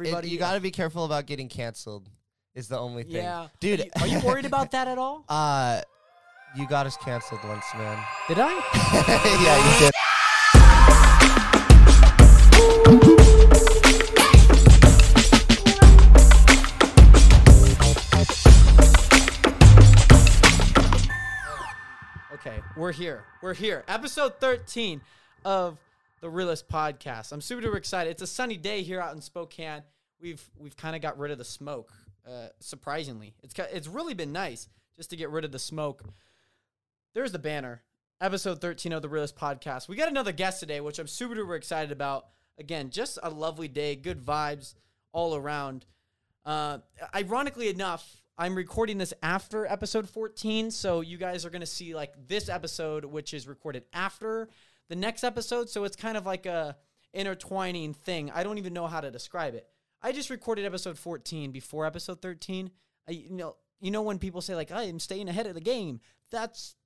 [0.00, 2.08] Everybody, you got to be careful about getting canceled.
[2.54, 3.16] Is the only thing.
[3.16, 3.80] Yeah, dude.
[3.80, 5.24] Are you, are you worried about that at all?
[5.28, 5.80] uh,
[6.54, 7.98] you got us canceled once, man.
[8.28, 8.52] Did I?
[9.42, 9.90] yeah, you did.
[22.34, 23.24] Okay, we're here.
[23.42, 23.82] We're here.
[23.88, 25.00] Episode 13
[25.44, 25.76] of
[26.20, 27.32] the Realist Podcast.
[27.32, 28.10] I'm super duper excited.
[28.10, 29.82] It's a sunny day here out in Spokane.
[30.20, 31.92] We've we've kind of got rid of the smoke.
[32.26, 36.02] Uh, surprisingly, it's it's really been nice just to get rid of the smoke.
[37.14, 37.82] There's the banner.
[38.20, 39.86] Episode 13 of the Realist Podcast.
[39.86, 42.26] We got another guest today, which I'm super duper excited about.
[42.58, 44.74] Again, just a lovely day, good vibes
[45.12, 45.86] all around.
[46.44, 46.78] Uh,
[47.14, 52.12] ironically enough, I'm recording this after episode 14, so you guys are to see like
[52.26, 54.48] this episode, which is recorded after
[54.88, 55.68] the next episode.
[55.68, 56.76] So it's kind of like a
[57.12, 58.30] intertwining thing.
[58.34, 59.66] I don't even know how to describe it.
[60.02, 62.70] I just recorded episode 14 before episode 13.
[63.08, 66.00] I, you know, you know when people say like I'm staying ahead of the game.
[66.30, 66.76] That's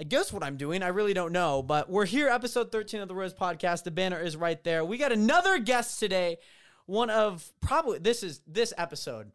[0.00, 0.82] I guess what I'm doing.
[0.82, 3.84] I really don't know, but we're here, episode 13 of the Rose Podcast.
[3.84, 4.84] The banner is right there.
[4.84, 6.38] We got another guest today.
[6.86, 9.30] One of probably this is this episode.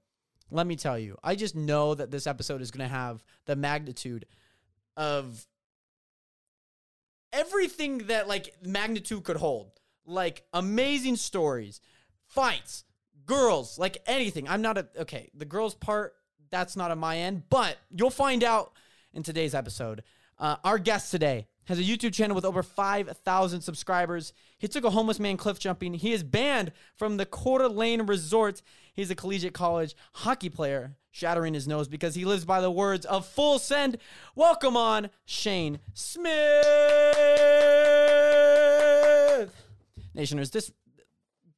[0.49, 3.55] Let me tell you, I just know that this episode is going to have the
[3.55, 4.25] magnitude
[4.95, 5.45] of
[7.33, 9.71] everything that like magnitude could hold.
[10.05, 11.81] Like amazing stories,
[12.27, 12.85] fights,
[13.25, 14.47] girls, like anything.
[14.47, 16.13] I'm not a okay, the girls part
[16.49, 18.71] that's not on my end, but you'll find out
[19.13, 20.03] in today's episode.
[20.39, 24.31] Uh, our guest today has a YouTube channel with over 5,000 subscribers.
[24.57, 25.93] He took a homeless man cliff jumping.
[25.93, 28.61] He is banned from the Coeur d'Alene Resort.
[28.97, 33.05] He's a collegiate college hockey player, shattering his nose because he lives by the words
[33.05, 33.99] of full send.
[34.33, 36.33] Welcome on, Shane Smith.
[40.15, 40.71] Nationers, this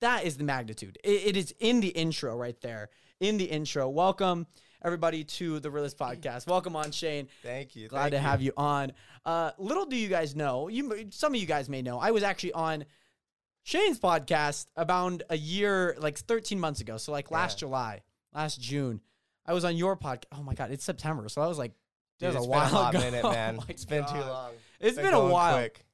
[0.02, 0.98] that is the magnitude.
[1.02, 2.90] It, it is in the intro right there.
[3.22, 3.88] In the intro.
[3.88, 4.46] Welcome
[4.84, 6.46] everybody to the Realist Podcast.
[6.46, 7.30] Welcome on, Shane.
[7.42, 7.88] Thank you.
[7.88, 8.24] Glad thank to you.
[8.24, 8.92] have you on.
[9.26, 12.24] Uh, little do you guys know, you some of you guys may know, I was
[12.24, 12.84] actually on
[13.64, 16.98] Shane's podcast about a year, like 13 months ago.
[16.98, 17.68] So like last Yeah.
[17.68, 18.02] July,
[18.34, 19.02] last June,
[19.46, 20.26] I was on your podcast.
[20.32, 21.74] Oh my god, it's September, so I was like
[22.20, 23.04] Dude, was it's a been while a hot ago.
[23.04, 23.56] minute, Oh man.
[23.58, 24.28] my it's been too God.
[24.28, 24.52] long.
[24.80, 25.58] It's been a while.
[25.58, 25.86] Quick.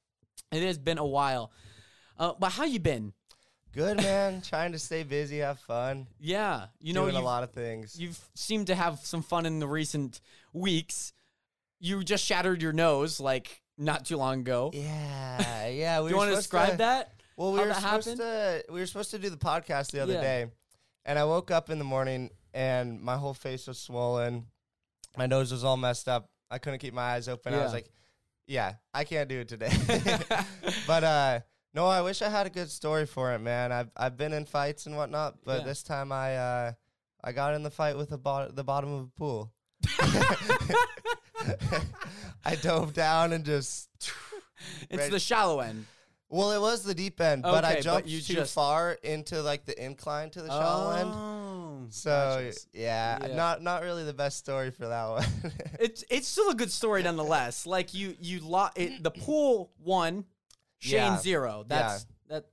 [0.52, 1.52] It has been a while.
[2.18, 3.14] Uh, but how you been?
[3.74, 4.42] Good, man.
[4.42, 6.08] Trying to stay busy, have fun.
[6.20, 8.00] Yeah, you know doing a lot of things.
[8.00, 10.22] You've seemed to have some fun in the recent
[10.54, 11.12] weeks.
[11.82, 14.72] You just shattered your nose like not too long ago.
[14.74, 16.00] yeah, yeah.
[16.02, 17.12] We Do you want to describe that?
[17.38, 18.18] Well, we how were supposed happened?
[18.20, 20.22] to we were supposed to do the podcast the other Yeah.
[20.22, 20.46] day,
[21.06, 24.46] and I woke up in the morning and my whole face was swollen,
[25.18, 26.30] my nose was all messed up.
[26.50, 27.54] I couldn't keep my eyes open.
[27.54, 27.76] I was Yeah.
[27.76, 27.90] like,
[28.48, 29.72] "Yeah, I can't do it today."
[30.88, 31.40] but uh,
[31.74, 33.72] no, I wish I had a good story for it, man.
[33.74, 35.66] I've I've been in fights and whatnot, but Yeah.
[35.66, 36.72] this time I uh,
[37.24, 39.52] I got in the fight with the bo- the bottom of a pool.
[42.46, 43.90] I dove down and just
[44.90, 45.12] it's Right.
[45.12, 45.86] the shallow end.
[46.30, 48.94] Well, it was the deep end, but Okay, I but jumped you too just- far
[49.04, 51.10] into like the incline to the shallow end.
[51.14, 52.10] Oh, So
[52.46, 52.60] gotcha.
[52.74, 53.36] yeah, Yeah.
[53.36, 55.26] not not really the best story for that one.
[55.80, 57.66] it's it's still a good story nonetheless.
[57.66, 60.26] Like you you lo- it, the pool one,
[60.80, 61.18] Shane Yeah.
[61.20, 61.64] zero.
[61.68, 62.46] That's that.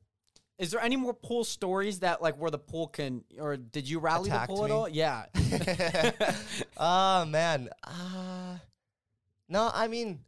[0.59, 3.99] Is there any more pool stories that like where the pool can or did you
[4.01, 4.77] rally Attacked the pool at me?
[4.77, 4.89] all?
[4.89, 5.25] Yeah.
[6.77, 8.59] oh man, uh,
[9.49, 10.21] no, I mean,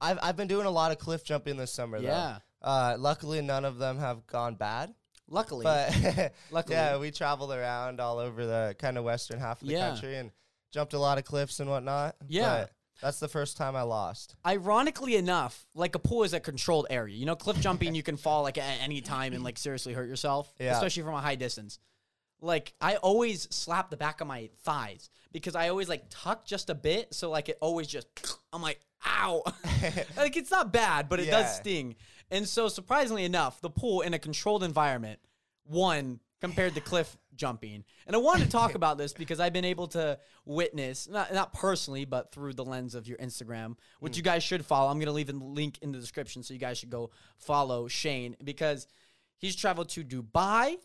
[0.00, 1.98] I've I've been doing a lot of cliff jumping this summer.
[1.98, 2.38] yeah.
[2.62, 4.94] Uh, luckily, none of them have gone bad.
[5.28, 5.64] Luckily.
[5.64, 6.76] But Luckily.
[6.76, 9.88] yeah, we traveled around all over the kind of western half of the Yeah.
[9.90, 10.30] country and
[10.72, 12.16] jumped a lot of cliffs and whatnot.
[12.28, 12.62] Yeah.
[12.62, 14.36] but that's the first time I lost.
[14.46, 17.16] Ironically enough, like a pool is a controlled area.
[17.16, 20.08] You know, cliff jumping, you can fall like at any time and like seriously hurt
[20.08, 20.72] yourself, Yeah.
[20.74, 21.78] especially from a high distance.
[22.40, 26.70] Like I always slap the back of my thighs because I always like tuck just
[26.70, 28.06] a bit, so like it always just
[28.52, 29.42] I'm like ow,
[30.16, 31.96] like it's not bad, but it does sting.
[32.32, 35.20] And so surprisingly enough, the pool in a controlled environment
[35.66, 37.84] won compared to cliff jumping.
[38.06, 41.52] And I wanted to talk about this because I've been able to witness, not, not
[41.52, 44.18] personally, but through the lens of your Instagram, which hmm.
[44.18, 44.90] you guys should follow.
[44.90, 47.86] I'm going to leave a link in the description so you guys should go follow
[47.86, 48.86] Shane because
[49.36, 50.76] he's traveled to Dubai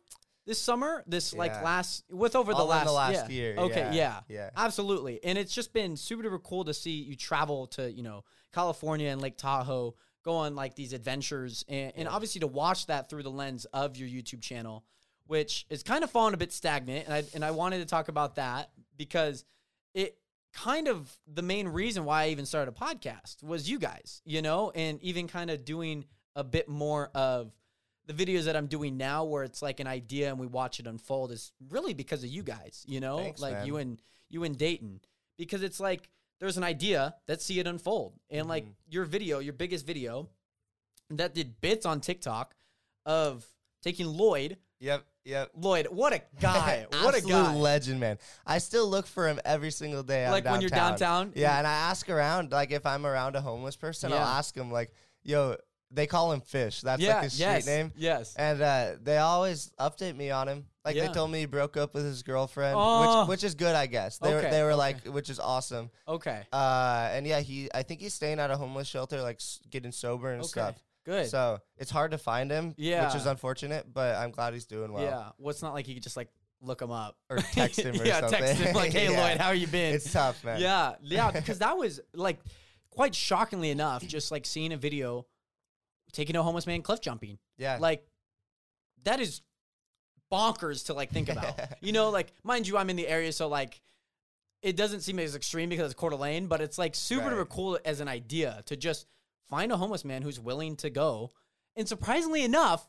[0.46, 3.36] this summer, this like last, with over the All in last, the last yeah.
[3.36, 4.20] year, Okay, yeah, yeah.
[4.30, 4.50] yeah.
[4.56, 5.22] Absolutely.
[5.24, 8.24] And it's just been super duper cool to see you travel to, you know,
[8.54, 9.96] California and Lake Tahoe,
[10.28, 13.96] go on like these adventures and, and obviously to watch that through the lens of
[13.96, 14.84] your YouTube channel,
[15.26, 17.06] which is kind of fallen a bit stagnant.
[17.06, 19.46] And I and I wanted to talk about that because
[19.94, 20.18] it
[20.54, 24.42] kind of the main reason why I even started a podcast was you guys, you
[24.42, 27.54] know, and even kind of doing a bit more of
[28.06, 30.88] the videos that I'm doing now, where it's like an idea and we watch it
[30.88, 32.86] unfold, is really because of you guys.
[32.88, 33.68] You know, Thanks, like man.
[33.68, 35.00] you and you and Dayton,
[35.38, 36.10] because it's like
[36.40, 37.16] there's an idea.
[37.28, 38.74] Let's see it unfold, and like Mhm.
[38.90, 40.30] your video, your biggest video,
[41.10, 42.56] that did bits on TikTok
[43.06, 43.46] of
[43.82, 44.58] taking Lloyd.
[44.80, 45.52] Yep, yep.
[45.56, 46.86] Lloyd, what a guy!
[47.02, 47.56] what a guy!
[47.56, 48.20] legend, man.
[48.46, 50.30] I still look for him every single day.
[50.30, 51.34] Like when you're downtown.
[51.36, 54.72] Yeah, and I ask around, like if I'm around a homeless person, I'll ask him,
[54.72, 54.94] like,
[55.24, 55.58] "Yo,
[55.92, 56.82] they call him Fish.
[56.82, 58.36] That's yeah, like his street yes, name." Yes.
[58.36, 60.66] And uh, they always update me on him.
[60.84, 61.08] Like Yeah.
[61.08, 63.22] they told me he broke up with his girlfriend, Oh.
[63.22, 64.18] which which is good, I guess.
[64.18, 65.90] They were Okay, they were like, which is awesome.
[66.08, 66.44] Okay.
[66.54, 69.92] Uh, and yeah, he I think he's staying at a homeless shelter, like s- getting
[69.92, 70.48] sober and Okay.
[70.50, 70.76] stuff.
[71.06, 71.30] Good.
[71.30, 73.06] So it's hard to find him, Yeah.
[73.06, 73.32] which is Yeah.
[73.32, 73.94] unfortunate.
[73.94, 75.04] But I'm glad he's doing well.
[75.04, 75.30] yeah.
[75.38, 76.30] Well, it's not like you could just like
[76.60, 79.22] look him up Or text him or yeah, text him like, "Hey, Yeah.
[79.30, 80.60] Lloyd, how you been?" It's tough, man.
[80.60, 82.40] Yeah, yeah, because that was like
[82.90, 85.26] quite shockingly enough, just like seeing a video
[86.18, 87.38] taking a homeless man cliff jumping.
[87.58, 87.78] yeah.
[87.80, 88.06] Like
[89.04, 89.42] that is
[90.32, 91.54] bonkers to like think about.
[91.82, 93.80] you know, like mind you, I'm in the area, so like
[94.62, 97.50] it doesn't seem as extreme because it's Coeur d'Alene, but it's like super Right.
[97.50, 99.06] cool as an idea to just
[99.50, 101.30] find a homeless man who's willing to go.
[101.76, 102.88] And surprisingly enough,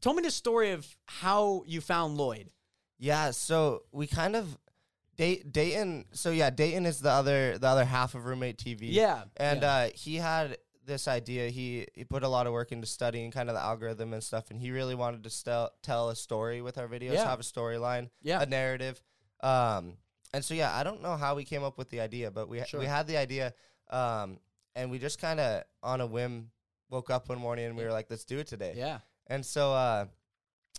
[0.00, 2.50] told me the story of how you found Lloyd.
[2.98, 4.58] Yeah, so we kind of
[5.16, 6.04] Day- Dayton.
[6.12, 8.78] So yeah, Dayton is the other the other half of roommate TV.
[8.92, 9.72] Yeah, and yeah.
[9.72, 10.58] uh, he had
[10.88, 11.48] this idea.
[11.50, 14.50] He he put a lot of work into studying kind of the algorithm and stuff,
[14.50, 17.24] and he really wanted to stel- tell a story with our videos, Yeah.
[17.28, 19.00] have a storyline, yeah, a narrative.
[19.40, 19.98] Um,
[20.34, 22.64] and so yeah, I don't know how we came up with the idea, but we
[22.64, 22.80] Sure.
[22.80, 23.54] we had the idea,
[23.90, 24.40] um,
[24.74, 26.50] and we just kind of on a whim
[26.90, 28.72] woke up one morning and we were like, let's do it today.
[28.76, 30.06] yeah, And so uh,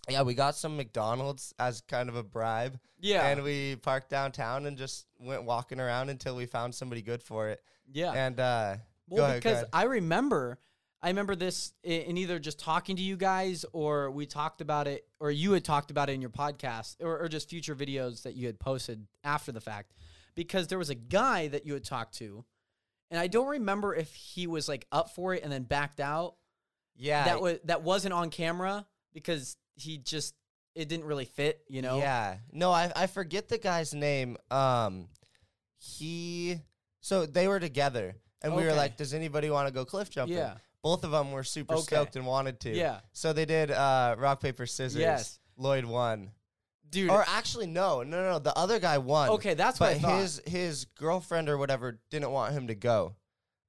[0.09, 2.79] yeah, we got some McDonald's as kind of a bribe.
[2.99, 7.21] yeah, And we parked downtown and just went walking around until we found somebody good
[7.21, 7.61] for it.
[7.91, 8.11] yeah.
[8.13, 8.77] And uh,
[9.17, 9.65] Well, ahead, because.
[9.73, 10.59] I remember,
[11.01, 15.07] I remember this in either just talking to you guys, or we talked about it,
[15.19, 18.35] or you had talked about it in your podcast, or, or just future videos that
[18.35, 19.93] you had posted after the fact.
[20.35, 22.45] Because there was a guy that you had talked to,
[23.11, 26.35] and I don't remember if he was like up for it and then backed out.
[26.95, 30.35] yeah, That was that wasn't on camera because he just
[30.75, 31.61] it didn't really fit.
[31.67, 31.97] You know.
[31.97, 32.37] yeah.
[32.51, 34.37] No, I I forget the guy's name.
[34.51, 35.07] Um,
[35.77, 36.59] he
[37.01, 38.77] so they were together, and we were Okay.
[38.77, 40.55] like, "Does anybody want to go cliff jumping?" Yeah.
[40.81, 41.83] Both of them were super Okay.
[41.83, 42.69] stoked and wanted to.
[42.71, 43.01] Yeah.
[43.11, 44.99] So they did uh, rock paper scissors.
[44.99, 45.39] Yes.
[45.57, 46.31] Lloyd won.
[46.89, 47.09] Dude.
[47.11, 48.39] Or actually, no, no, no.
[48.39, 49.29] The other guy won.
[49.31, 50.21] okay, that's what but I thought.
[50.21, 53.15] his his girlfriend or whatever didn't want him to go,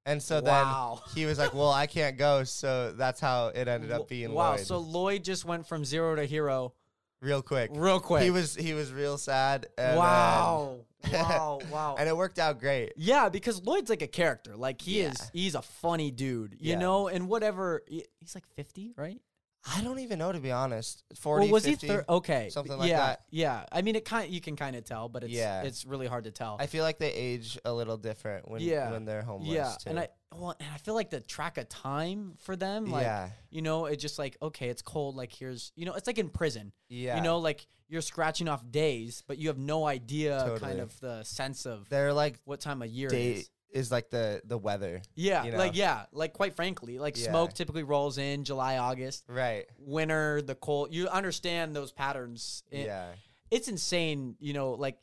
[0.06, 1.02] and so Wow.
[1.04, 4.32] then he was like, "Well, I can't go." So that's how it ended up being
[4.32, 4.52] wow.
[4.52, 4.66] Lloyd.
[4.66, 6.72] So Lloyd just went from zero to hero
[7.20, 8.22] real quick, real quick.
[8.22, 9.66] he was he was real sad.
[9.78, 10.76] And, uh, wow.
[11.12, 11.58] wow.
[11.72, 11.96] Wow.
[11.98, 12.92] and it worked out great.
[12.96, 14.56] yeah, because Lloyd's like a character.
[14.56, 15.10] Like he Yeah.
[15.10, 16.78] is he's a funny dude, you Yeah.
[16.78, 19.20] know, and whatever he's like 50, right?
[19.66, 21.04] I don't even know to be honest.
[21.16, 21.86] Forty, Or was 50?
[21.86, 22.48] he thir- okay.
[22.50, 23.24] something like yeah, that.
[23.30, 23.64] Yeah.
[23.70, 25.62] I mean it kind you can kind of tell, but it's Yeah.
[25.62, 26.56] it's really hard to tell.
[26.58, 28.90] I feel like they age a little different when Yeah.
[28.90, 29.50] when they're homeless.
[29.50, 29.74] yeah.
[29.78, 29.90] too.
[29.90, 33.30] And I well, and I feel like the track of time for them like yeah,
[33.50, 36.30] you know, it's just like okay, it's cold like here's, you know, it's like in
[36.30, 36.72] prison.
[36.88, 37.16] yeah.
[37.16, 41.24] You know, like you're scratching off days, but you have no idea kind of the
[41.24, 43.50] sense of they're like what time of year it day is.
[43.72, 45.02] Is like the the weather.
[45.14, 45.58] Yeah, you know?
[45.58, 47.30] like yeah, like quite frankly, like Yeah.
[47.30, 49.66] smoke typically rolls in July, August, Right.
[49.78, 50.92] winter, the cold.
[50.92, 52.62] You understand those patterns.
[52.70, 53.12] It- yeah.
[53.50, 54.72] it's insane, you know.
[54.72, 54.98] Like,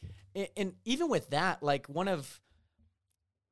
[0.55, 2.39] and even with that, like one of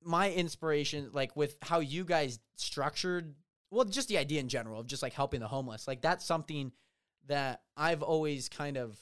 [0.04, 3.34] my inspiration, like with how you guys structured,
[3.72, 6.72] well, just the idea in general of just like helping the homeless, like that's something
[7.28, 8.98] that I've always kind of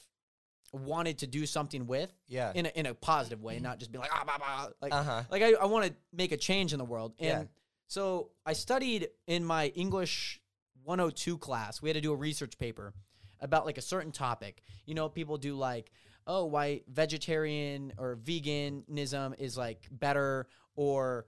[0.74, 2.52] wanted to do something with Yeah.
[2.54, 4.68] in a, in a positive way, not just be like ah, bah, bah.
[4.82, 5.22] like Uh huh.
[5.30, 7.44] like I, I want to make a change in the world and Yeah.
[7.86, 10.40] so i studied in my english
[10.84, 12.92] 102 class we had to do a research paper
[13.40, 15.90] about like a certain topic you know people do like
[16.26, 21.26] oh why vegetarian or veganism is like better or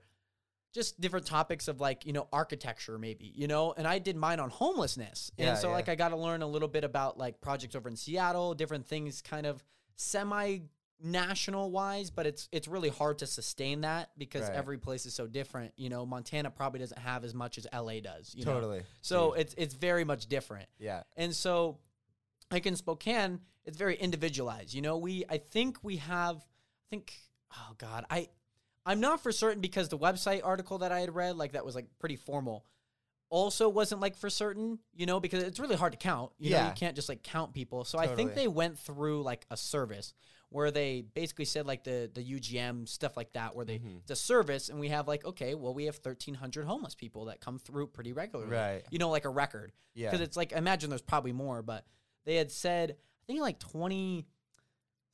[0.77, 4.39] just different topics of like you know architecture maybe you know and i did mine
[4.39, 5.73] on homelessness Yeah, and so yeah.
[5.73, 8.85] like i got to learn a little bit about like projects over in seattle different
[8.87, 9.63] things kind of
[9.95, 10.59] semi
[11.03, 14.53] national wise but it's it's really hard to sustain that because Right.
[14.53, 17.93] every place is so different you know montana probably doesn't have as much as la
[17.99, 18.53] does you know?
[18.53, 18.81] Totally.
[19.01, 19.39] so Dude.
[19.41, 21.03] it's it's very much different yeah.
[21.15, 21.77] and so,
[22.51, 24.73] like in Spokane, it's very individualized.
[24.73, 27.13] You know, we I think we have I think
[27.53, 28.29] oh god, I
[28.87, 31.75] I'm not for certain because the website article that I had read like that was
[31.75, 32.65] like pretty formal.
[33.29, 36.31] also wasn't like for certain, you know, because it's really hard to count.
[36.39, 36.67] You know, Yeah.
[36.69, 37.83] you can't just like count people.
[37.83, 40.13] So I think they went through like a service
[40.47, 43.99] where they basically said like the the UGM stuff like that, where they Mhm.
[43.99, 47.25] it's a service, and we have like okay, well we have thirteen hundred homeless people
[47.25, 48.85] that come through pretty regularly, Right.
[48.91, 50.09] You know, like a record Yeah.
[50.09, 51.85] because it's like imagine there's probably more, but
[52.23, 53.59] they had said I think like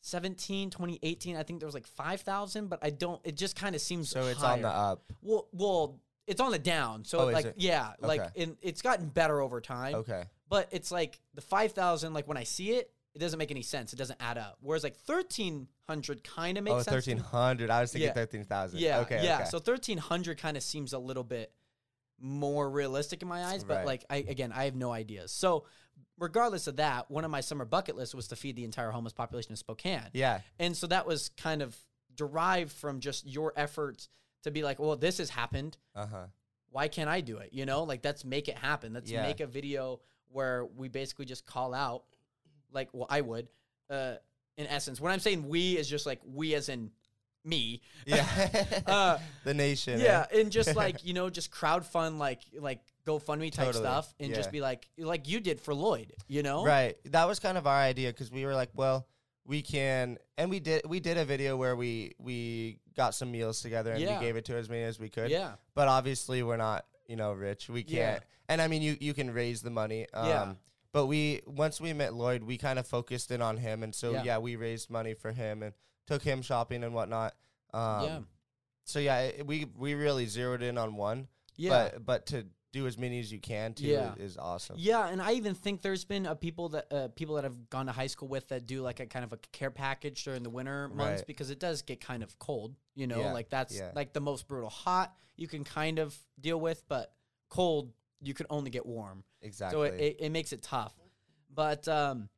[0.03, 3.81] 2017, 2018, I think there was like 5,000, but I don't it just kind of
[3.81, 5.03] seems so it's on the up.
[5.21, 7.03] well well it's on the down.
[7.05, 7.55] So Oh, like it?
[7.57, 8.29] yeah, like Okay.
[8.35, 10.23] in, it's gotten better over time, Okay.
[10.49, 13.93] but it's like the 5,000 like when I see it it doesn't make any sense.
[13.93, 14.57] It doesn't add up.
[14.59, 17.05] Whereas like 1,300 kind of makes Oh, sense.
[17.05, 17.69] thirteen hundred.
[17.69, 18.13] I was thinking Yeah.
[18.13, 18.79] thirteen thousand.
[18.79, 19.23] Yeah, Okay.
[19.23, 19.35] yeah.
[19.41, 19.45] Okay.
[19.49, 21.53] So thirteen hundred kind of seems a little bit
[22.19, 23.85] more realistic in my eyes, but Right.
[23.85, 25.31] like I again, I have no ideas.
[25.31, 25.65] So
[26.17, 29.13] regardless of that, one of my summer bucket lists was to feed the entire homeless
[29.13, 30.41] population of Spokane, yeah.
[30.59, 31.75] and so that was kind of
[32.15, 34.09] derived from just your efforts
[34.43, 35.77] to be like, well, this has happened.
[35.95, 36.25] Uh huh.
[36.69, 37.49] Why can't I do it?
[37.53, 38.93] You know, like let's make it happen.
[38.93, 39.23] Let's Yeah.
[39.23, 42.03] make a video where we basically just call out,
[42.71, 43.47] like, well, I would,
[43.89, 44.15] uh,
[44.57, 44.99] in essence.
[44.99, 46.91] When I'm saying we is just like we as in
[47.45, 47.81] me.
[48.05, 48.25] Yeah.
[48.87, 49.99] Uh, the nation.
[50.01, 50.03] eh?
[50.03, 54.13] yeah, and just like you know, just crowd fund like like GoFundMe type Totally, stuff,
[54.19, 54.35] and yeah.
[54.35, 56.63] just be like like you did for Lloyd, you know?
[56.65, 56.95] Right.
[57.05, 59.07] That was kind of our idea because we were like, well,
[59.45, 60.83] we can, and we did.
[60.87, 64.19] We did a video where we we got some meals together and Yeah.
[64.19, 65.29] we gave it to as many as we could.
[65.31, 67.69] Yeah, But obviously, we're not, you know, rich.
[67.69, 68.23] We can't.
[68.47, 70.07] And I mean, you you can raise the money.
[70.13, 70.53] Um, Yeah.
[70.93, 74.11] But we once we met Lloyd, we kind of focused in on him, and so
[74.11, 74.23] Yeah.
[74.23, 74.37] yeah.
[74.37, 75.73] we raised money for him and
[76.07, 77.33] took him shopping and whatnot.
[77.73, 78.19] Um, Yeah.
[78.85, 81.27] So yeah, it, we we really zeroed in on one.
[81.57, 84.15] yeah, But but to do as many as you can too Yeah.
[84.17, 84.75] is, awesome.
[84.77, 85.07] yeah.
[85.07, 87.91] And I even think there's been a people that uh, people that have gone to
[87.93, 90.89] high school with that do like a kind of a care package during the winter
[90.89, 91.27] months Right.
[91.27, 92.75] because it does get kind of cold.
[92.95, 93.91] You know, Yeah, like that's yeah.
[93.95, 94.69] like the most brutal.
[94.69, 97.13] Hot you can kind of deal with, but
[97.49, 99.23] cold you can only get warm.
[99.41, 99.77] Exactly.
[99.77, 100.93] So it, it, it makes it tough.
[101.53, 102.29] But um,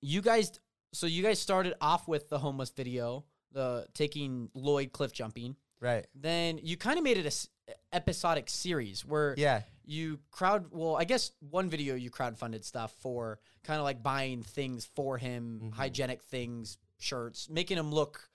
[0.00, 0.50] you guys,
[0.92, 5.56] so you guys started off with the homeless video, the taking Lloyd cliff jumping.
[5.80, 6.06] right.
[6.14, 7.48] Then you kind of made it a
[7.92, 9.62] episodic series where Yeah.
[9.84, 10.70] you crowd.
[10.72, 15.18] Well, I guess one video you crowdfunded stuff for kind of like buying things for
[15.18, 15.74] him, Mhm.
[15.74, 18.30] hygienic things, shirts, making him look.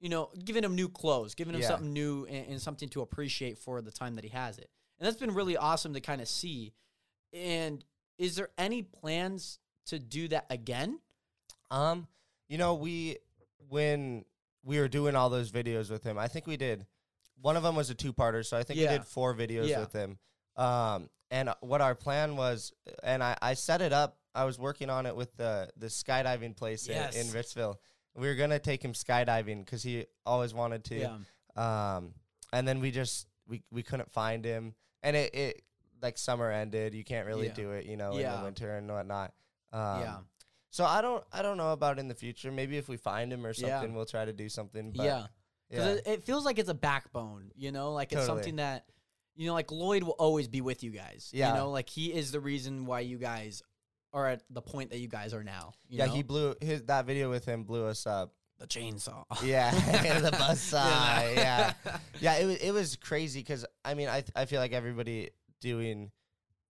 [0.00, 1.68] You know, giving him new clothes, giving him Yeah.
[1.68, 4.70] something new and, and something to appreciate for the time that he has it.
[4.98, 6.72] And that's been really awesome to kind of see.
[7.32, 7.84] And
[8.16, 11.00] is there any plans to do that again?
[11.70, 12.06] Um,
[12.48, 13.18] you know, we
[13.68, 14.24] when
[14.62, 16.86] we were doing all those videos with him, I think we did.
[17.40, 18.90] One of them was a two-parter, so I think Yeah.
[18.92, 19.80] we did four videos Yeah.
[19.80, 20.18] with him.
[20.56, 24.18] Um, and what our plan was, and I, I set it up.
[24.34, 27.14] I was working on it with the the skydiving place Yes.
[27.16, 27.76] in, in Ritzville.
[28.14, 30.96] We were gonna take him skydiving because he always wanted to.
[30.96, 31.18] Yeah.
[31.56, 32.14] Um,
[32.52, 35.62] and then we just we we couldn't find him, and it, it
[36.00, 36.94] like summer ended.
[36.94, 37.54] You can't really Yeah.
[37.54, 39.32] do it, you know, in the winter and whatnot.
[39.72, 40.18] Um, yeah.
[40.70, 42.50] So I don't I don't know about in the future.
[42.52, 44.92] Maybe if we find him or something, we'll try to do something.
[44.92, 45.26] But yeah.
[45.70, 46.12] Because yeah.
[46.12, 48.38] it, it feels like it's a backbone, you know, like it's Totally.
[48.38, 48.86] something that,
[49.36, 51.30] you know, like Lloyd will always be with you guys.
[51.32, 51.50] Yeah.
[51.50, 53.62] You know, like he is the reason why you guys
[54.12, 55.72] are at the point that you guys are now.
[55.88, 56.12] you yeah, know?
[56.12, 58.32] he blew his that video with him blew us up.
[58.58, 59.24] the chainsaw.
[59.44, 59.70] Yeah,
[60.20, 60.88] the buzz saw.
[60.88, 61.30] Yeah,
[61.84, 61.98] yeah.
[62.20, 62.36] yeah.
[62.38, 66.10] It was it was crazy because I mean I I feel like everybody doing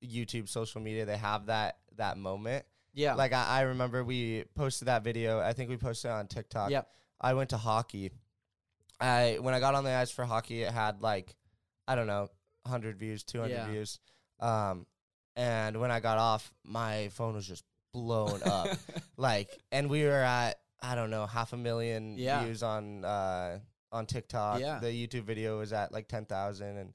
[0.04, 2.64] YouTube social media they have that that moment.
[2.92, 3.14] yeah.
[3.14, 5.40] Like I, I remember we posted that video.
[5.40, 6.70] I think we posted it on TikTok.
[6.70, 6.88] Yep.
[7.20, 8.10] I went to hockey.
[9.00, 11.34] I when I got on the ice for hockey, it had like
[11.86, 12.28] I don't know,
[12.66, 13.70] hundred views, two hundred Yeah.
[13.70, 14.00] views.
[14.40, 14.86] Um,
[15.36, 18.68] and when I got off, my phone was just blown up.
[19.16, 22.44] like, and we were at I don't know half a million Yeah.
[22.44, 23.58] views on uh
[23.90, 24.60] on TikTok.
[24.60, 24.80] Yeah.
[24.80, 26.92] The YouTube video was at like ten thousand, and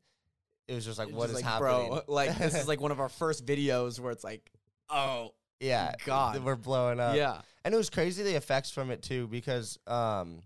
[0.68, 1.90] it was just like, what is like, happening?
[1.90, 4.50] Bro, like this is like one of our first videos where it's like,
[4.90, 6.44] oh, yeah, God.
[6.44, 7.16] we're blowing up.
[7.16, 7.42] yeah.
[7.66, 10.42] and it was crazy the effects from it too because um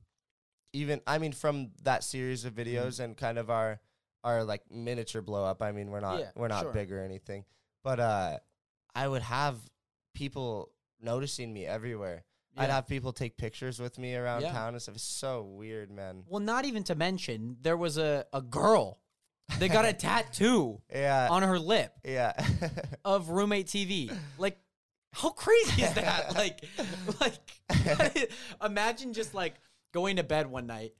[0.78, 2.70] even i mean from that series of Mm-hmm.
[2.76, 3.80] videos and kind of our
[4.24, 6.74] our like miniature blow up i mean we're not Yeah, we're not sure.
[6.74, 7.46] big or anything
[7.84, 8.38] but uh
[8.96, 9.56] i would have
[10.14, 12.24] people noticing me everywhere
[12.58, 14.52] i'd have people take pictures with me around Yeah.
[14.52, 18.26] town and stuff it's so weird man Well, not even to mention, there was a,
[18.34, 19.00] a girl
[19.60, 22.34] that got a tattoo yeah on her lip yeah
[23.06, 24.12] of roommate TV.
[24.40, 24.58] Like,
[25.14, 26.36] how crazy is that?
[26.44, 26.66] like,
[27.20, 28.32] like,
[28.64, 29.54] imagine just like
[29.94, 30.94] going to bed one night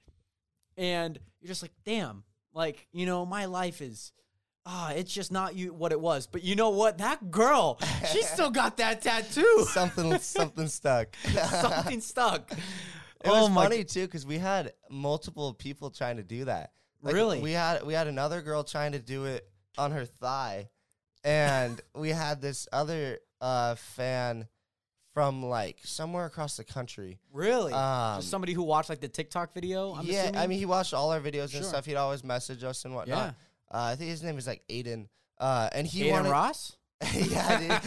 [0.76, 4.12] and you're just like, damn, like, you know, my life is.
[4.70, 6.26] Ah, it's just not you what it was.
[6.26, 6.98] But you know what?
[6.98, 7.78] That girl,
[8.12, 9.66] she still got that tattoo.
[9.70, 11.16] something something stuck
[11.50, 12.52] Something stuck.
[13.24, 16.70] It Oh was my funny too because we had multiple people trying to do that.
[17.02, 17.40] Like, Really?
[17.40, 20.68] We had we had another girl trying to do it on her thigh,
[21.24, 24.46] and we had this other uh, fan
[25.14, 27.18] from like somewhere across the country.
[27.32, 27.72] Really?
[27.72, 29.94] Um, Just somebody who watched like the TikTok video.
[29.94, 31.58] I'm yeah, I mean, he watched all our videos Sure.
[31.58, 31.86] and stuff.
[31.86, 32.98] He'd always message us and yeah.
[32.98, 33.28] whatnot.
[33.70, 35.08] Uh, I think his name is like Aiden.
[35.38, 36.76] Uh, and he Aiden wanted, Ross.
[37.14, 37.80] yeah,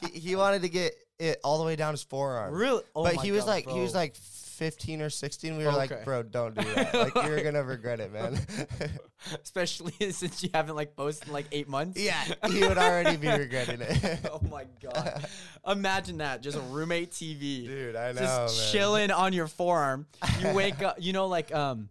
[0.00, 0.12] dude.
[0.12, 2.54] he, he wanted to get it all the way down his forearm.
[2.54, 2.82] Really?
[2.94, 4.00] Oh but my he was God, like, he was bro.
[4.00, 4.16] like
[4.54, 5.56] 15 or 16.
[5.56, 5.76] We were Okay.
[5.96, 6.94] like, bro, don't do that.
[7.14, 8.38] Like, you're gonna regret it, man.
[9.42, 12.00] especially since you haven't like posted in like eight months.
[12.00, 14.20] yeah, he would already be regretting it.
[14.30, 15.26] oh my god!
[15.66, 18.72] Imagine that, just a roommate TV, Dude, I know, just man.
[18.72, 20.06] chilling on your forearm.
[20.40, 21.88] You wake up, you know, like um,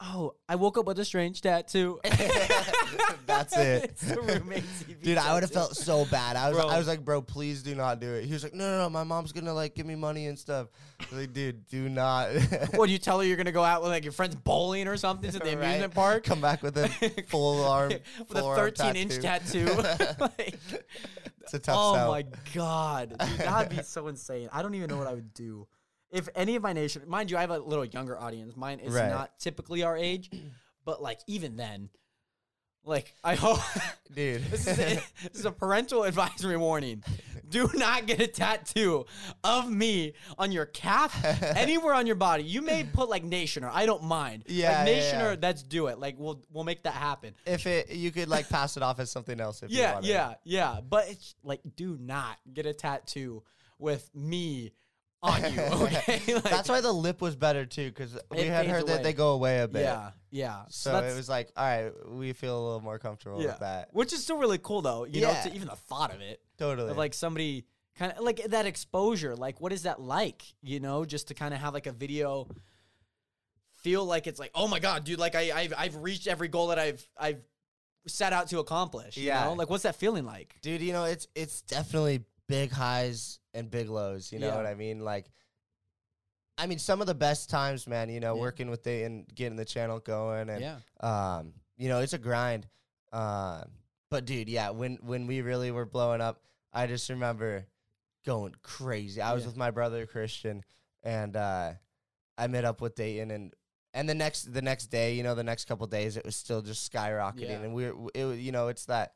[0.00, 2.00] oh, I woke up with a strange tattoo.
[3.26, 3.84] That's it.
[3.84, 5.00] it's the roommate TV.
[5.02, 5.66] Dude, I would have tattoo.
[5.66, 6.36] felt so bad.
[6.36, 6.68] I was, Bro.
[6.68, 8.24] I was like, bro, please do not do it.
[8.24, 10.68] He was like, no, no, no, my mom's gonna like give me money and stuff.
[11.00, 12.30] I was like, dude, do not.
[12.74, 15.30] What you tell her you're gonna go out with like your friends bowling or something
[15.30, 15.64] to the Right?
[15.64, 16.24] amusement park?
[16.24, 16.88] Come back with a
[17.28, 19.66] full arm, with a full arm 13 inch tattoo.
[20.18, 20.58] like,
[21.42, 22.10] it's a tough oh sell.
[22.10, 24.48] my god, dude, that'd be so insane.
[24.52, 25.66] I don't even know what I would do
[26.10, 27.02] if any of my nation.
[27.06, 28.56] Mind you, I have a little younger audience.
[28.56, 29.10] Mine is Right.
[29.10, 30.30] not typically our age,
[30.84, 31.88] but like even then,
[32.84, 33.58] like I hope
[34.14, 34.42] dude.
[34.44, 34.94] this is a,
[35.28, 37.04] this is a parental advisory warning.
[37.48, 39.06] Do not get a tattoo
[39.44, 41.14] of me on your calf,
[41.56, 42.42] anywhere on your body.
[42.44, 43.68] You may put like nationer.
[43.72, 44.44] I don't mind.
[44.46, 45.30] Yeah, like yeah, nationer.
[45.32, 45.36] yeah.
[45.42, 45.98] Let's do it.
[45.98, 47.34] Like we'll we'll make that happen.
[47.44, 49.62] if it, you could like pass it off as something else.
[49.62, 50.08] If you Yeah, wanted.
[50.08, 50.80] yeah, yeah.
[50.88, 53.42] But it's like, do not get a tattoo
[53.78, 54.72] with me
[55.22, 55.60] on you.
[55.60, 58.92] Okay, Like, That's why the lip was better too, because we had heard away.
[58.94, 59.82] that they go away a bit.
[59.82, 60.62] Yeah, yeah.
[60.68, 63.58] So that's- it was like, all right, we feel a little more comfortable yeah, with
[63.60, 63.88] that.
[63.92, 65.04] which is still really cool though.
[65.04, 65.42] You know, Yeah.
[65.42, 66.90] to even the thought of it, Totally.
[66.90, 67.64] of like somebody
[67.98, 69.34] kind of like that exposure.
[69.36, 70.42] Like, what is that like?
[70.62, 72.48] You know, just to kind of have like a video.
[73.82, 75.18] Feel like it's like, oh my god, dude!
[75.18, 77.40] Like I, I've, I've reached every goal that I've, I've
[78.06, 79.16] set out to accomplish.
[79.16, 79.44] You Yeah.
[79.44, 79.54] know?
[79.54, 80.54] like what's that feeling like?
[80.60, 84.56] dude you know it's it's definitely big highs and big lows you know Yeah.
[84.56, 85.30] what i mean like
[86.58, 88.40] i mean some of the best times man you know Yeah.
[88.40, 92.18] working with the and getting the channel going and Yeah, um you know it's a
[92.18, 92.66] grind
[93.12, 93.64] um
[94.10, 96.42] but dude yeah when when we really were blowing up
[96.72, 97.66] i just remember
[98.26, 99.48] going crazy i was Yeah.
[99.48, 100.62] with my brother christian
[101.02, 101.72] and uh
[102.36, 103.54] i met up with dayton and
[103.94, 106.60] and the next the next day you know the next couple days it was still
[106.62, 109.14] just skyrocketing and we're it you know it's that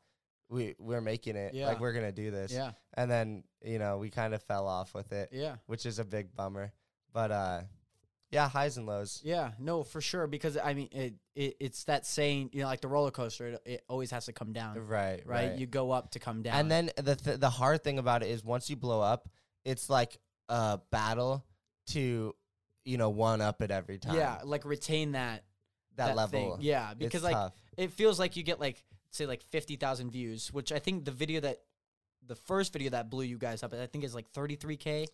[0.49, 1.67] we we're making it Yeah.
[1.67, 4.93] like we're gonna do this yeah, and then you know we kind of fell off
[4.93, 5.55] with it yeah.
[5.65, 6.71] which is a big bummer
[7.13, 7.61] but uh
[8.31, 10.27] yeah highs and lows Yeah, no, for sure.
[10.27, 13.61] Because I mean, it, it it's that saying, you know, like the roller coaster, it,
[13.65, 15.57] it always has to come down, right right?
[15.57, 18.29] You go up to come down, and then the th- the hard thing about it
[18.29, 19.29] is once you blow up
[19.63, 20.17] it's like
[20.49, 21.45] a battle
[21.87, 22.35] to
[22.83, 25.43] you know one up it every time yeah, like retain that
[25.95, 26.57] that, level thing.
[26.65, 27.53] Yeah, It's because like tough.
[27.77, 28.83] it feels like you get like
[29.15, 31.59] say like fifty thousand views, which I think the video that
[32.27, 35.07] the first video that blew you guys up, I think is like thirty three k.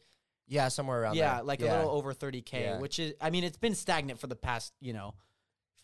[0.48, 1.44] yeah somewhere around Yeah, there.
[1.44, 1.76] like yeah.
[1.76, 2.80] a little over thirty k, Yeah.
[2.80, 5.14] which is I mean it's been stagnant for the past you know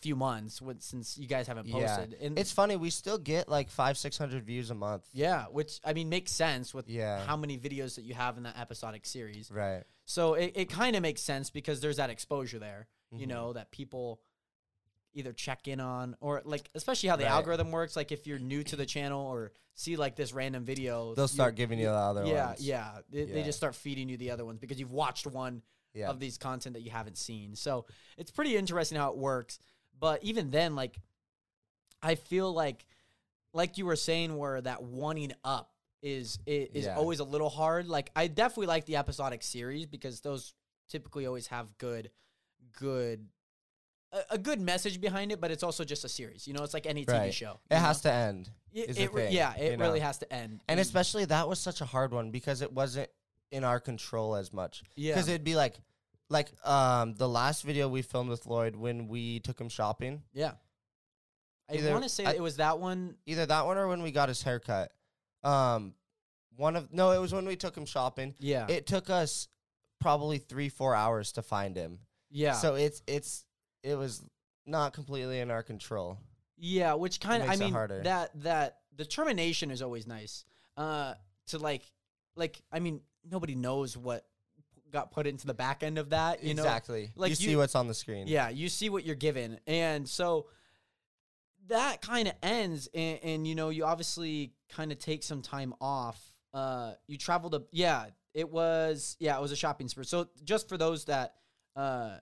[0.01, 1.73] few months with, since you guys haven't Yeah.
[1.97, 2.13] posted.
[2.21, 5.79] And it's funny we still get like five six hundred views a month yeah, which
[5.83, 7.25] I mean makes sense with Yeah.
[7.25, 9.49] how many videos that you have in that episodic series.
[9.51, 13.29] right So it, it kind of makes sense because there's that exposure there, you Mhm.
[13.29, 14.21] know, that people
[15.17, 17.31] either check in on or like, especially how the Right.
[17.31, 17.95] algorithm works.
[17.95, 21.55] Like if you're new to the channel or see like this random video, they'll start
[21.55, 24.45] giving you the other yeah, ones yeah, They, they just start feeding you the other
[24.45, 25.61] ones because you've watched one
[25.93, 27.55] yeah of these content that you haven't seen.
[27.55, 27.85] So
[28.17, 29.59] it's pretty interesting how it works.
[29.99, 30.99] But even then, like,
[32.03, 32.85] I feel like,
[33.53, 35.71] like you were saying, where that wanting up
[36.03, 36.95] is is Yeah.
[36.95, 37.87] always a little hard.
[37.87, 40.53] Like, I definitely like the episodic series because those
[40.87, 42.11] typically always have good,
[42.79, 43.27] good.
[44.13, 46.47] A, a good message behind it, but it's also just a series.
[46.47, 47.59] You know, it's like any TV show.
[47.69, 48.09] it has know?
[48.09, 50.05] to end It, it thing, yeah, it really know?
[50.05, 50.61] has to end.
[50.69, 53.09] and especially that was such a hard one because it wasn't
[53.51, 55.79] in our control as much yeah, because it'd be like
[56.29, 60.51] like um the last video we filmed with lloyd when we took him shopping yeah.
[61.69, 63.15] I want to say I- it was that one.
[63.25, 64.91] either that one or when we got his haircut
[65.43, 65.93] um
[66.57, 69.47] one of no it was when we took him shopping Yeah, it took us
[70.01, 72.53] probably three four hours to find him yeah.
[72.53, 73.45] so it's it's
[73.87, 74.21] it was
[74.65, 76.17] not completely in our control
[76.57, 78.01] Yeah, which kind of I mean harder.
[78.03, 80.43] that that determination is always nice.
[80.75, 81.13] Uh
[81.47, 81.83] to like
[82.35, 84.25] like I mean nobody knows what
[84.91, 86.63] got put into the back end of that, you know.
[86.63, 89.59] exactly like you you- see what's on the screen Yeah, you see what you're given.
[89.67, 90.47] And so
[91.67, 95.73] that kind of ends and, and you know, you obviously kind of take some time
[95.81, 96.19] off.
[96.53, 100.05] Uh you traveled to yeah, it was yeah, it was a shopping spree.
[100.05, 101.35] So just for those that
[101.75, 102.17] uh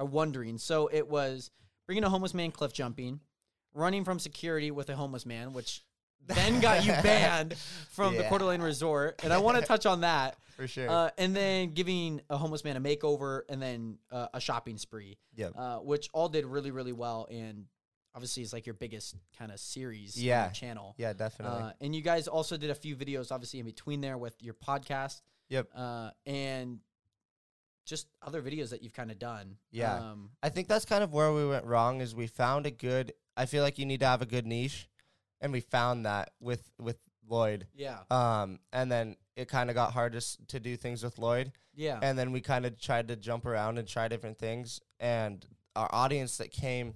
[0.00, 1.50] are wondering, so it was
[1.86, 3.20] bringing a homeless man cliff jumping,
[3.74, 5.82] running from security with a homeless man, which
[6.26, 7.56] then got you banned
[7.90, 8.28] from the Yeah.
[8.28, 10.36] Coeur d'Alene Resort, and I want to touch on that.
[10.56, 10.88] for sure.
[10.88, 15.18] Uh, and then giving a homeless man a makeover, and then uh, a shopping spree,
[15.36, 15.52] yep.
[15.56, 17.26] uh, which all did really, really well.
[17.30, 17.66] And
[18.14, 20.48] obviously, it's like your biggest kind of series on Yeah.
[20.50, 20.94] channel.
[20.98, 21.62] yeah, definitely.
[21.62, 24.54] Uh, and you guys also did a few videos, obviously, in between there with your
[24.54, 25.20] podcast.
[25.48, 25.68] Yep.
[25.74, 26.78] Uh, and
[27.90, 29.56] just other videos that you've kind of done.
[29.72, 29.96] Yeah.
[29.96, 32.00] Um, I think that's kind of where we went wrong.
[32.00, 33.12] Is we found a good.
[33.36, 34.88] I feel like you need to have a good niche,
[35.40, 36.96] and we found that with with
[37.28, 37.66] Lloyd.
[37.74, 37.98] yeah.
[38.10, 41.98] Um, and then it kind of got hard to to do things with Lloyd, Yeah.
[42.02, 44.80] and then we kind of tried to jump around and try different things.
[45.00, 45.44] And
[45.76, 46.94] our audience that came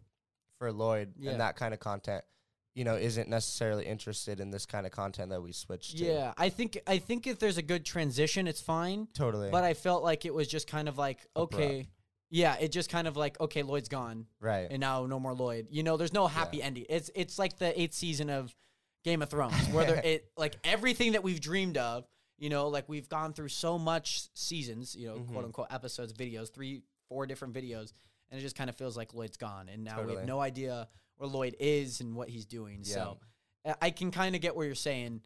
[0.58, 1.32] for Lloyd Yeah.
[1.32, 2.24] and that kind of content,
[2.74, 6.04] you know, isn't necessarily interested in this kind of content that we switched to.
[6.04, 6.32] yeah.
[6.36, 9.08] I think I think if there's a good transition, it's fine.
[9.14, 9.50] totally.
[9.50, 11.88] But I felt like it was just kind of like okay.
[12.30, 14.66] Yeah, it just kind of like okay, Lloyd's gone, right.
[14.68, 15.68] and now no more Lloyd.
[15.70, 16.84] You know, there's no happy ending.
[16.88, 18.52] It's it's like the eighth season of
[19.04, 22.08] Game of Thrones, where there, it like everything that we've dreamed of.
[22.36, 24.96] You know, like we've gone through so much seasons.
[24.96, 25.32] You know, Mhm.
[25.32, 27.92] quote unquote episodes, videos, three, four different videos,
[28.30, 30.88] and it just kind of feels like Lloyd's gone, and now we have no idea
[31.16, 32.84] where Lloyd is and what he's doing.
[32.84, 33.18] So
[33.80, 35.22] I- can kind of get where you're saying,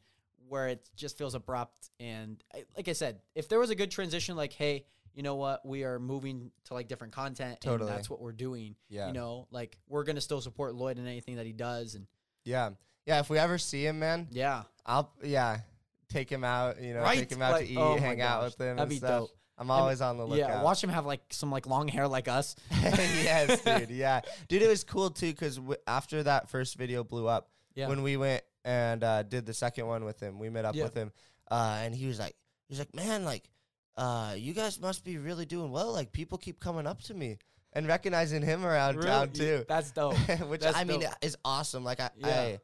[0.48, 1.90] where it just feels abrupt.
[2.00, 5.34] And I, like I said, if there was a good transition, like, hey, you know
[5.34, 7.88] what, we are moving to like different content, Totally.
[7.90, 8.76] and that's what we're doing.
[8.88, 9.08] yeah.
[9.08, 12.06] You know, like we're gonna still support Lloyd in anything that he does, and
[12.44, 12.70] Yeah.
[13.06, 13.18] Yeah.
[13.20, 15.60] If we ever see him, man, yeah, I'll yeah
[16.08, 16.80] take him out.
[16.80, 17.18] You know, Right?
[17.18, 18.76] take him out Like, to eat, oh hang out with him.
[18.76, 19.20] that'd and be stuff.
[19.28, 19.37] dope.
[19.58, 20.38] I'm always on the lookout.
[20.50, 20.62] yeah.
[20.62, 22.54] Watch him have like some like long hair like us.
[22.82, 23.90] yes, dude.
[23.90, 24.62] Yeah, dude.
[24.62, 27.88] It was cool too because w- after that first video blew up, Yeah.
[27.88, 30.84] when we went and uh, did the second one with him, we met up Yeah.
[30.84, 31.12] with him,
[31.50, 32.36] uh, and he was like,
[32.68, 33.48] he was like, man, like,
[33.96, 35.92] uh, you guys must be really doing well.
[35.92, 37.38] Like, people keep coming up to me
[37.72, 39.08] and recognizing him around Really?
[39.08, 40.14] town too, That's dope.
[40.48, 41.12] which That's I mean dope.
[41.20, 41.82] is awesome.
[41.84, 42.28] Like, I, Yeah.
[42.28, 42.58] I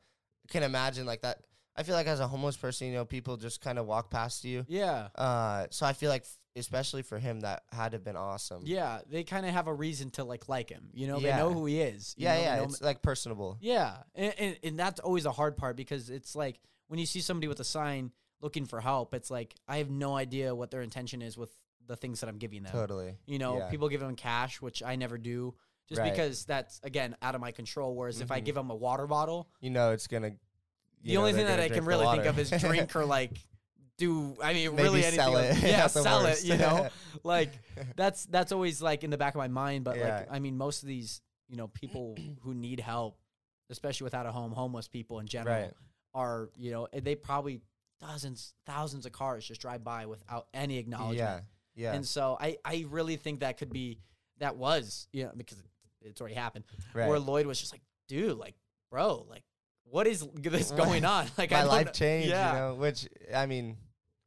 [0.48, 1.40] can imagine like that.
[1.76, 4.44] I feel like as a homeless person, you know, people just kind of walk past
[4.44, 4.64] you.
[4.68, 5.08] yeah.
[5.16, 6.24] Uh, so I feel like,
[6.56, 8.62] especially for him, that had to have been awesome.
[8.64, 10.88] Yeah, they kind of have a reason to like like him.
[10.92, 11.36] You know, Yeah.
[11.36, 12.14] they know who he is.
[12.16, 12.56] you yeah, know, they yeah.
[12.56, 13.58] know It's like personable.
[13.60, 17.20] Yeah, and, and and that's always a hard part because it's like when you see
[17.20, 20.82] somebody with a sign looking for help, it's like I have no idea what their
[20.82, 21.50] intention is with
[21.86, 22.72] the things that I'm giving them.
[22.72, 23.14] Totally.
[23.26, 23.68] You know, Yeah.
[23.68, 25.54] people give them cash, which I never do,
[25.88, 26.10] just Right.
[26.10, 27.94] because that's again out of my control.
[27.94, 28.44] Whereas if I Mhm.
[28.44, 30.28] give them a water bottle, You know, it's gonna.
[30.28, 30.34] you
[31.02, 32.28] the know only they're thing that gonna I can the really think water.
[32.30, 33.36] of is drink or like
[33.98, 34.36] do.
[34.42, 35.18] I mean, Maybe really anything.
[35.18, 36.44] sell it Yeah, sell it.
[36.44, 36.88] You know,
[37.24, 37.52] like
[37.96, 39.84] that's that's always like in the back of my mind.
[39.84, 40.18] But Yeah.
[40.18, 43.18] like, I mean, most of these, you know, people who need help,
[43.70, 45.72] especially without a home, homeless people in general, Right.
[46.14, 47.60] are you know they probably
[48.00, 51.18] dozens, thousands of cars just drive by without any acknowledgement.
[51.18, 51.40] Yeah.
[51.90, 51.94] Yeah.
[51.94, 53.98] And so I I really think that could be
[54.38, 55.62] that was you know because
[56.02, 57.08] it's already happened right.
[57.08, 58.54] where Lloyd was just like, dude, like,
[58.90, 59.42] bro, like.
[59.94, 61.26] What is this going on?
[61.38, 63.76] Like, I My life changed, Yeah, you know, which I mean,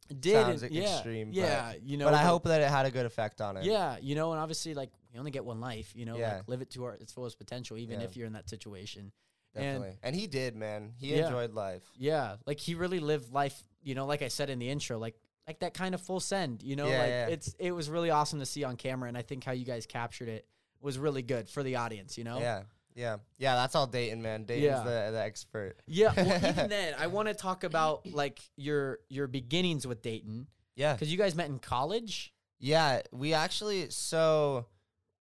[0.08, 2.06] did sounds and- yeah, extreme, but- Yeah, you know.
[2.06, 3.65] but I hope that it had a good effect on it.
[3.65, 5.91] Yeah, you know, and obviously, like we only get one life.
[5.93, 6.36] You know, Yeah.
[6.38, 8.06] like live it to our its fullest potential, even Yeah.
[8.06, 9.12] if you're in that situation.
[9.53, 9.97] definitely.
[10.03, 10.93] And, he did, man.
[10.97, 11.25] He Yeah.
[11.25, 11.84] enjoyed life.
[11.97, 13.62] Yeah, like he really lived life.
[13.82, 15.15] You know, like I said in the intro, like
[15.47, 16.62] like that kind of full send.
[16.63, 17.27] You know, like yeah.
[17.27, 19.86] it's it was really awesome to see on camera, and I think how you guys
[19.86, 20.45] captured it
[20.80, 22.17] was really good for the audience.
[22.17, 22.39] You know.
[22.39, 22.63] Yeah.
[22.97, 23.17] Yeah.
[23.38, 23.55] Yeah.
[23.55, 24.43] That's all Dayton, man.
[24.45, 24.83] Dayton's Yeah.
[24.83, 25.77] the, the expert.
[25.86, 26.12] Yeah.
[26.17, 30.93] Well, even then, I want to talk about like your your beginnings with Dayton Yeah.
[30.93, 32.33] because you guys met in college.
[32.60, 33.01] Yeah.
[33.12, 34.65] We actually, so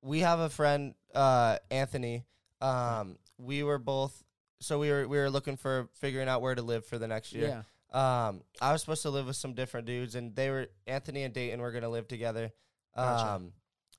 [0.03, 2.25] we have a friend, uh, Anthony.
[2.63, 4.25] Um, we were both,
[4.61, 7.35] so we were, we were looking for figuring out where to live for the next
[7.35, 7.49] year.
[7.49, 7.63] Yeah.
[8.29, 11.33] Um, I was supposed to live with some different dudes, and they were Anthony and
[11.35, 12.53] Dayton were gonna live together.
[12.97, 13.33] Gotcha.
[13.35, 13.53] Um,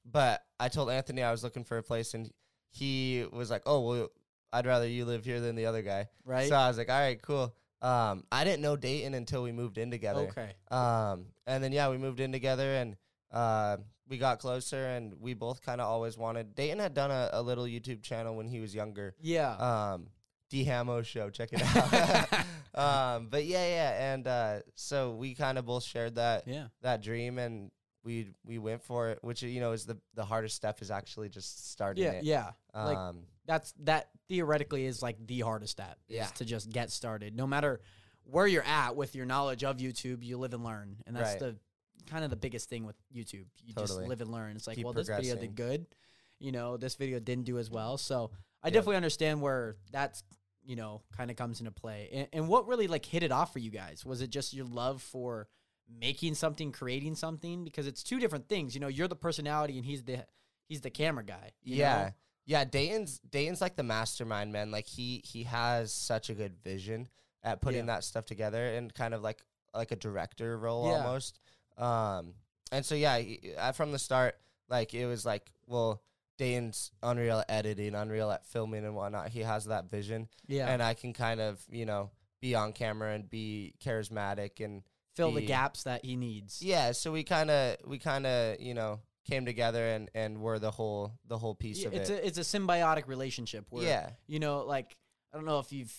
[0.04, 2.30] but I told Anthony I was looking for a place, and
[2.72, 4.08] he was like, "Oh, well,
[4.54, 6.50] I'd rather you live here than the other guy." Right.
[6.50, 9.78] So I was like, "All right, cool." Um, I didn't know Dayton until we moved
[9.78, 10.22] in together.
[10.32, 10.54] okay.
[10.72, 12.96] Um, and then yeah, we moved in together, and
[13.32, 13.78] uh,
[14.10, 16.56] we got closer, and we both kind of always wanted.
[16.56, 19.52] Dayton had done a, a little YouTube channel when he was younger Yeah.
[19.94, 20.08] um
[20.50, 21.30] D Hamo show.
[21.30, 22.34] Check it out.
[23.18, 26.68] um, but yeah, yeah, and uh, so we kind of both shared that yeah.
[26.82, 27.70] that dream, and
[28.08, 29.20] we we went for it.
[29.22, 32.12] Which you know is the the hardest step is actually just starting Yeah.
[32.14, 32.24] it.
[32.24, 32.52] Yeah.
[32.74, 35.98] like Um, that's that theoretically is like the hardest step.
[36.08, 36.26] is Yeah.
[36.28, 37.36] to just get started.
[37.36, 37.82] No matter
[38.24, 41.54] where you're at with your knowledge of YouTube, you live and learn, and that's Right.
[41.54, 41.60] the
[42.10, 43.48] kind of the biggest thing with YouTube.
[43.64, 43.88] You Totally.
[44.00, 44.56] just live and learn.
[44.56, 45.86] It's like, Keep well, this video did good.
[46.40, 47.98] You know, this video didn't do as well.
[47.98, 48.32] So
[48.64, 48.74] I Yep.
[48.74, 50.24] definitely understand where that's
[50.64, 52.10] you know kind of comes into play.
[52.12, 54.66] And, and what really like hit it off for you guys was it just your
[54.66, 55.48] love for
[55.90, 57.64] making something, creating something?
[57.64, 58.74] Because it's two different things.
[58.76, 60.26] You know, you're the personality, and he's the
[60.68, 61.52] he's the camera guy.
[61.64, 61.98] you yeah.
[61.98, 62.10] know?
[62.46, 64.72] Yeah, Dayton's Dayton's like the mastermind, man.
[64.72, 67.08] Like he he has such a good vision.
[67.44, 67.94] at putting Yeah.
[67.96, 69.42] that stuff together and kind of like
[69.74, 70.98] like a director role Yeah.
[71.06, 71.40] almost.
[71.78, 72.34] Um,
[72.72, 73.22] and so yeah,
[73.58, 74.36] uh, from the start,
[74.68, 76.02] like it was like, well,
[76.38, 79.30] Dane's unreal at editing, unreal at filming and whatnot.
[79.30, 80.68] He has that vision, Yeah.
[80.70, 82.10] and I can kind of you know
[82.42, 84.84] be on camera and be charismatic and
[85.18, 86.62] Fill the be- gaps that he needs.
[86.62, 86.92] yeah.
[86.94, 89.00] So we kind of we kind of you know
[89.30, 92.24] came together and and were the whole the whole piece Yeah, of it's it.
[92.24, 94.10] a it's a symbiotic relationship where yeah.
[94.28, 94.96] you know like
[95.34, 95.94] I don't know if you've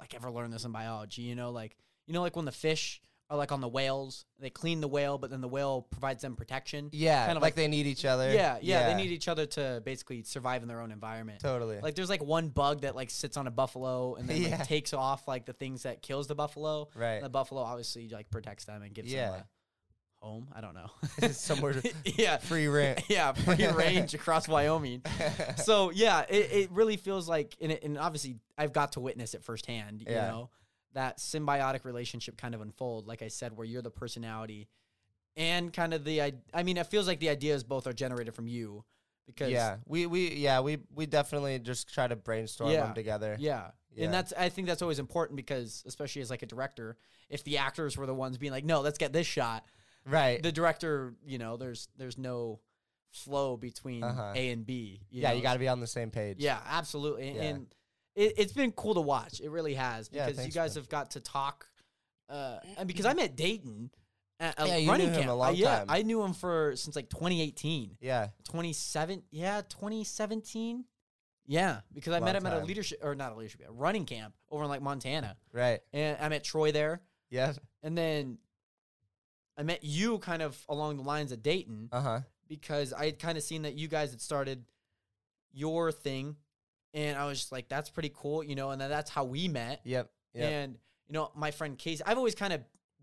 [0.00, 3.00] like ever learned this in biology, you know, like you know like when the fish
[3.32, 6.36] are like on the whales, they clean the whale, but then the whale provides them
[6.36, 6.90] protection.
[6.92, 8.30] Yeah, kind of like, like- they need each other.
[8.32, 11.40] Yeah, yeah, they need each other to basically survive in their own environment.
[11.40, 11.80] totally.
[11.80, 14.92] Like there's like one bug that like sits on a buffalo and then like, takes
[14.92, 16.88] off like the things that kills the buffalo.
[16.94, 17.14] right.
[17.14, 19.30] And the buffalo obviously like protects them and gives Yeah.
[19.30, 20.48] them a home.
[20.54, 20.90] I don't know.
[21.32, 22.36] Somewhere yeah.
[22.36, 23.02] free rent.
[23.08, 25.02] Yeah, free range across Wyoming.
[25.56, 29.32] So yeah, it, it really feels like, and, it, and obviously I've got to witness
[29.34, 30.00] it firsthand.
[30.00, 30.26] You Yeah.
[30.28, 30.50] know,
[30.94, 33.06] that symbiotic relationship kind of unfold.
[33.06, 34.68] Like I said, where you're the personality,
[35.36, 36.22] and kind of the.
[36.22, 38.84] I, I mean, it feels like the ideas both are generated from you,
[39.26, 42.84] because yeah, we we yeah we we definitely just try to brainstorm Yeah.
[42.86, 43.36] them together.
[43.38, 43.70] yeah.
[43.94, 44.06] Yeah.
[44.06, 46.96] And that's I think that's always important because especially as like a director,
[47.28, 49.66] if the actors were the ones being like, no, let's get this shot,
[50.06, 50.42] Right.
[50.42, 52.60] the director, you know, there's there's no
[53.10, 54.32] flow between Uh-huh.
[54.34, 55.02] A and B.
[55.10, 55.36] you yeah, know?
[55.36, 56.38] you got to be on the same page.
[56.40, 57.28] Yeah, absolutely.
[57.28, 57.42] And, Yeah.
[57.42, 57.66] and
[58.14, 59.40] it, it's been cool to watch.
[59.40, 60.82] It really has Yeah, because you guys man.
[60.82, 61.66] have got to talk.
[62.28, 63.90] Uh, and because I met Dayton
[64.40, 65.38] at a Yeah, you running knew him camp.
[65.38, 65.86] a Uh, yeah, time.
[65.88, 68.28] I knew him for since like 2018, Yeah.
[68.44, 69.22] 27.
[69.30, 70.84] Yeah, 2017.
[71.46, 74.06] Yeah, because I met Long him at a leadership or not a leadership, a running
[74.06, 75.80] camp over in like Montana, Right.
[75.92, 77.54] and I met Troy there, Yeah.
[77.82, 78.38] and then
[79.56, 82.20] I met you kind of along the lines of Dayton Uh huh.
[82.48, 84.64] because I had kind of seen that you guys had started
[85.52, 86.36] your thing,
[86.94, 88.70] and I was just like, that's pretty cool, you know.
[88.70, 89.80] And then that's how we met.
[89.84, 90.10] Yep.
[90.34, 90.52] Yep.
[90.52, 90.78] And
[91.08, 92.60] you know, my friend Casey, I've always kind of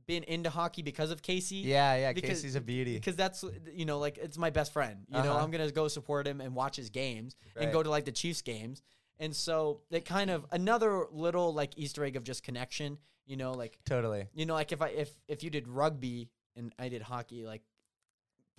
[0.08, 1.58] been into hockey because of Casey.
[1.58, 1.96] yeah.
[1.96, 2.14] Yeah.
[2.14, 2.96] because- Casey's a beauty.
[2.96, 5.06] Because that's you know like it's my best friend.
[5.08, 5.44] You know Uh-huh.
[5.44, 8.42] I'm gonna go support him and watch his games and go to like the Chiefs
[8.42, 8.82] games.
[9.20, 12.98] And so it kind of another little like Easter egg of just connection.
[13.28, 14.28] You know like Totally.
[14.34, 17.62] you know like if I if if you did rugby and I did hockey like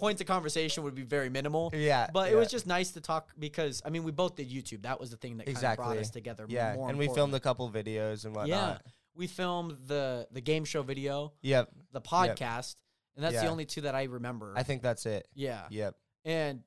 [0.01, 1.71] points of conversation would be very minimal.
[1.75, 2.09] Yeah.
[2.13, 4.83] But it was just nice to talk because I mean we both did YouTube.
[4.83, 6.47] That was the thing that kind of brought us together.
[6.49, 8.49] yeah, more and we filmed a couple videos and whatnot.
[8.49, 8.79] Yeah,
[9.15, 11.69] we filmed the the game show video, Yep.
[11.93, 12.77] the podcast,
[13.17, 14.55] and that's the only two that I remember.
[14.57, 15.29] I think that's it.
[15.35, 15.95] yeah, Yep.
[16.25, 16.63] and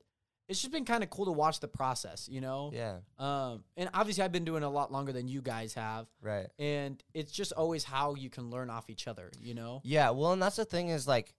[0.46, 2.70] it's just been kind of cool to watch the process, you know.
[2.74, 2.98] Yeah.
[3.18, 6.48] Um, and obviously I've been doing a lot longer than you guys have, Right.
[6.58, 9.80] and it's just always how you can learn off each other, you know.
[9.84, 11.32] Yeah, well, and that's the thing is like,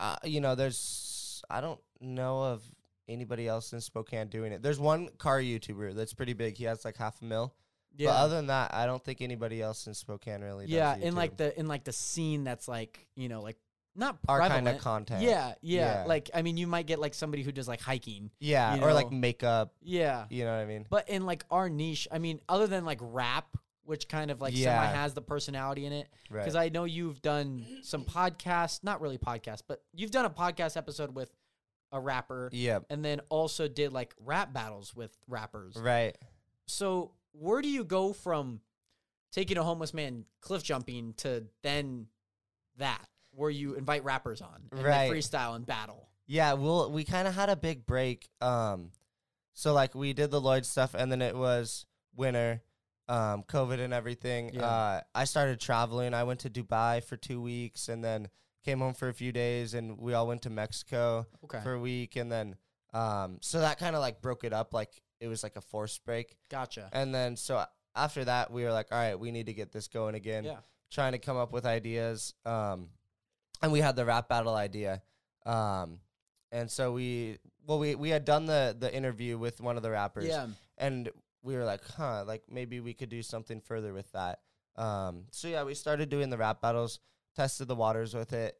[0.00, 2.62] uh, you know, there's I don't know of
[3.08, 4.62] anybody else in Spokane doing it.
[4.62, 6.56] There's one car YouTuber that's pretty big.
[6.56, 7.54] He has like half a mil.
[7.96, 10.66] Yeah, But other than that, I don't think anybody else in Spokane really.
[10.66, 13.56] yeah, does in like the in like the scene that's like you know like
[13.94, 15.22] not our kind of content.
[15.22, 16.04] Yeah, yeah, Yeah.
[16.06, 18.30] Like I mean, you might get like somebody who does like hiking.
[18.40, 19.74] yeah, you or like makeup.
[19.80, 20.86] Yeah, You know what I mean?
[20.90, 23.46] But in like our niche, I mean, other than like rap,
[23.84, 24.80] which kind of like Yeah.
[24.82, 26.40] semi has the personality in it, Right.
[26.40, 30.76] because I know you've done some podcasts, not really podcasts, but you've done a podcast
[30.76, 31.30] episode with
[31.92, 32.80] a rapper, Yeah.
[32.90, 35.76] and then also did like rap battles with rappers.
[35.76, 36.16] Right.
[36.66, 38.60] So where do you go from
[39.32, 42.08] taking a homeless man cliff jumping to then
[42.76, 45.10] that, where you invite rappers on and Right.
[45.10, 46.08] freestyle and battle?
[46.26, 48.30] Yeah, well, we kind of had a big break.
[48.40, 48.92] Um,
[49.52, 52.62] so like we did the Lloyd stuff, and then it was winter,
[53.08, 54.50] um, COVID and everything.
[54.54, 54.66] Yeah.
[54.66, 56.14] Uh, I started traveling.
[56.14, 58.28] I went to Dubai for two weeks, and then
[58.64, 61.80] came home for a few days, and we all went to Mexico Okay, for a
[61.80, 62.56] week, and then
[62.92, 64.72] um, so that kind of like broke it up.
[64.72, 66.88] Like it was like a forced break, gotcha.
[66.92, 67.64] and then so
[67.96, 70.58] after that, we were like, all right, we need to get this going again Yeah,
[70.90, 72.34] trying to come up with ideas.
[72.44, 72.88] Um,
[73.62, 75.02] and we had the rap battle idea.
[75.46, 76.00] Um,
[76.50, 79.90] and so we, well, we, we had done the, the interview with one of the
[79.90, 80.46] rappers yeah,
[80.78, 81.10] and
[81.44, 84.40] we were like, huh, like maybe we could do something further with that.
[84.76, 86.98] Um, so yeah, we started doing the rap battles,
[87.36, 88.58] tested the waters with it.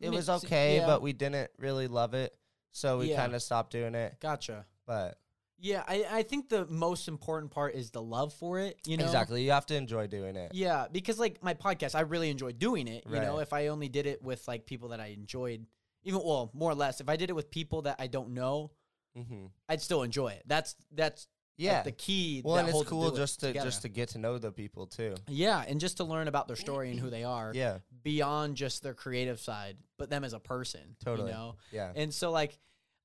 [0.00, 0.86] It was okay, yeah.
[0.86, 2.34] but we didn't really love it.
[2.72, 3.16] So we Yeah.
[3.16, 4.16] kind of stopped doing it.
[4.20, 4.66] gotcha.
[4.86, 5.18] But
[5.58, 8.78] Yeah, I, I think the most important part is the love for it.
[8.86, 10.52] You know, exactly, you have to enjoy doing it.
[10.54, 13.04] Yeah, because like my podcast, I really enjoy doing it.
[13.08, 15.66] You know, if I only did it with like people that I enjoyed,
[16.02, 18.72] even well, more or less, if I did it with people that I don't know,
[19.18, 19.46] Mm-hmm.
[19.68, 20.44] I'd still enjoy it.
[20.46, 21.26] That's that's
[21.60, 21.82] Yeah.
[21.82, 22.42] the key.
[22.44, 23.66] well, and it's cool just to together.
[23.66, 25.14] just to get to know the people too.
[25.28, 27.78] yeah, and just to learn about their story and who they are Yeah.
[28.02, 30.96] beyond just their creative side, but them as a person.
[31.04, 31.30] Totally.
[31.30, 31.92] You know, Yeah.
[31.94, 32.58] and so like,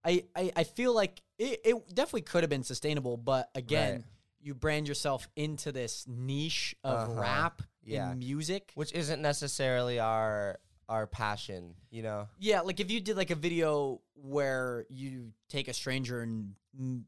[0.04, 3.94] I I, I feel like it, it definitely could have been sustainable, but again.
[3.94, 4.04] Right.
[4.42, 7.20] You brand yourself into this niche of Uh-huh.
[7.20, 8.12] rap Yeah.
[8.12, 8.72] in music.
[8.76, 12.28] which isn't necessarily our our passion, you know.
[12.38, 16.54] Yeah, like if you did like a video where you take a stranger and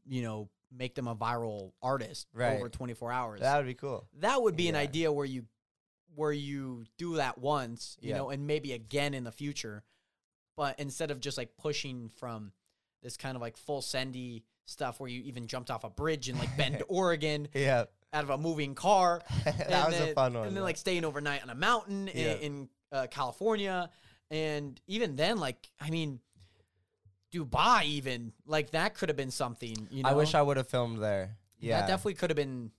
[0.04, 2.56] you know make them a viral artist Right.
[2.56, 3.40] over 24 hours.
[3.40, 4.06] That would be cool.
[4.20, 5.46] that would be an idea where you
[6.14, 8.16] where you do that once, you Yeah.
[8.16, 9.84] know, and maybe again in the future.
[10.56, 12.52] But instead of just like pushing from
[13.02, 16.36] this kind of like full sendy stuff where you even jumped off a bridge in
[16.38, 20.48] like Bend, Oregon, Yeah, out of a moving car, that was then, a fun one.
[20.48, 22.32] and then like staying overnight on a mountain Yeah.
[22.32, 23.88] in, in uh, California,
[24.30, 26.20] and even then, like I mean,
[27.32, 29.88] Dubai, even like that could have been something.
[29.90, 31.36] You know, I wish I would have filmed there.
[31.60, 32.70] Yeah, that definitely could have been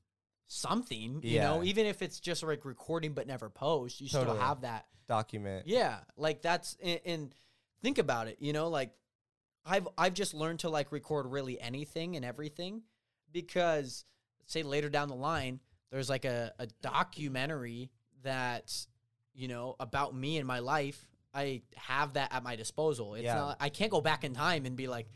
[0.47, 1.21] something.
[1.23, 4.85] You know, even if it's just like recording but never post, you still have that.
[5.07, 5.67] document.
[5.67, 7.35] Yeah, like that's and, and
[7.81, 8.37] think about it.
[8.39, 8.91] You know, like
[9.65, 12.83] I've I've just learned to like record really anything and everything
[13.31, 14.05] because
[14.45, 15.59] say later down the line
[15.91, 17.91] there's like a, a documentary
[18.23, 18.87] that's
[19.33, 21.05] you know about me and my life.
[21.33, 23.15] I have that at my disposal.
[23.15, 23.35] It's Yeah.
[23.35, 25.07] not I can't go back in time and be like,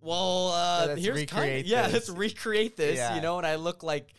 [0.00, 2.96] well, uh, here's kind recreate yeah, let's recreate this.
[2.96, 3.14] Yeah.
[3.16, 4.12] You know, and I look like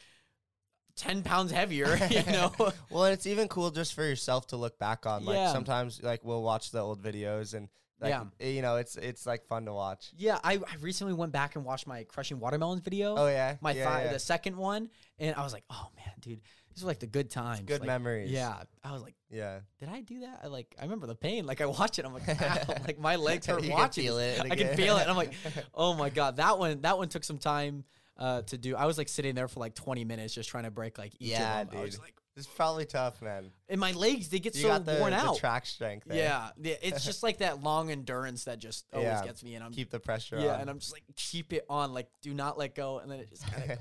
[0.95, 1.97] ten pounds heavier.
[2.09, 2.53] You know.
[2.89, 5.25] Well, and it's even cool just for yourself to look back on.
[5.25, 5.51] Like Yeah.
[5.51, 7.69] sometimes, like we'll watch the old videos and
[8.09, 8.23] Yeah.
[8.39, 10.11] eh, you know, it's it's like fun to watch.
[10.17, 13.15] Yeah, I, I recently went back and watched my crushing watermelons video.
[13.15, 14.13] Oh yeah, my yeah, fi- yeah.
[14.13, 16.41] the second one, and I was like, oh man, dude,
[16.73, 18.31] these are like the good times, good like, memories.
[18.31, 19.59] Yeah, I was like, yeah.
[19.79, 20.39] did I do that?
[20.43, 21.45] I like, I remember the pain.
[21.45, 22.27] Like I watch it, I'm like,
[22.87, 24.03] like my legs hurt You can watching.
[24.05, 25.01] feel it I can feel it.
[25.01, 25.33] And I'm like,
[25.73, 27.83] oh my god, that one, that one took some time
[28.17, 28.75] uh, to do.
[28.75, 31.29] I was like sitting there for like 20 minutes just trying to break like each
[31.31, 31.79] Yeah, of them.
[31.79, 32.01] I was dude.
[32.03, 33.51] like, It's probably tough, man.
[33.67, 35.37] and my legs they get You so got the, worn the out.
[35.37, 36.05] track strength.
[36.07, 36.17] There.
[36.17, 39.25] yeah, yeah, it's just like that long endurance that just always Yeah.
[39.25, 40.61] gets me, and I'm keep the pressure yeah, on.
[40.61, 43.29] and I'm just like keep it on, like do not let go, and then it
[43.29, 43.77] just kind of.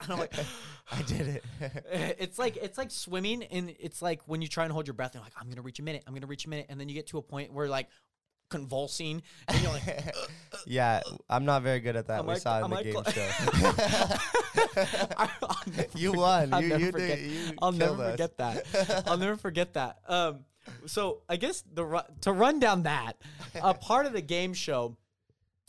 [0.00, 0.32] and I'm like,
[0.90, 1.44] I did it.
[2.18, 5.10] it's like it's like swimming, and it's like when you try and hold your breath,
[5.14, 6.88] and you're like, I'm gonna reach a minute, I'm gonna reach a minute, and then
[6.88, 7.88] you get to a point where like
[8.52, 10.56] convulsing, and you're like, uh, uh, uh.
[10.66, 12.20] yeah, I'm not very good at that.
[12.20, 14.18] Am we I- saw it in the I game cl- show.
[15.94, 16.52] You won.
[16.52, 17.30] I'll you never you forget- did.
[17.30, 18.10] You I'll never us.
[18.12, 19.04] forget that.
[19.06, 19.98] I'll never forget that.
[20.08, 20.40] Um,
[20.86, 23.16] so I guess the ru- to run down that
[23.60, 24.96] a part of the game show,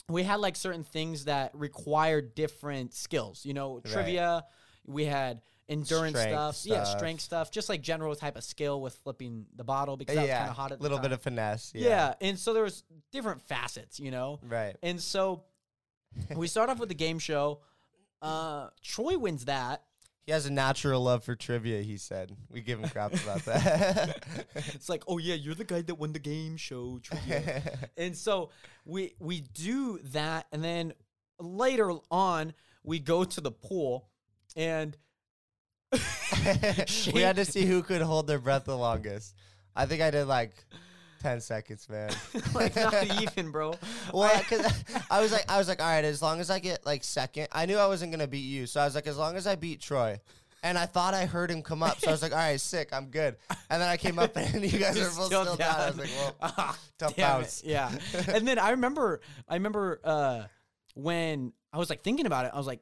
[0.08, 3.44] we had like certain things that required different skills.
[3.44, 3.92] You know, Right.
[3.92, 4.44] trivia.
[4.86, 8.94] We had endurance Strength stuff, yeah, strength stuff, just like general type of skill with
[9.04, 11.22] flipping the bottle because that was kind of hot at a the little bit of
[11.22, 11.72] finesse.
[11.74, 11.88] yeah.
[11.88, 13.98] Yeah, and so there was different facets.
[13.98, 14.76] You know, right.
[14.82, 15.44] and so
[16.36, 17.60] we start off with the game show.
[18.20, 19.82] Uh, Troy wins that.
[20.26, 21.82] He has a natural love for trivia.
[21.82, 24.24] He said we give him crap about that.
[24.74, 27.62] It's like, oh yeah, you're the guy that won the game show trivia.
[27.96, 28.50] and so
[28.86, 30.94] we we do that, and then
[31.38, 34.08] later on we go to the pool,
[34.56, 34.96] and
[37.14, 39.34] we had to see who could hold their breath the longest.
[39.76, 40.52] I think I did like
[41.20, 42.10] ten seconds, man.
[42.54, 43.74] like not even, bro.
[44.12, 46.58] Well, I- because I was like, I was like, all right, as long as I
[46.58, 49.16] get like second, I knew I wasn't gonna beat you, so I was like, as
[49.16, 50.20] long as I beat Troy,
[50.62, 52.88] and I thought I heard him come up, so I was like, all right, sick,
[52.92, 53.36] I'm good.
[53.68, 55.80] And then I came up and you guys both still, down.
[55.80, 57.32] I was like, well, Ah, tough damn it.
[57.40, 57.62] bounce.
[57.64, 57.90] Yeah.
[58.28, 60.44] and then I remember, I remember uh,
[60.94, 62.80] when I was like thinking about it, I was like,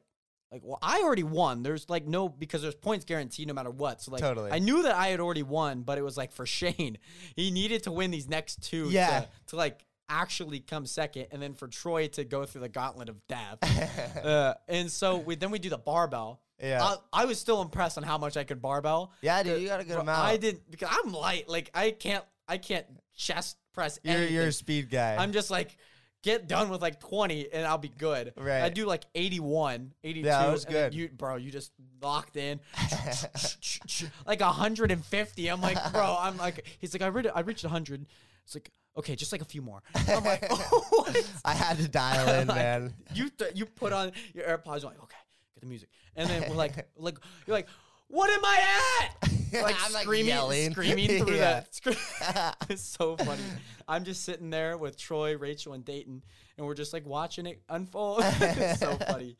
[0.53, 1.63] like, well, I already won.
[1.63, 4.01] There's like no because there's points guaranteed no matter what.
[4.01, 4.51] So like, Totally.
[4.51, 6.99] I knew that I had already won, but it was like for Shane,
[7.35, 8.89] he needed to win these next two.
[8.89, 9.21] Yeah.
[9.21, 13.09] To, to like actually come second, and then for Troy to go through the gauntlet
[13.09, 13.57] of death.
[14.23, 16.39] uh, and so we then we do the barbell.
[16.61, 19.11] yeah, I, I was still impressed on how much I could barbell.
[19.21, 20.23] yeah, dude, you got a good amount.
[20.23, 21.49] I didn't because I'm light.
[21.49, 22.85] Like I can't I can't
[23.15, 24.35] chest press You're anything.
[24.35, 25.15] you're a speed guy.
[25.17, 25.75] I'm just like
[26.23, 28.33] get done with like 20 and I'll be good.
[28.35, 28.63] Right.
[28.63, 30.25] I do like 81, 82.
[30.25, 30.93] Yeah, that was good.
[30.93, 32.59] You bro, you just locked in.
[34.25, 35.47] like 150.
[35.47, 38.05] I'm like, bro, I'm like he's like I read I reached 100.
[38.45, 39.83] It's like okay, just like a few more.
[40.07, 41.13] I'm like, oh?
[41.45, 42.93] I had to dial in, Like, man.
[43.13, 44.81] You th- you put on your AirPods.
[44.81, 45.17] You're like, okay,
[45.55, 47.67] get the music, and then we're like, like you're like,
[48.07, 49.32] what am I at?
[49.61, 50.71] Like I'm, like, screaming, yelling.
[50.71, 51.63] screaming through Yeah.
[51.83, 52.55] that.
[52.69, 53.41] It's so funny.
[53.87, 56.21] I'm just sitting there with Troy, Rachel, and Dayton,
[56.57, 58.21] and we're just like watching it unfold.
[58.23, 59.37] it's so funny.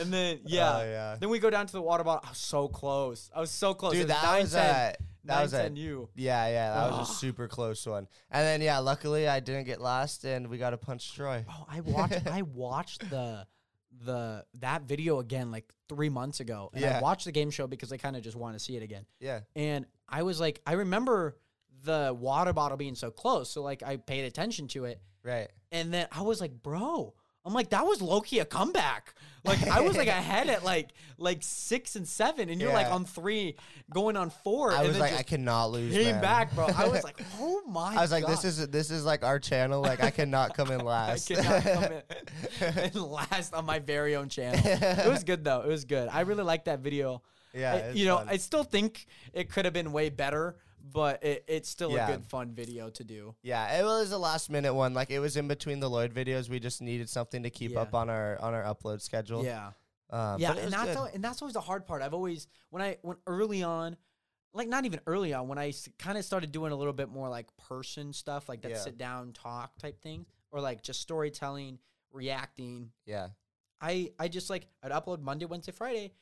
[0.00, 1.16] And then oh, yeah, Oh, yeah.
[1.18, 2.22] then we go down to the water bottle.
[2.26, 3.30] I was so close.
[3.34, 3.92] I was so close.
[3.92, 6.08] Dude, was that 9, was 10, a that 9, was a you.
[6.16, 8.06] yeah, yeah, that was a super close one.
[8.30, 11.44] And then yeah, luckily I didn't get last, and we got to punch Troy.
[11.48, 13.46] Oh, I watched I watched the
[14.04, 17.00] the that video again like three months ago, and I Yeah.
[17.00, 19.04] watched the game show because I kind of just want to see it again.
[19.18, 21.36] Yeah, And I was like, I remember
[21.82, 25.48] the water bottle being so close, so like I paid attention to it, right.
[25.72, 27.14] and then I was like, bro,
[27.44, 29.14] I'm like, that was low key a comeback.
[29.44, 33.06] Like I was like ahead at like like six and seven, and you're like on
[33.06, 33.56] three,
[33.92, 34.70] going on four.
[34.72, 35.94] I and was then like, I cannot lose.
[35.94, 36.20] came man.
[36.20, 36.66] back, bro.
[36.76, 37.94] I was like, oh my.
[37.94, 37.98] God.
[37.98, 39.80] I was like, this is this is like our channel.
[39.80, 41.28] Like I cannot come in I last.
[41.28, 42.02] cannot come in
[42.60, 44.60] and last on my very own channel.
[44.62, 45.62] It was good though.
[45.62, 46.08] It was good.
[46.12, 47.22] I really liked that video.
[47.54, 48.28] yeah, I- you know, fun.
[48.28, 52.08] I still think it could have been way better, but it, it's still Yeah.
[52.08, 53.34] a good fun video to do.
[53.42, 54.94] yeah, it was a last minute one.
[54.94, 56.48] Like it was in between the Lloyd videos.
[56.48, 57.80] We just needed something to keep Yeah.
[57.80, 59.44] up on our on our upload schedule.
[59.44, 59.72] Yeah.
[60.10, 60.96] um, yeah, and that's good.
[60.96, 62.02] al- and that's always the hard part.
[62.02, 63.96] I've always when I when early on,
[64.52, 67.28] like not even early on, when I kind of started doing a little bit more
[67.28, 68.78] like person stuff, like that Yeah.
[68.78, 71.78] sit down talk type thing, or like just storytelling,
[72.12, 72.90] reacting.
[73.06, 73.28] yeah,
[73.80, 76.12] I I just like I'd upload Monday, Wednesday, Friday.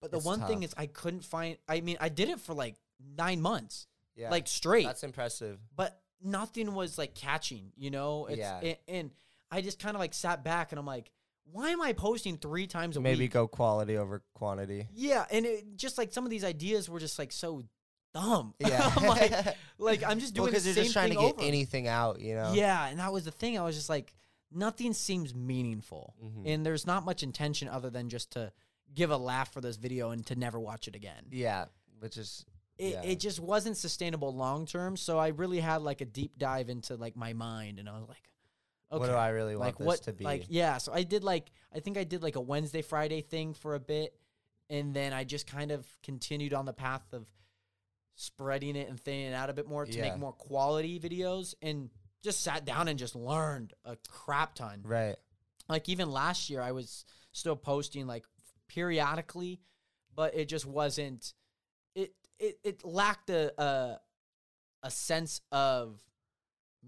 [0.00, 1.56] But the It's one thing is I couldn't find.
[1.68, 2.76] I mean, I did it for like
[3.16, 5.58] nine months, yeah, like straight, that's impressive.
[5.74, 7.72] but nothing was like catching.
[7.76, 8.58] You know, it's, Yeah.
[8.60, 9.10] and, and
[9.50, 11.10] I just kind of like sat back and I'm like,
[11.52, 13.18] why am I posting three times a Maybe week?
[13.20, 14.88] Maybe go quality over quantity.
[14.94, 17.62] Yeah, and it just like some of these ideas were just like so
[18.14, 18.54] dumb.
[18.60, 19.32] Yeah, I'm like,
[19.78, 21.42] like I'm just doing because the you're just trying to get over.
[21.42, 22.20] anything out.
[22.20, 22.52] You know.
[22.54, 23.58] Yeah, and that was the thing.
[23.58, 24.12] I was just like,
[24.50, 26.42] nothing seems meaningful, Mhm.
[26.52, 28.52] and there's not much intention other than just to
[28.94, 31.26] give a laugh for this video and to never watch it again.
[31.30, 31.66] Yeah,
[32.00, 32.44] which is
[32.78, 33.02] It, yeah.
[33.02, 34.96] it just wasn't sustainable long term.
[34.96, 38.08] So I really had like a deep dive into like my mind, and I was
[38.08, 38.28] like,
[38.92, 40.24] okay, what do I really want like this what to be?
[40.24, 43.52] like yeah so i did like i think i did like a wednesday friday thing
[43.54, 44.14] for a bit
[44.70, 47.26] and then i just kind of continued on the path of
[48.14, 50.02] spreading it and thinning it out a bit more to Yeah.
[50.02, 51.90] make more quality videos and
[52.22, 55.16] just sat down and just learned a crap ton right.
[55.68, 58.24] like even last year i was still posting like
[58.68, 59.60] periodically
[60.14, 61.34] but it just wasn't
[62.38, 64.00] it it, lacked a, a
[64.82, 66.00] a sense of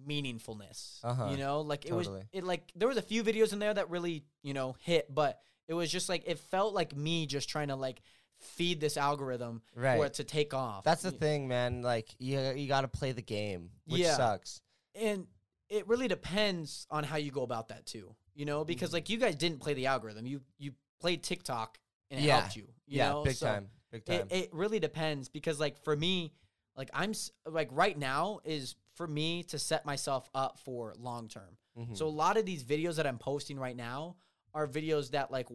[0.07, 1.29] meaningfulness Uh-huh.
[1.31, 2.17] you know like it Totally.
[2.19, 5.13] was it like there was a few videos in there that really you know hit
[5.13, 8.01] but it was just like it felt like me just trying to like
[8.41, 10.01] feed this algorithm for Right.
[10.05, 11.83] it to take off That's the thing, man.
[11.83, 14.15] Like you, you got to play the game, which Yeah.
[14.17, 14.61] sucks.
[14.95, 15.27] and
[15.69, 18.67] it really depends on how you go about that too you know Mm-hmm.
[18.69, 21.79] because like you guys didn't play the algorithm you you played tiktok
[22.11, 22.39] and it Yeah.
[22.41, 23.25] helped you, you yeah, know?
[23.25, 24.21] big So time, big time.
[24.21, 26.33] it, it really depends because like for me
[26.77, 27.13] like i'm
[27.47, 31.97] like right now is for me to set myself up for long term Mhm.
[31.97, 34.17] so a lot of these videos that i'm posting right now
[34.55, 35.47] are videos that like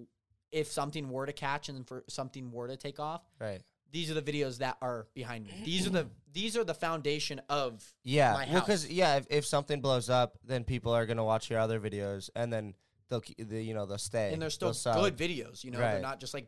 [0.52, 3.62] if something were to catch and for something were to take off right.
[3.92, 7.40] these are the videos that are behind me these are the these are the foundation
[7.50, 11.24] of Yeah, my well, because yeah, if, if something blows up, then people are gonna
[11.24, 12.74] watch your other videos, and then
[13.08, 14.34] they'll, the, you know, they'll stay.
[14.34, 16.48] and they're still good videos you know they're not just like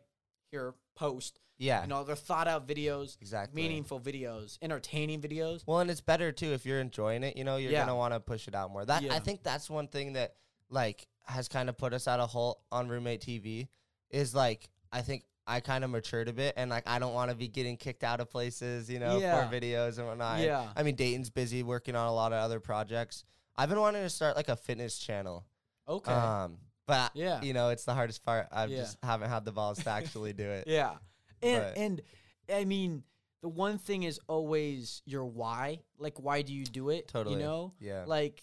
[0.56, 3.60] here post Yeah, you know they're thought out videos exactly.
[3.62, 7.36] meaningful videos entertaining videos Well, and it's better too if you're enjoying it.
[7.36, 7.80] You know, you're Yeah.
[7.80, 8.84] gonna want to push it out more.
[8.84, 9.14] That Yeah.
[9.14, 10.34] I think that's one thing that
[10.70, 13.68] like has kind of put us at a halt on roommate TV
[14.10, 17.30] is like I think I kind of matured a bit and like I don't want
[17.30, 19.48] to be getting kicked out of places, you know, Yeah.
[19.48, 20.40] for videos and whatnot.
[20.40, 20.72] Yeah.
[20.74, 23.24] I mean, Dayton's busy working on a lot of other projects.
[23.56, 25.46] I've been wanting to start like a fitness channel.
[25.88, 27.42] okay Um, but Yeah.
[27.42, 28.48] you know, it's the hardest part.
[28.52, 28.78] I Yeah.
[28.78, 30.66] just haven't had the balls to actually do it.
[30.68, 30.98] Yeah.
[31.42, 32.02] And But- and
[32.48, 33.04] I mean,
[33.42, 35.82] the one thing is always your why.
[35.98, 37.08] Like why do you do it?
[37.08, 37.36] Totally.
[37.36, 37.74] You know?
[37.80, 38.04] Yeah.
[38.06, 38.42] Like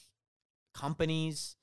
[0.73, 1.55] companies,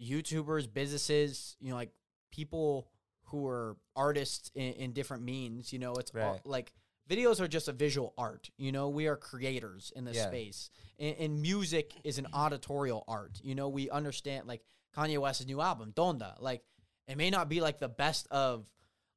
[0.00, 1.92] YouTubers, businesses, you know, like
[2.30, 2.90] people
[3.24, 6.46] who are artists in, in different means, you know, it's all, Right.
[6.46, 6.72] like
[7.08, 8.50] videos are just a visual art.
[8.56, 10.28] You know, we are creators in this Yeah.
[10.28, 10.70] space.
[10.98, 13.40] And, and music is an auditorial art.
[13.42, 14.64] You know, we understand like
[14.98, 16.34] Kanye West's new album, Donda.
[16.40, 16.62] Like
[17.06, 18.66] it may not be like the best of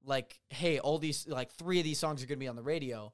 [0.05, 3.11] like, hey, all these like three of these songs are gonna be on the radio,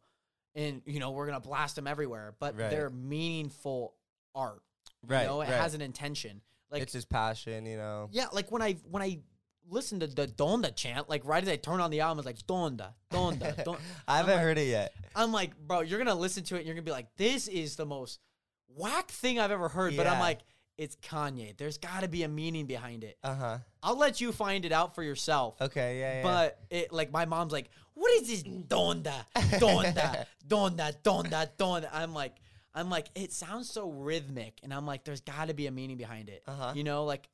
[0.55, 2.35] and you know we're gonna blast them everywhere.
[2.39, 2.69] But Right.
[2.69, 3.95] they're meaningful
[4.35, 4.61] art.
[5.05, 5.21] right.
[5.23, 5.53] You know, it right.
[5.61, 6.41] has an intention.
[6.69, 8.09] Like it's his passion, you know.
[8.11, 9.19] yeah, like when I when I
[9.69, 12.39] listened to the Donda chant, like right as I turn on the album, it's like
[12.45, 13.79] Donda, Donda, Donda.
[14.07, 14.93] I haven't heard it yet.
[15.15, 17.75] I'm like, bro, you're gonna listen to it and you're gonna be like, this is
[17.77, 18.19] the most
[18.67, 19.95] whack thing I've ever heard.
[19.97, 20.19] But I'm Yeah.
[20.19, 20.39] like,
[20.77, 21.55] it's Kanye.
[21.57, 23.17] There's got to be a meaning behind it.
[23.23, 23.57] Uh huh.
[23.81, 25.59] I'll let you find it out for yourself.
[25.61, 25.99] Okay.
[25.99, 26.13] Yeah.
[26.17, 26.23] Yeah.
[26.23, 31.89] But it like my mom's like, what is this Donda, Donda, Donda, Donda, Donda?
[31.91, 32.35] I'm like,
[32.75, 35.97] I'm like, it sounds so rhythmic, and I'm like, there's got to be a meaning
[35.97, 36.43] behind it.
[36.47, 36.73] Uh-huh.
[36.75, 37.27] You know, like,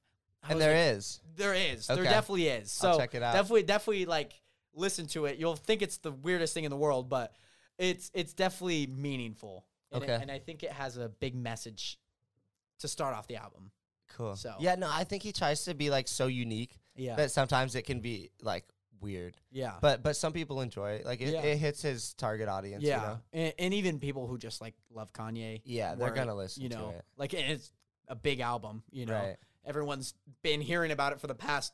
[0.47, 1.19] and there like, is.
[1.35, 1.87] there is.
[1.87, 2.71] There definitely is.
[2.71, 3.33] So I'll check it out.
[3.33, 4.33] definitely, definitely like
[4.73, 5.37] listen to it.
[5.37, 7.33] You'll think it's the weirdest thing in the world, but
[7.77, 9.65] it's it's definitely meaningful.
[9.91, 10.21] And it- Okay.
[10.21, 11.99] and I think it has a big message
[12.83, 13.71] to start off the album.
[14.15, 14.35] Cool.
[14.35, 17.15] So- yeah, no, I think he tries to be like so unique Yeah.
[17.15, 18.63] that sometimes it can be like
[19.01, 19.35] weird.
[19.51, 19.73] yeah.
[19.81, 21.05] But but some people enjoy it.
[21.05, 21.41] Like it, Yeah.
[21.41, 22.83] it hits his target audience.
[22.83, 23.01] yeah.
[23.01, 23.19] You know?
[23.33, 25.61] and, and even people who just like love Kanye.
[25.65, 27.03] Yeah, they're gonna listen You to know, it.
[27.17, 27.71] like it's
[28.07, 28.83] a big album.
[28.91, 29.37] You know, Right.
[29.65, 31.73] everyone's been hearing about it for the past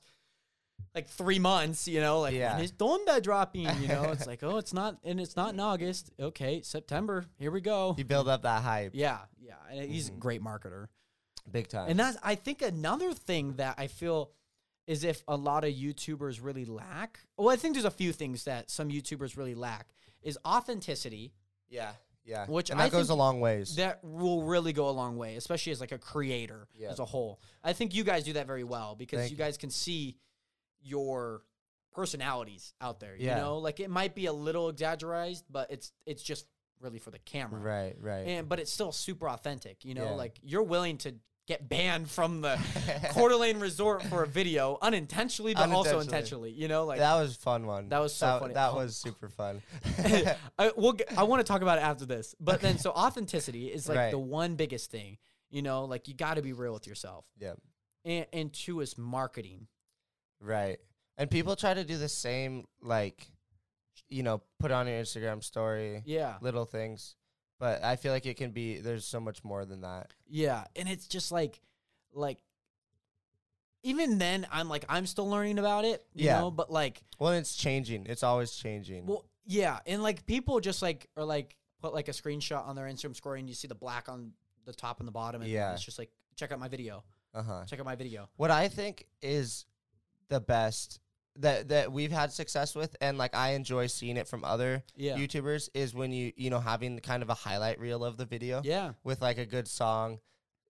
[0.95, 1.88] like three months.
[1.88, 2.55] You know, like Yeah.
[2.55, 3.64] when is Donda dropping?
[3.82, 6.12] You know, it's like oh, it's not, and it's not in August.
[6.20, 7.26] Okay, September.
[7.38, 7.93] Here we go.
[7.97, 9.55] You build up that hype, Yeah, yeah.
[9.70, 10.20] And he's a Mhm.
[10.20, 10.88] great marketer.
[11.50, 11.89] Big time.
[11.89, 14.32] And that's I think another thing that I feel
[14.88, 17.20] is if a lot of YouTubers really lack.
[17.38, 19.88] Well, I think there's a few things that some YouTubers really lack
[20.24, 21.32] is authenticity.
[21.70, 21.91] yeah,
[22.26, 22.45] yeah.
[22.47, 23.76] Which and that I goes a long ways.
[23.76, 26.89] That will really go a long way, especially as like a creator Yeah.
[26.89, 27.39] as a whole.
[27.64, 30.18] I think you guys do that very well because Thank you guys can see
[30.82, 31.43] your
[31.91, 33.16] personalities out there.
[33.18, 33.36] Yeah.
[33.36, 36.45] You know, like it might be a little exaggerated, but it's it's just
[36.80, 37.60] really for the camera.
[37.60, 38.28] right, right.
[38.28, 40.12] And but it's still super authentic, you know, Yeah.
[40.12, 41.16] like you're willing to
[41.50, 42.58] get banned from the
[43.10, 47.36] Coeur d'Alene resort for a video unintentionally but also intentionally, you know, like that was
[47.36, 47.89] a fun one.
[47.89, 48.54] That was so that, funny.
[48.54, 49.62] That was super fun.
[50.60, 52.36] I, we'll get, I want to talk about it after this.
[52.39, 54.12] But then so authenticity is like Right.
[54.12, 55.18] the one biggest thing,
[55.50, 57.26] you know, like you got to be real with yourself.
[57.39, 57.54] yeah,
[58.06, 59.68] And and two is marketing.
[60.39, 60.78] right.
[61.18, 63.28] And people try to do the same, like,
[64.08, 66.38] you know, put on your Instagram story, Yeah.
[66.41, 67.16] little things.
[67.60, 68.80] But I feel like it can be.
[68.80, 70.14] There's so much more than that.
[70.28, 71.60] Yeah, and it's just like
[72.14, 72.39] like
[73.84, 76.39] even then I'm like I'm still learning about it, you Yeah.
[76.39, 78.05] know, but like Well, it's changing.
[78.07, 79.05] It's always changing.
[79.05, 82.86] Well, yeah, and like people just like are like put like a screenshot on their
[82.88, 84.32] Instagram story, and you see the black on
[84.66, 85.74] the top and the bottom, and Yeah.
[85.74, 87.03] it's just like check out my video,
[87.34, 87.64] uh huh.
[87.68, 88.30] check out my video.
[88.38, 89.66] What I think is
[90.28, 90.99] the best
[91.40, 95.18] that that we've had success with, and like I enjoy seeing it from other Yeah,
[95.18, 98.26] YouTubers, is when you you know having the kind of a highlight reel of the
[98.26, 100.20] video yeah, with like a good song,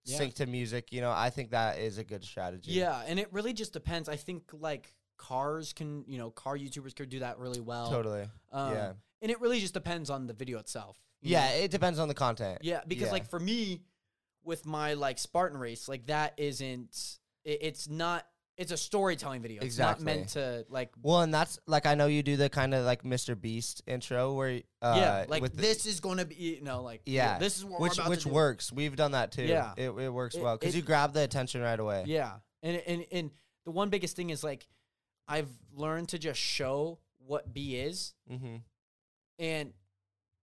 [0.05, 0.17] Yeah.
[0.17, 0.91] sync to music.
[0.91, 2.72] You know, I think that is a good strategy.
[2.72, 4.07] yeah, and it really just depends.
[4.09, 7.89] I think like cars can, you know, car YouTubers could do that really well.
[7.89, 8.28] totally.
[8.51, 8.91] Um, yeah,
[9.22, 10.97] and it really just depends on the video itself.
[11.22, 11.49] yeah.
[11.49, 11.55] know?
[11.55, 12.59] It depends on the content.
[12.61, 13.11] yeah, because yeah.
[13.11, 13.82] like for me,
[14.43, 17.17] with my like Spartan race, like that isn't.
[17.43, 18.26] It, it's not.
[18.60, 19.64] It's a storytelling video.
[19.64, 22.74] It's not meant to like Well, and that's like I know you do the kind
[22.74, 23.39] of like Mr.
[23.39, 26.84] Beast intro where uh, yeah, like with the- this is going to be, you know,
[26.84, 28.70] like Yeah, this is what which which works.
[28.72, 29.43] We've done that too.
[29.43, 29.72] Yeah.
[29.78, 32.03] it, it works It- well because you grab the attention right away.
[32.05, 33.32] Yeah, and and and
[33.64, 34.68] the one biggest thing is like
[35.26, 38.57] I've learned to just show what B is, Mm-hmm.
[39.39, 39.74] and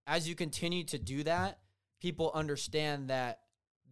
[0.06, 1.58] as you continue to do that,
[2.00, 3.40] people understand that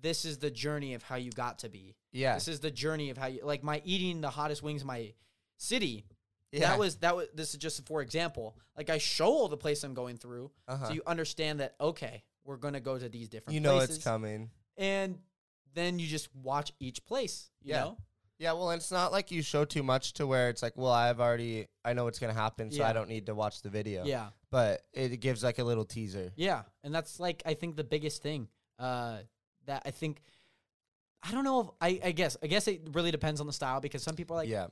[0.01, 1.95] this is the journey of how you got to be.
[2.15, 4.87] Yeah, This is the journey of how you like my eating the hottest wings in
[4.87, 5.13] my
[5.59, 6.07] city.
[6.53, 6.61] yeah.
[6.71, 8.57] That was that was this is just for example.
[8.77, 10.87] Like I show all the place I'm going through, uh-huh.
[10.89, 13.97] so you understand that okay, we're gonna go to these different you know places.
[13.97, 14.51] it's coming.
[14.79, 15.19] and
[15.75, 17.51] then you just watch each place.
[17.63, 17.81] You Yeah.
[17.81, 17.99] know,
[18.39, 20.93] Yeah, well, and it's not like you show too much to where it's like, well,
[20.93, 22.89] I've already, I know what's gonna happen, so Yeah.
[22.91, 24.05] I don't need to watch the video.
[24.05, 26.33] yeah, But it gives like a little teaser.
[26.37, 28.47] yeah, and that's like I think the biggest thing.
[28.79, 29.19] Uh,
[29.67, 30.21] that I think.
[31.27, 33.81] I don't know if I, I guess I guess it really depends on the style
[33.81, 34.67] because some people are like, yeah,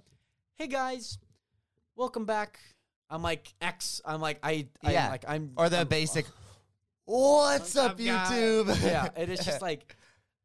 [0.56, 1.18] "Hey guys,
[1.96, 2.58] welcome back."
[3.08, 4.00] I'm like X.
[4.04, 4.68] I'm like I.
[4.82, 5.06] Yeah.
[5.06, 5.52] I'm like I'm.
[5.56, 6.26] or the I'm- basic.
[7.04, 8.82] What's up, guys?" YouTube?
[8.84, 9.96] yeah, it is just like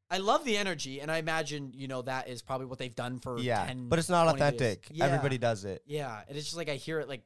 [0.09, 3.19] I love the energy, and I imagine you know that is probably what they've done
[3.19, 4.87] for yeah, 10, but it's not authentic.
[4.89, 5.05] Yeah.
[5.05, 5.83] Everybody does it.
[5.85, 7.23] Yeah, and it's just like I hear it like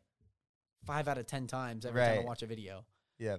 [0.86, 2.84] five out of ten times every time I watch a video.
[3.20, 3.38] Yeah,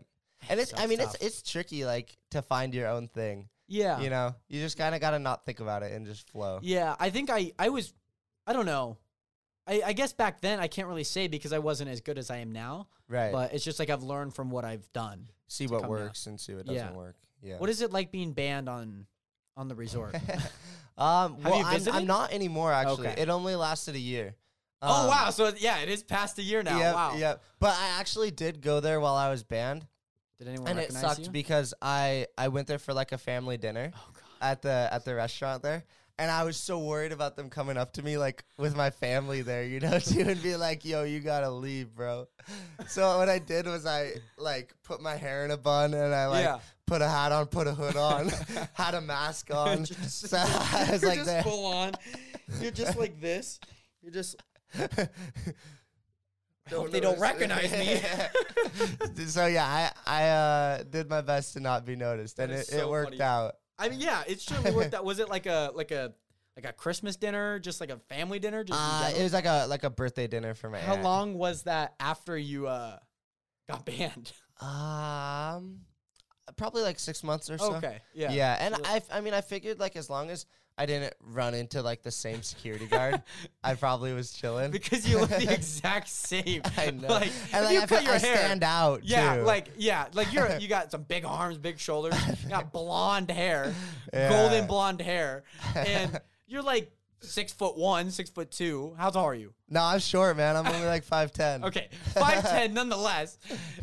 [0.48, 1.16] and it's, So I mean, tough.
[1.16, 3.48] it's it's tricky like to find your own thing.
[3.72, 6.60] Yeah, You know, you just kind of gotta not think about it and just flow.
[6.62, 6.94] yeah.
[7.00, 7.92] I think I I was
[8.46, 8.98] I don't know.
[9.66, 12.30] I, I guess back then I can't really say because I wasn't as good as
[12.30, 13.30] I am now, Right.
[13.32, 15.30] but it's just like I've learned from what I've done.
[15.48, 16.96] see what works and see what doesn't Yeah.
[16.96, 17.16] work.
[17.42, 17.58] Yeah.
[17.58, 19.06] What is it like being banned on
[19.56, 20.14] on the resort?
[20.98, 21.88] um, Have well, you I'm.
[21.92, 22.72] I'm not anymore.
[22.72, 23.22] Actually, Okay.
[23.22, 24.34] it only lasted a year.
[24.80, 25.30] oh Um, wow!
[25.30, 26.78] So yeah, it is past a year now.
[26.78, 27.14] Yep, wow.
[27.16, 27.42] Yep.
[27.60, 29.86] But I actually did go there while I was banned,
[30.42, 31.30] Did anyone and it sucked you?
[31.30, 35.14] because I I went there for like a family dinner oh at the at the
[35.14, 35.84] restaurant there.
[36.18, 39.42] And I was so worried about them coming up to me like with my family
[39.42, 42.26] there, you know, too, and be like, "Yo, you gotta leave, bro."
[42.88, 46.26] So what I did was I like put my hair in a bun and I
[46.26, 46.58] like yeah.
[46.86, 48.30] put a hat on, put a hood on,
[48.74, 49.84] had a mask on.
[49.84, 51.42] Just- so I was You're like just there.
[51.44, 51.92] full on.
[52.60, 53.58] You're just like this.
[54.02, 54.36] You're just.
[56.66, 58.00] I hope they don't recognize me.
[59.26, 62.78] so yeah, I I uh, did my best to not be noticed, and it, so
[62.78, 63.22] it worked funny.
[63.22, 63.54] out.
[63.78, 65.04] I mean, yeah, it surely worked out.
[65.04, 66.14] Was it like a like a
[66.56, 68.62] like a Christmas dinner, just like a family dinner?
[68.62, 71.02] Just Uh, it was like a like a birthday dinner for my How aunt.
[71.02, 72.98] long was that after you uh
[73.68, 74.32] got banned?
[74.60, 75.80] Um,
[76.56, 77.74] probably like six months or so.
[77.76, 80.46] Okay, yeah, Yeah, and I, I mean, I figured like as long as
[80.78, 83.22] I didn't run into like the same security guard,
[83.64, 84.70] I probably was chilling.
[84.70, 86.62] because you look the exact same.
[86.76, 87.08] I know.
[87.08, 89.04] Like and like, you I, cut your I hair, stand out.
[89.04, 89.42] yeah, too.
[89.42, 93.74] like yeah, like you're you got some big arms, big shoulders, you got blonde hair,
[94.12, 94.28] Yeah.
[94.30, 95.44] golden blonde hair,
[95.74, 98.94] and you're like six foot one, six foot two.
[98.98, 99.52] How tall are you?
[99.68, 100.56] No, I'm short, man.
[100.56, 101.64] I'm only like five ten.
[101.64, 102.74] Okay, five ten.
[102.74, 103.38] nonetheless,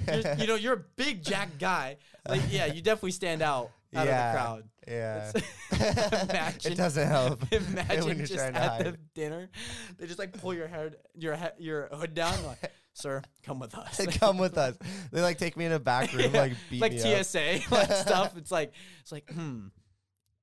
[0.07, 1.97] You're- you know you're a big jack guy.
[2.27, 4.29] Like, yeah, you definitely stand out out yeah.
[4.29, 4.68] of the crowd.
[4.89, 5.31] Yeah.
[5.71, 8.85] Imagine- it doesn't help Imagine when you're just trying to at hide.
[8.85, 9.49] the dinner,
[9.97, 12.33] they just like pull your head, your head, your hood down.
[12.45, 13.97] Like, sir, come with us.
[13.97, 14.75] They come with us.
[15.11, 16.99] They like take me in a back room, Yeah, like beat like.
[16.99, 18.35] TSA like stuff.
[18.37, 19.67] It's like it's like hmm.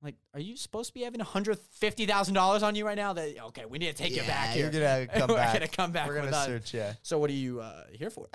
[0.03, 3.13] Like, are you supposed to be having hundred fifty thousand dollars on you right now?
[3.13, 4.69] That okay, we need to take you back here.
[4.71, 5.53] You're gonna come We're back.
[5.53, 6.45] gonna come back We're gonna us.
[6.45, 6.85] search you.
[7.01, 8.27] So, what are you uh, here for?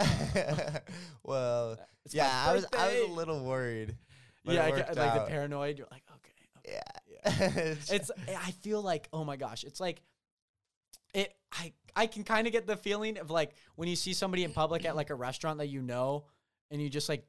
[1.22, 3.96] well, It's yeah, I was I was a little worried.
[4.45, 5.78] But yeah, I like the paranoid.
[5.78, 6.32] You're like, okay,
[6.68, 6.80] okay.
[7.24, 7.74] Yeah.
[7.95, 8.11] It's.
[8.28, 10.03] I feel like, oh my gosh, it's like,
[11.14, 11.34] it.
[11.53, 14.53] I I can kind of get the feeling of like when you see somebody in
[14.53, 16.24] public at like a restaurant that you know,
[16.70, 17.24] and you just like,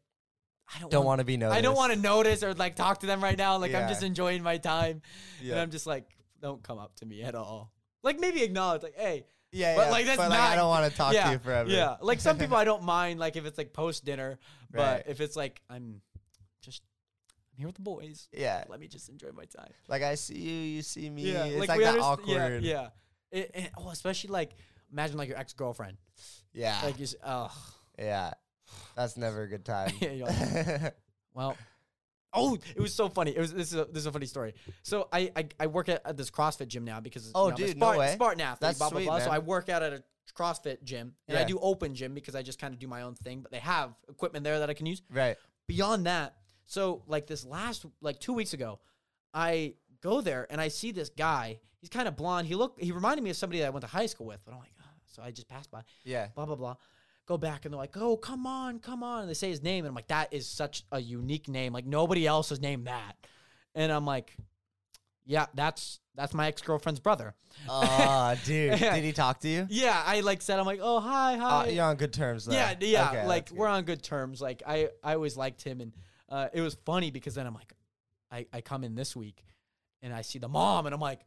[0.74, 1.20] I don't don't want.
[1.20, 1.57] to be noticed.
[1.57, 3.57] I don't want to notice or like talk to them right now.
[3.57, 5.01] Like I'm just enjoying my time,
[5.41, 5.53] yeah.
[5.53, 6.05] and I'm just like,
[6.41, 7.72] don't come up to me at all.
[8.03, 9.91] Like maybe acknowledge, like, hey, Yeah, but, yeah.
[9.91, 11.70] like, that's but, like, not- I don't want to talk yeah, to you forever.
[11.70, 14.39] Yeah, like some people I don't mind, like if it's like post dinner,
[14.72, 15.03] but Right.
[15.07, 16.01] if it's like I'm
[17.54, 18.64] I'm here with the boys, Yeah.
[18.68, 19.72] let me just enjoy my time.
[19.88, 21.32] Like I see you, you see me.
[21.32, 22.64] Yeah, it's like, we that awkward.
[22.64, 22.89] Yeah,
[23.32, 23.39] yeah.
[23.39, 24.51] It, oh, especially like
[24.91, 25.97] imagine like your ex girlfriend,
[26.54, 26.80] Yeah.
[26.84, 27.08] like you.
[27.26, 27.51] Oh,
[27.97, 28.32] yeah.
[28.95, 29.91] That's never a good time.
[30.01, 30.95] Yeah, like,
[31.34, 31.56] well.
[32.36, 33.30] Oh, it was so funny.
[33.36, 34.56] It was this is a, this is a funny story.
[34.82, 37.58] So I I, I work at, at this CrossFit gym now because Oh, you know,
[37.58, 38.14] dude, no Spartan, way.
[38.14, 38.60] Spartan athlete.
[38.62, 39.20] That's blah blah sweet, blah.
[39.20, 39.30] So.
[39.30, 40.04] I work out at a
[40.36, 43.14] CrossFit gym and I do open gym because I just kind of do my own
[43.14, 43.41] thing.
[43.41, 45.04] But they have equipment there that I can use.
[45.12, 45.38] right.
[45.68, 46.34] beyond that,
[46.66, 48.80] so like this last like two weeks ago,
[49.34, 51.59] I go there and I see this guy.
[51.80, 52.47] He's kind of blonde.
[52.47, 52.82] He looked.
[52.82, 54.39] He reminded me of somebody that I went to high school with.
[54.45, 55.82] But I'm like, "Ah." so I just passed by.
[56.03, 56.28] Yeah.
[56.36, 56.76] Blah blah blah.
[57.26, 59.22] Go back and they're like, oh come on, come on.
[59.22, 61.72] And they say his name and I'm like, that is such a unique name.
[61.72, 63.14] Like nobody else has named that.
[63.76, 64.36] And I'm like,
[65.26, 67.34] yeah, that's that's my ex girlfriend's brother.
[67.70, 68.78] Oh, dude.
[68.78, 69.68] Did he talk to you?
[69.70, 71.64] Yeah, I like said, I'm like, oh hi hi.
[71.64, 72.53] Uh, you're on good terms, though.
[72.53, 73.09] Yeah, yeah.
[73.09, 74.41] Okay, like we're on good terms.
[74.41, 75.93] Like I, I always liked him, and
[76.34, 77.71] uh, it was funny because then I'm like,
[78.31, 79.43] I, I come in this week,
[80.01, 81.19] and I see the mom, and I'm like,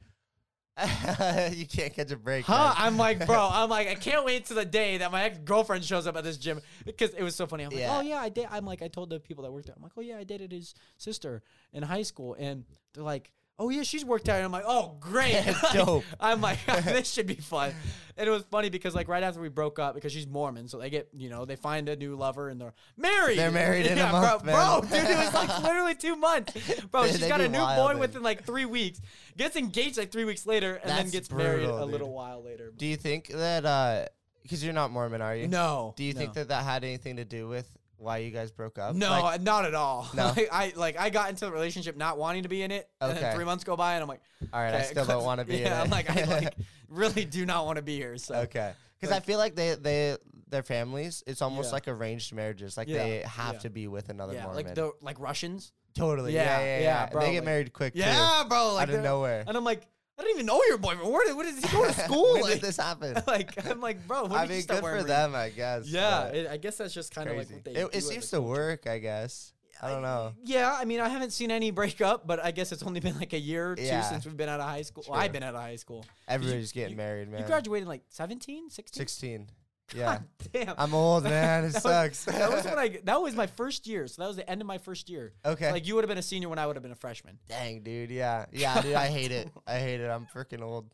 [1.52, 2.44] you can't catch a break.
[2.44, 2.52] huh?
[2.52, 2.74] man.
[2.76, 5.84] I'm like, bro, I'm like, I can't wait to the day that my ex girlfriend
[5.84, 7.64] shows up at this gym because it was so funny.
[7.64, 7.96] I'm like, Yeah.
[7.96, 8.46] oh yeah, I did.
[8.50, 10.52] I'm like, I told the people that worked there, I'm like, oh yeah, I dated
[10.52, 11.42] his sister
[11.72, 13.32] in high school, and they're like.
[13.58, 14.36] Oh yeah, she's worked out.
[14.36, 15.42] And I'm like, oh great,
[15.72, 16.04] Dope.
[16.20, 17.72] I'm like, this should be fun.
[18.18, 20.78] And it was funny because like right after we broke up, because she's Mormon, so
[20.78, 23.38] they get you know they find a new lover and they're married.
[23.38, 24.80] They're married in a yeah, month, bro, man.
[24.80, 26.52] bro, dude, it was like literally two months.
[26.90, 29.00] Bro, They- she's they got a new wild, boy within like three weeks,
[29.36, 31.92] gets engaged like three weeks later, and then That's gets married brutal, a dude.
[31.92, 32.72] little while later.
[32.76, 34.06] Do you think that, uh,
[34.42, 35.48] because you're not Mormon, are you?
[35.48, 35.92] No.
[35.96, 36.20] Do you no.
[36.20, 37.68] think that that had anything to do with
[37.98, 38.94] why you guys broke up?
[38.94, 40.08] No, Like, not at all.
[40.14, 40.26] No?
[40.36, 43.10] like, I like I got into the relationship not wanting to be in it, and
[43.12, 43.34] then Okay.
[43.34, 44.20] three months go by, and I'm like,
[44.52, 45.76] all right, I still don't want to be yeah, in it.
[45.84, 46.54] I'm like, I like
[46.88, 48.16] really do not want to be here.
[48.18, 48.72] So okay.
[48.98, 50.16] Because like- I feel like they, they,
[50.48, 51.72] their families, it's almost Yeah.
[51.74, 52.76] like arranged marriages.
[52.76, 53.60] Like Yeah, they have yeah.
[53.60, 54.64] to be with another yeah, Mormon.
[54.64, 55.72] like the like Russians.
[55.94, 56.32] totally.
[56.34, 56.82] Yeah, Yeah, yeah, yeah.
[56.84, 58.00] yeah, bro, they get like- married quick too.
[58.00, 58.74] Yeah, bro.
[58.74, 59.44] Like out of nowhere.
[59.46, 59.82] And I'm like,
[60.18, 61.12] I don't even know your boyfriend.
[61.12, 62.32] Where did, where does he go to school?
[62.34, 63.22] when like, did this happen?
[63.26, 64.26] like, I'm like, bro.
[64.30, 65.86] I mean, good for them, I guess.
[65.88, 67.72] Yeah, it, I guess that's just kind of like what they.
[67.72, 69.52] it do it seems to work, I guess.
[69.82, 70.32] I don't know.
[70.42, 73.34] Yeah, I mean, I haven't seen any breakup, but I guess it's only been like
[73.34, 74.00] a year or two Yeah.
[74.00, 75.04] since we've been out of high school.
[75.06, 76.06] Well, I've been out of high school.
[76.26, 77.40] Everybody's getting you- married, man.
[77.40, 78.98] You graduated like 17, 16?
[78.98, 79.48] 16.
[79.94, 80.18] Yeah.
[80.52, 80.74] Damn.
[80.78, 81.64] I'm old, man.
[81.64, 82.24] It That was- sucks.
[82.24, 82.98] that was when I.
[83.04, 85.32] That was my first year, so that was the end of my first year.
[85.44, 85.70] okay.
[85.70, 87.38] Like you would have been a senior when I would have been a freshman.
[87.48, 88.10] Dang, dude.
[88.10, 88.46] Yeah.
[88.52, 88.94] Yeah, dude.
[88.94, 89.50] I hate it.
[89.66, 90.08] I hate it.
[90.08, 90.90] I'm freaking old.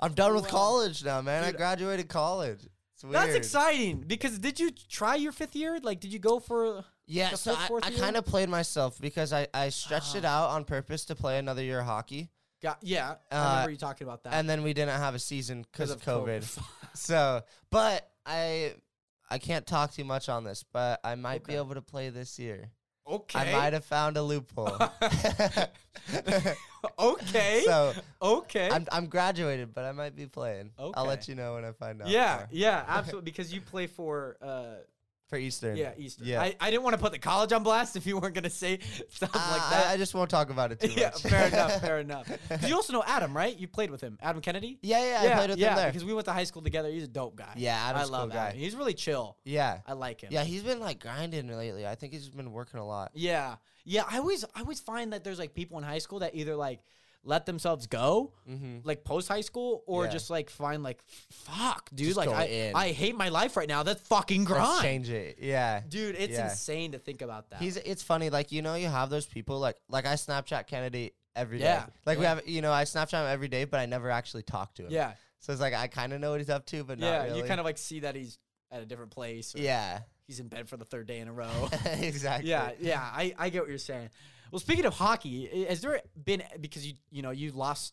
[0.00, 0.50] I'm done with Wow.
[0.50, 1.44] college now, man.
[1.44, 2.60] Dude, I graduated college.
[3.02, 5.78] That's exciting because did you try your fifth year?
[5.82, 6.84] Like, did you go for?
[7.06, 10.44] Yeah, the so I, I kind of played myself because I, I stretched it ah.
[10.44, 12.30] out on purpose to play another year of hockey.
[12.64, 13.16] Got yeah.
[13.30, 14.32] I Uh, remember you talking about that.
[14.32, 16.42] And then we didn't have a season because of COVID.
[16.96, 18.74] So, but I
[19.28, 21.58] I can't talk too much on this, but I might be Okay.
[21.60, 22.70] able to play this year.
[23.06, 23.38] okay.
[23.38, 24.78] I might have found a loophole.
[26.98, 27.62] okay.
[27.66, 27.92] so
[28.22, 28.70] okay.
[28.70, 30.70] I'm I'm graduated, but I might be playing.
[30.78, 31.00] I'll Okay.
[31.02, 32.08] let you know when I find out.
[32.08, 32.48] yeah, more.
[32.50, 33.30] yeah, absolutely.
[33.30, 34.76] Because you play for uh,
[35.28, 35.76] for Eastern.
[35.76, 36.26] yeah, Eastern.
[36.26, 36.40] Yeah.
[36.42, 38.78] I, I didn't want to put the college on blast if you weren't gonna say
[39.08, 39.86] stuff Uh, like that.
[39.90, 40.96] I just won't talk about it too much.
[40.98, 41.80] yeah, fair enough.
[41.80, 42.28] Fair enough.
[42.66, 43.56] you also know Adam, right?
[43.58, 44.78] You played with him, Adam Kennedy.
[44.82, 45.86] yeah, yeah, I played with yeah, him there.
[45.88, 46.88] because we went to high school together.
[46.90, 47.52] He's a dope guy.
[47.56, 48.38] Yeah, Adam's I love cool.
[48.38, 48.58] Adam.
[48.58, 49.36] He's really chill.
[49.44, 50.28] Yeah, I like him.
[50.32, 51.86] yeah, he's been like grinding lately.
[51.86, 53.10] I think he's been working a lot.
[53.14, 53.56] Yeah.
[53.84, 54.04] Yeah.
[54.10, 56.80] I always I always find that there's like people in high school that either like
[57.24, 58.78] let themselves go, Mm-hmm.
[58.84, 60.10] like post high school, or Yeah.
[60.10, 62.06] just like find like fuck, dude.
[62.08, 62.76] Just like I in.
[62.76, 63.82] I hate my life right now.
[63.82, 64.68] That's fucking grind.
[64.68, 65.38] Let's change it.
[65.40, 65.80] Yeah.
[65.88, 66.50] Dude, it's Yeah.
[66.50, 67.60] insane to think about that.
[67.60, 71.12] He's it's funny, like you know, you have those people like like I Snapchat Kennedy
[71.36, 71.64] every day.
[71.64, 74.42] Yeah, Like we have, you know, I Snapchat him every day, but I never actually
[74.44, 74.92] talk to him.
[74.92, 77.24] Yeah, So it's like I kind of know what he's up to, but yeah.
[77.24, 77.38] really.
[77.40, 78.38] You kind of like see that he's
[78.70, 79.54] at a different place.
[79.56, 81.68] Yeah, he's in bed for the third day in a row.
[81.84, 82.50] exactly.
[82.50, 83.00] yeah, yeah.
[83.00, 84.10] I, I get what you're saying.
[84.54, 87.92] Well, speaking of hockey, has there been because you you know you lost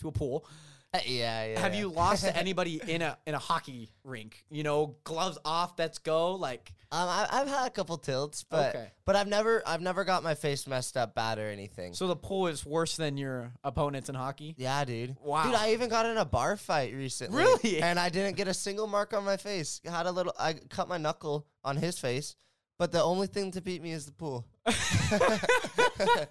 [0.00, 0.44] to a pool?
[0.92, 1.60] Uh, yeah, yeah.
[1.60, 4.44] Have you lost to anybody in a in a hockey rink?
[4.50, 6.34] You know, gloves off, let's go.
[6.34, 8.92] Like, Um, I, I've had a couple tilts, but Okay.
[9.06, 11.94] but I've never I've never got my face messed up bad or anything.
[11.94, 14.56] so the pool is worse than your opponents in hockey.
[14.58, 15.16] yeah, dude.
[15.22, 15.44] Wow.
[15.44, 17.38] Dude, I even got in a bar fight recently.
[17.44, 17.80] Really?
[17.80, 19.80] And I didn't get a single mark on my face.
[19.86, 20.34] Had a little.
[20.38, 22.36] I cut my knuckle on his face,
[22.78, 24.44] but the only thing to beat me is the pool.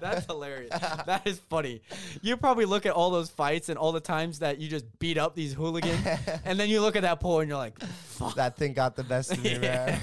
[0.00, 0.70] That's hilarious.
[0.70, 1.82] That is funny.
[2.22, 5.18] You probably look at all those fights and all the times that you just beat
[5.18, 6.00] up these hooligans,
[6.46, 9.04] and then you look at that pool and you're like, "Fuck." that thing got the
[9.04, 10.00] best of me, man.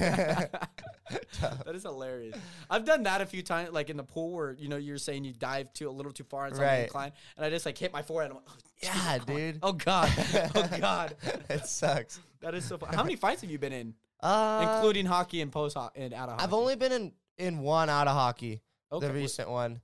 [1.42, 2.38] that is hilarious.
[2.70, 5.24] I've done that a few times, like in the pool where you know you're saying
[5.24, 6.84] you dive too a little too far and something Right.
[6.84, 8.30] incline, and I just like hit my forehead.
[8.30, 9.60] And I'm like, oh, yeah, dude.
[9.64, 10.12] Oh god.
[10.54, 11.16] Oh god.
[11.50, 12.20] it sucks.
[12.42, 12.78] That is so.
[12.78, 12.94] Fun.
[12.94, 16.30] How many fights have you been in, Uh, including hockey and post hockey and out
[16.30, 16.44] of hockey?
[16.44, 18.62] I've only been in in one out of hockey.
[18.92, 19.08] okay.
[19.08, 19.82] The recent one.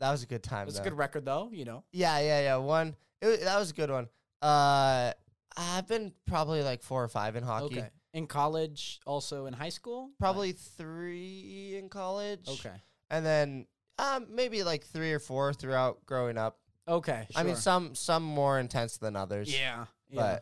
[0.00, 0.66] That was a good time.
[0.66, 0.90] That's a though.
[0.90, 1.50] good record though.
[1.52, 1.84] You know.
[1.92, 2.56] Yeah, yeah, yeah.
[2.56, 2.94] One.
[3.20, 4.08] It, that was a good one.
[4.40, 5.12] Uh,
[5.56, 7.78] I've been probably like four or five in hockey.
[7.78, 7.88] Okay.
[8.14, 10.10] In college, also in high school.
[10.18, 12.48] Probably three in college.
[12.48, 12.74] Okay.
[13.10, 13.66] And then
[13.98, 16.58] um maybe like three or four throughout growing up.
[16.86, 17.26] Okay.
[17.36, 19.52] I mean, some some more intense than others.
[19.52, 19.86] Yeah.
[20.08, 20.38] Yeah.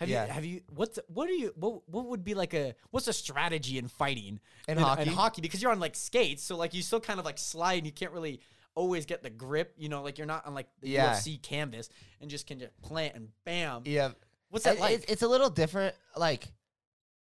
[0.00, 0.26] Have yeah.
[0.26, 3.12] you have you what's what do you what what would be like a what's a
[3.12, 4.38] strategy in fighting
[4.68, 7.24] in, hockey, in hockey because you're on like skates so like you still kind of
[7.26, 8.40] like slide and you can't really
[8.76, 11.14] always get the grip you know like you're not on like the Yeah.
[11.14, 11.88] UFC canvas
[12.20, 14.10] and just can just plant and bam yeah,
[14.50, 15.96] what's that like it- it's a little different.
[16.16, 16.46] Like,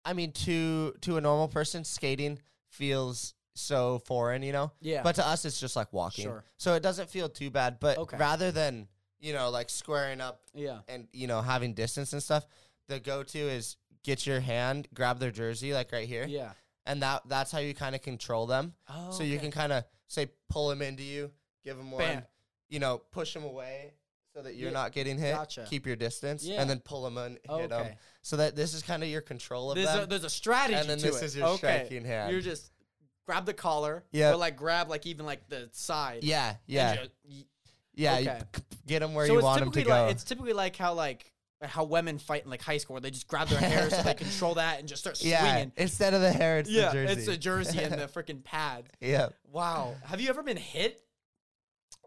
[0.05, 4.71] I mean, to to a normal person, skating feels so foreign, you know.
[4.79, 6.23] yeah But to us, it's just like walking.
[6.23, 6.43] Sure.
[6.55, 7.79] So it doesn't feel too bad.
[7.81, 8.15] But Okay.
[8.17, 8.87] rather than
[9.21, 12.45] you know like squaring up yeah and you know having distance and stuff,
[12.87, 16.51] the go to is get your hand, grab their jersey like right here, yeah
[16.87, 18.73] and that that's how you kind of control them.
[18.89, 19.43] oh, So you okay.
[19.43, 21.31] can kind of say pull them into you,
[21.63, 22.23] give them one, Bam.
[22.69, 23.93] you know, push them away
[24.33, 25.35] so that you're Yeah, not getting hit.
[25.35, 25.65] gotcha.
[25.69, 26.59] Keep your distance, Yeah.
[26.59, 27.81] and then pull them and hit them.
[27.81, 30.09] okay So that this is kind of your control of there's a, them.
[30.09, 31.25] there's a strategy And then to this it.
[31.25, 31.57] is your okay.
[31.85, 32.31] striking hand.
[32.31, 32.71] you're just
[33.27, 37.09] grab the collar yeah, or like grab like even like the side yeah, and
[37.95, 38.39] yeah, ju- y- yeah.
[38.39, 39.89] you p- get them where so you want them to go.
[39.89, 41.31] like it's typically like how like
[41.63, 44.15] how women fight in like high school where they just grab their hair so they
[44.15, 45.71] control that and just start yeah, swinging.
[45.77, 47.19] instead of the hair, it's Yeah, the jersey.
[47.19, 48.85] it's a jersey and the freaking pad.
[48.99, 49.93] yeah, Wow.
[50.05, 50.99] Have you ever been hit?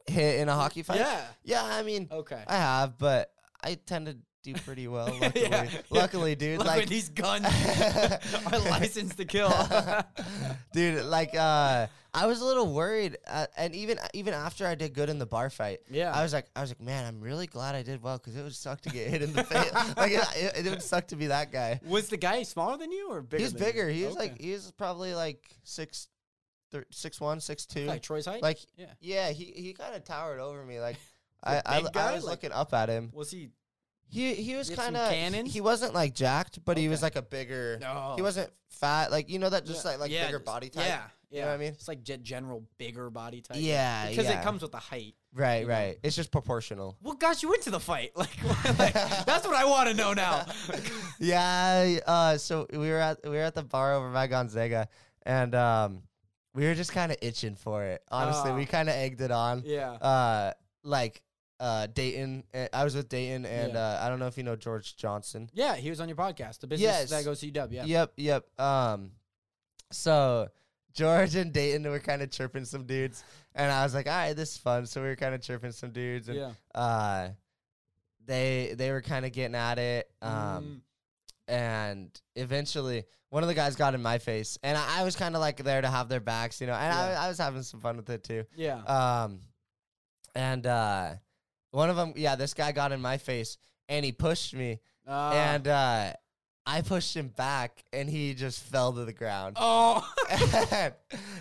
[0.06, 0.98] hit in a hockey fight.
[0.98, 1.20] Yeah.
[1.44, 1.62] yeah.
[1.64, 2.42] I mean, Okay.
[2.46, 3.30] I have, but
[3.62, 5.06] I tend to do pretty well.
[5.20, 5.68] Luckily, Yeah.
[5.90, 6.58] luckily, dude.
[6.58, 7.46] Look, like these guns
[8.52, 9.52] are licensed to kill.
[10.72, 14.92] dude like uh i was a little worried uh, and even even after i did
[14.92, 16.12] good in the bar fight yeah.
[16.12, 18.42] i was like i was like man i'm really glad i did well because it
[18.42, 21.16] would suck to get hit in the face like it, it, it would suck to
[21.16, 23.42] be that guy was the guy smaller than you or bigger?
[23.42, 23.58] he's you?
[23.58, 24.28] bigger he was Okay.
[24.30, 26.08] like he was probably like six
[26.70, 28.42] thir- six one six two like Troy's height.
[28.42, 28.86] like yeah.
[29.00, 30.96] yeah he he kind of towered over me like
[31.42, 33.50] I, I, I was Like- looking up at him Was he?
[34.14, 35.52] He he was some kind of cannons?
[35.52, 37.06] he wasn't like jacked but he was Okay.
[37.06, 38.14] like a bigger No.
[38.16, 39.90] he wasn't fat like you know that just Yeah.
[39.90, 41.02] like like Yeah, bigger just- body type Yeah.
[41.30, 41.44] You Yeah.
[41.46, 41.72] know what I mean?
[41.72, 43.56] It's like ge- general bigger body type.
[43.58, 44.38] Yeah, Because yeah.
[44.40, 45.16] it comes with the height.
[45.32, 45.98] Right, you right.
[46.04, 46.96] It's just proportional.
[47.02, 48.12] Well, got you into the fight?
[48.16, 48.30] Like,
[48.78, 48.92] like
[49.26, 50.46] that's what I want to know now.
[51.18, 51.98] yeah.
[52.06, 54.88] Uh, so we were at we were at the bar over by Gonzaga,
[55.22, 56.02] and um,
[56.54, 58.02] we were just kind of itching for it.
[58.10, 58.56] Honestly, Ah.
[58.56, 59.62] we kind of egged it on.
[59.64, 59.92] yeah.
[59.92, 60.52] Uh,
[60.82, 61.22] like
[61.60, 62.44] uh, Dayton.
[62.54, 63.78] uh, I was with Dayton, and Yeah.
[63.78, 65.48] uh, I don't know if you know George Johnson.
[65.54, 66.60] Yeah, he was on your podcast.
[66.60, 67.10] The business Yes.
[67.10, 67.72] that goes to UW.
[67.72, 67.84] Yeah.
[67.84, 68.60] Yep, yep.
[68.60, 69.12] Um,
[69.92, 70.48] so
[70.92, 73.22] George and Dayton were kind of chirping some dudes,
[73.54, 74.86] and I was like, all right, this is fun.
[74.86, 76.52] So we were kind of chirping some dudes, and Yeah.
[76.74, 77.30] uh,
[78.26, 80.10] they they were kind of getting at it.
[80.22, 80.80] Um, Mm,
[81.46, 85.34] and eventually one of the guys got in my face, and I, I was kind
[85.34, 86.92] of like there to have their backs, you know, and.
[86.92, 88.44] I, I was having some fun with it too.
[88.56, 88.78] yeah.
[88.84, 89.40] Um,
[90.34, 91.14] and uh,
[91.74, 93.58] one of them, yeah, this guy got in my face,
[93.88, 96.12] and he pushed me, Uh, and uh,
[96.66, 99.56] I pushed him back, and he just fell to the ground.
[99.60, 100.06] oh,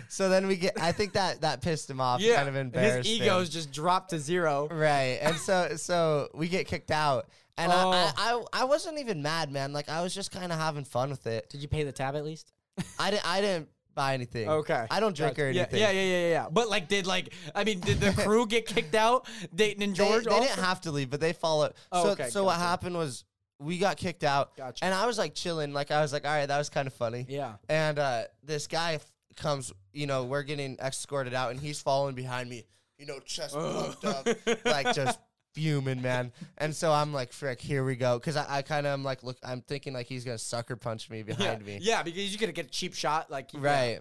[0.08, 2.36] so then we get, I think that that pissed him off, yeah.
[2.36, 3.08] kind of embarrassed.
[3.08, 3.24] His him.
[3.24, 4.68] ego's just dropped to zero.
[4.70, 5.18] Right.
[5.22, 7.28] And so so we get kicked out.
[7.56, 7.90] And Oh.
[7.92, 9.72] I, I, I I wasn't even mad, man.
[9.72, 11.48] Like I was just kind of having fun with it.
[11.48, 12.52] Did you pay the tab at least?
[12.98, 14.48] I didn't I didn't buy anything.
[14.48, 14.86] Okay.
[14.90, 15.80] I don't drink or Yeah, anything.
[15.80, 16.46] Yeah, yeah, yeah, yeah, yeah.
[16.50, 19.26] But like, did like, I mean, did the crew get kicked out?
[19.54, 20.24] Dayton and They, George.
[20.24, 20.46] they also?
[20.46, 21.72] didn't have to leave, but they followed.
[21.92, 22.62] Oh, so okay, so what gotcha.
[22.64, 23.24] happened was
[23.60, 24.84] we got kicked out, Gotcha.
[24.84, 25.72] and I was like chilling.
[25.72, 27.24] Like I was like, all right, that was kind of funny.
[27.28, 27.54] yeah.
[27.68, 32.14] And uh, this guy f- comes, you know, we're getting escorted out, and he's following
[32.14, 32.64] behind me.
[32.98, 34.26] you know, chest pumped up,
[34.64, 35.18] like just
[35.54, 36.32] fuming, man.
[36.58, 38.18] And so I'm like, frick, here we go.
[38.20, 41.08] Cause I, I kind of am like, look, I'm thinking like he's gonna sucker punch
[41.08, 41.22] me yeah.
[41.24, 41.78] behind me.
[41.80, 43.30] Yeah, because you could get a cheap shot.
[43.30, 43.60] Like yeah.
[43.62, 44.00] Right.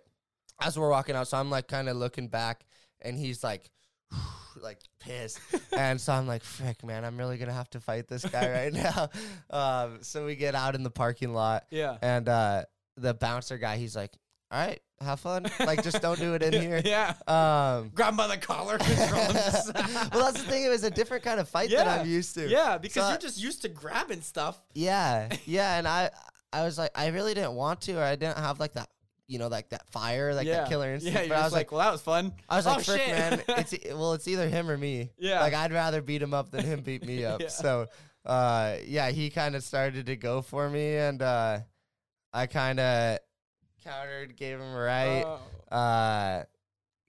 [0.62, 2.66] As we're walking out, so I'm like kind of looking back,
[3.02, 3.70] and he's like,
[4.62, 5.40] like pissed,
[5.74, 8.74] and so I'm like, frick, man, I'm really gonna have to fight this guy right
[8.84, 9.10] now.
[9.50, 11.98] Um, so we get out in the parking lot, Yeah.
[12.02, 12.64] and uh,
[12.98, 14.12] the bouncer guy, he's like,
[14.54, 16.80] all right, have fun, like just don't do it in here.
[16.86, 17.16] Yeah.
[17.28, 20.64] Um, Grab him by the collar, control well, that's the thing.
[20.64, 22.48] It was a different kind of fight that I'm used to.
[22.48, 24.62] Yeah, because So- you're just used to grabbing stuff.
[24.76, 26.12] Yeah, yeah, and I,
[26.52, 28.90] I was like, I really didn't want to, or I didn't have like that,
[29.28, 30.58] you know, like that fire, like yeah.
[30.58, 31.20] that killer instinct.
[31.20, 32.34] Yeah, but I was like, like, well, that was fun.
[32.48, 33.10] I was oh, like, frick, shit.
[33.10, 35.10] man, it's e- well, it's either him or me.
[35.18, 35.40] Yeah.
[35.40, 37.42] like I'd rather beat him up than him beat me up.
[37.42, 37.48] Yeah.
[37.48, 37.88] So,
[38.24, 41.62] uh, yeah, he kind of started to go for me, and uh,
[42.32, 43.18] I kind of
[43.84, 45.24] countered, gave him a right.
[45.26, 45.76] Oh.
[45.76, 46.44] uh,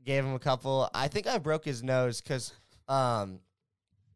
[0.05, 0.89] gave him a couple.
[0.95, 2.53] I think I broke his nose because
[2.89, 3.41] um,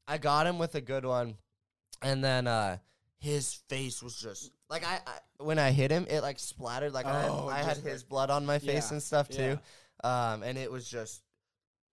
[0.06, 1.36] I got him with a good one,
[2.02, 2.78] and then uh,
[3.18, 6.92] his face was just like I, I when I hit him, it like splattered.
[6.92, 9.59] Like I had, Oh, I had his blood on my face Yeah, and stuff too,
[10.04, 11.22] um, and it was just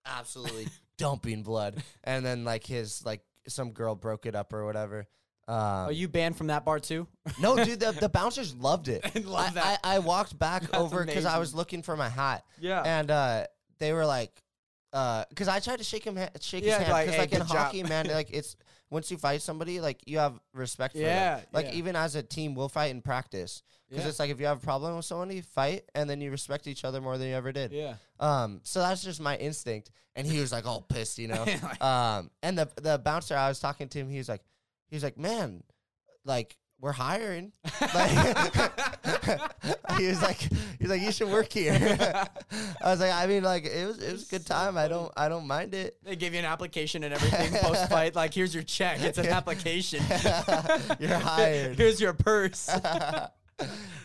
[0.04, 1.82] absolutely dumping blood.
[2.04, 5.06] And then like his like some girl broke it up or whatever.
[5.48, 7.06] Um, Are you banned from that bar too?
[7.40, 9.02] no, dude, the, the bouncers loved it.
[9.14, 9.80] I love that.
[9.84, 12.82] I, I walked back That's over because I was looking for my hat, yeah.
[12.84, 13.44] and uh,
[13.78, 14.42] they were like,
[14.92, 17.32] because I tried to shake him, ha- shake Yeah, his hand, like, because "Hey, like
[17.32, 18.56] in good job." hockey, man, like it's
[18.90, 21.46] once you fight somebody, like you have respect for Yeah, them.
[21.52, 21.72] Like yeah.
[21.74, 24.08] even as a team, we'll fight in practice because Yeah.
[24.10, 26.66] it's like if you have a problem with someone, you fight, and then you respect
[26.66, 27.72] each other more than you ever did.
[27.72, 27.94] yeah.
[28.20, 29.90] Um, so that's just my instinct.
[30.14, 31.44] And he was like all pissed, you know.
[31.44, 34.42] Like- um, and the the bouncer I was talking to him, he was like,
[34.88, 35.62] he was like, man,
[36.24, 37.52] like we're hiring.
[37.94, 38.54] Like,
[39.98, 40.36] he was like,
[40.78, 41.74] he's like, you should work here.
[42.82, 44.76] I was like, I mean, like it was it was a good time.
[44.76, 45.96] I don't I don't mind it.
[46.02, 48.14] They give you an application and everything post fight.
[48.14, 49.00] Like, here's your check.
[49.02, 50.02] It's an application.
[50.98, 51.76] You're hired.
[51.76, 52.68] Here's your purse.
[52.68, 53.30] well,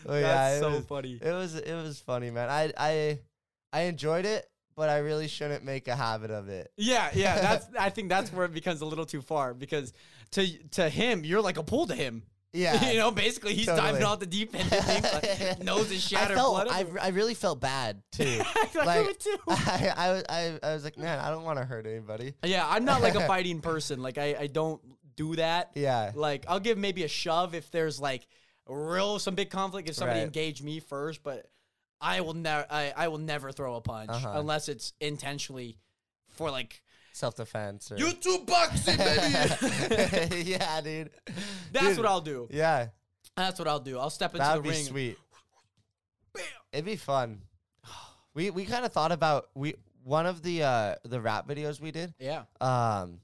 [0.06, 1.20] That's yeah, so was, funny.
[1.22, 2.50] it was it was funny, man.
[2.50, 3.20] I I
[3.74, 6.72] I enjoyed it, but I really shouldn't make a habit of it.
[6.78, 7.36] Yeah, yeah.
[7.42, 7.68] That's.
[7.80, 9.94] I think that's where it becomes a little too far because
[10.32, 12.24] to to him, you're like a pool to him.
[12.54, 13.92] Yeah, you know, basically he's Totally.
[13.92, 14.70] diving off the deep end.
[14.72, 16.36] like, nose is I shattered.
[16.38, 16.86] felt blood I.
[17.02, 18.42] I really felt bad too.
[18.42, 19.38] I like- it too.
[19.48, 22.34] I, I was I, I was like, man, I don't want to hurt anybody.
[22.44, 24.02] Yeah, I'm not like a fighting person.
[24.02, 24.82] Like I, I don't
[25.16, 25.72] do that.
[25.76, 28.28] Yeah, Like I'll give maybe a shove if there's like
[28.68, 30.26] real some big conflict if somebody Right.
[30.26, 31.46] engaged me first, but
[32.02, 34.34] I will never I, I will never throw a punch Uh-huh.
[34.36, 35.78] unless it's intentionally
[36.30, 36.82] for like
[37.14, 37.92] self defense.
[37.92, 40.44] Or YouTube boxing, baby.
[40.50, 41.10] yeah, dude.
[41.72, 42.48] That's Dude, what I'll do.
[42.52, 42.88] Yeah,
[43.38, 44.00] That's what I'll do.
[44.00, 44.86] I'll step into that the would be ring.
[44.86, 45.18] sweet.
[46.34, 46.44] Bam.
[46.74, 47.42] It'd be fun.
[48.34, 51.92] We we kind of thought about we one of the uh the rap videos we
[51.92, 52.14] did.
[52.18, 52.44] Yeah.
[52.62, 53.20] Um,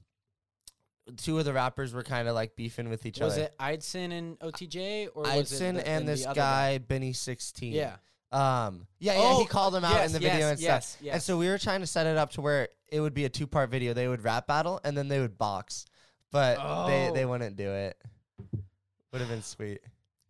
[1.16, 3.26] two of the rappers were kind of like beefing with each other.
[3.28, 3.44] Was other.
[3.46, 7.14] it Idson and OTJ or was it Idson the- and the this other guy Benny
[7.14, 7.72] sixteen.
[7.72, 7.96] Yeah.
[8.32, 8.86] Um.
[8.98, 9.14] Yeah.
[9.14, 9.20] Yeah.
[9.22, 11.02] Oh, he called them out yes, in the yes, video and yes, stuff.
[11.02, 11.14] yes.
[11.14, 13.28] And so we were trying to set it up to where it would be a
[13.28, 13.94] two part video.
[13.94, 15.86] They would rap battle and then they would box,
[16.30, 16.56] but
[16.86, 17.28] they they Oh.
[17.28, 17.96] wouldn't do it.
[19.12, 19.80] Would have been sweet.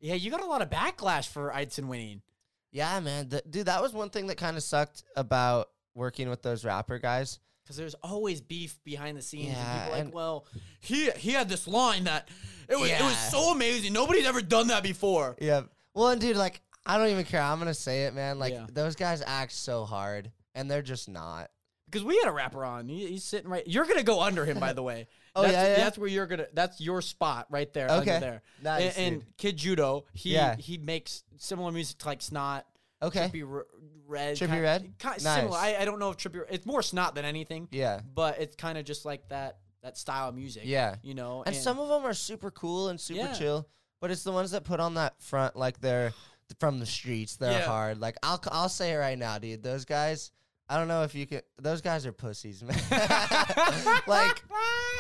[0.00, 2.22] Yeah, you got a lot of backlash for Idson winning.
[2.70, 3.28] Yeah, man.
[3.30, 6.98] Th- dude, that was one thing that kind of sucked about working with those rapper
[6.98, 7.40] guys.
[7.64, 10.46] Because there's always beef behind the scenes, Yeah, and people are and- like, "Well,
[10.80, 12.28] he he had this line that
[12.68, 13.28] it was it was Yeah.
[13.30, 13.92] so amazing.
[13.92, 15.62] Nobody's ever done that before." Yeah.
[15.94, 17.42] Well, and dude, like, I don't even care.
[17.42, 18.38] I'm gonna say it, man.
[18.38, 18.66] Like, Yeah.
[18.72, 21.50] those guys act so hard, and they're just not.
[21.86, 22.88] Because we had a rapper on.
[22.88, 23.66] He, he's sitting right.
[23.66, 25.06] You're gonna go under him, by the way.
[25.36, 25.76] Oh, that's, yeah, yeah?
[25.76, 26.46] That's where you're gonna.
[26.52, 27.88] That's your spot right there.
[27.88, 28.14] Okay.
[28.16, 28.42] Under there.
[28.60, 30.56] Nice, and, and Kid Judo, he Yeah.
[30.56, 32.66] he makes similar music to like Snot.
[33.00, 33.28] Okay.
[33.28, 33.66] Trippie R-
[34.08, 34.36] Redd.
[34.36, 34.92] Trippie kind- Redd?
[34.98, 35.40] Kind Nice.
[35.42, 35.56] similar.
[35.56, 36.42] I, I don't know if Trippie.
[36.50, 38.00] It's more Snot than anything, Yeah.
[38.14, 40.62] but it's kind of just like that that style of music.
[40.66, 40.96] Yeah.
[41.02, 41.44] You know.
[41.46, 43.32] And some of them are super cool and super Yeah.
[43.34, 43.68] chill,
[44.00, 46.12] but it's the ones that put on that front like they're
[46.60, 47.36] from the streets.
[47.36, 47.66] They're Yeah.
[47.66, 48.00] hard.
[48.00, 49.62] Like I'll I'll say it right now, dude.
[49.62, 50.30] Those guys.
[50.70, 51.40] I don't know if you can.
[51.58, 52.76] Those guys are pussies, man.
[54.06, 54.42] like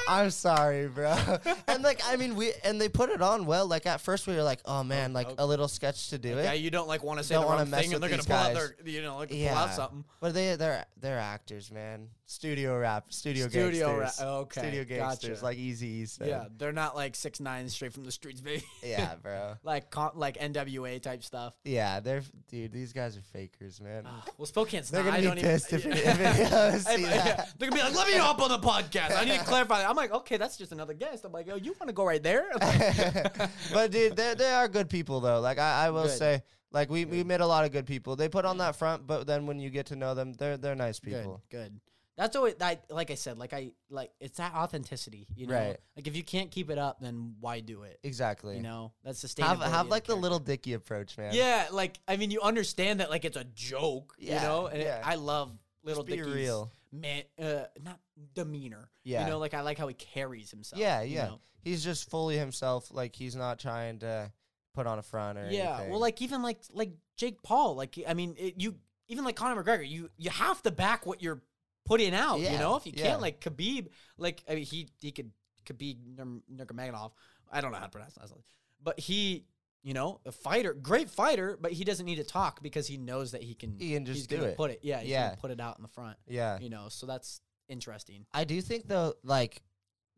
[0.08, 1.14] I'm sorry, bro.
[1.68, 3.66] and like I mean, we and they put it on well.
[3.66, 5.34] Like at first we were like, oh man, like okay.
[5.38, 6.60] a little sketch to do yeah, it.
[6.60, 8.10] you don't like want to say Don't the wanna wrong mess thing, and with they're
[8.10, 8.72] gonna these pull out guys.
[8.82, 9.70] their, you know, like pull out Yeah.
[9.70, 10.04] something.
[10.20, 12.08] But they they're they're actors, man.
[12.30, 14.12] Studio rap, studio, Studio rap.
[14.20, 15.44] Okay, Studio gangsters, gotcha.
[15.46, 16.20] like Easy East.
[16.22, 18.62] Yeah, they're not like six nine straight from the streets, baby.
[18.82, 19.54] yeah, bro.
[19.62, 21.54] like con- like NWA type stuff.
[21.64, 22.20] Yeah, they're
[22.50, 22.70] dude.
[22.70, 24.02] These guys are fakers, man.
[24.06, 25.06] Ah, well, Spokane's They're not.
[25.12, 27.80] gonna I be don't pissed even, if, if it, Hey, see but, yeah, they're gonna
[27.80, 29.16] be like, "Let me hop on the podcast.
[29.16, 31.56] I need to clarify." that." I'm like, "Okay, that's just another guest." I'm like, "Oh,
[31.56, 32.44] you want to go right there?"
[33.72, 35.40] but dude, they they are good people though.
[35.40, 36.18] Like I, I will Good.
[36.18, 38.16] say, like we, we met a lot of good people.
[38.16, 40.74] They put on that front, but then when you get to know them, they're they're
[40.74, 41.42] nice good, people.
[41.50, 41.80] good.
[42.18, 42.84] That's always that.
[42.90, 45.26] Like I said, like I like it's that authenticity.
[45.34, 45.76] You know, Right.
[45.96, 47.98] like if you can't keep it up, then why do it?
[48.02, 48.56] Exactly.
[48.56, 49.70] You know, that's have sustainability.
[49.70, 51.32] have like the Lil Dicky approach, man.
[51.32, 54.14] Yeah, like I mean, you understand that like it's a joke.
[54.18, 55.00] Yeah, You know, and it- yeah.
[55.04, 56.70] I love little be Dicky's real.
[56.92, 58.00] man, uh, not
[58.34, 58.90] demeanor.
[59.04, 59.24] Yeah.
[59.24, 60.80] You know, like I like how he carries himself.
[60.80, 61.26] Yeah, you yeah.
[61.28, 61.40] know?
[61.62, 62.88] He's just fully himself.
[62.92, 64.32] Like he's not trying to
[64.74, 65.74] put on a front or Yeah.
[65.74, 65.90] anything.
[65.90, 68.74] Well, like even like like Jake Paul, like I mean, it, you
[69.08, 71.42] even like Conor McGregor, you you have to back what you're
[71.88, 72.38] putting out.
[72.40, 73.08] You know, if you yeah.
[73.08, 75.30] can't, like Khabib, like I mean, he he could
[75.66, 77.12] Khabib Nur- Nurmagomedov.
[77.50, 78.28] I don't know how to pronounce that,
[78.82, 79.44] but he.
[79.84, 83.30] You know, a fighter, great fighter, but he doesn't need to talk because he knows
[83.30, 83.76] that he can.
[83.78, 84.56] He can just do it.
[84.56, 85.36] Put it, yeah, Yeah.
[85.36, 86.16] put it out in the front.
[86.26, 86.58] yeah.
[86.58, 88.26] You know, so that's interesting.
[88.34, 89.62] I do think though, like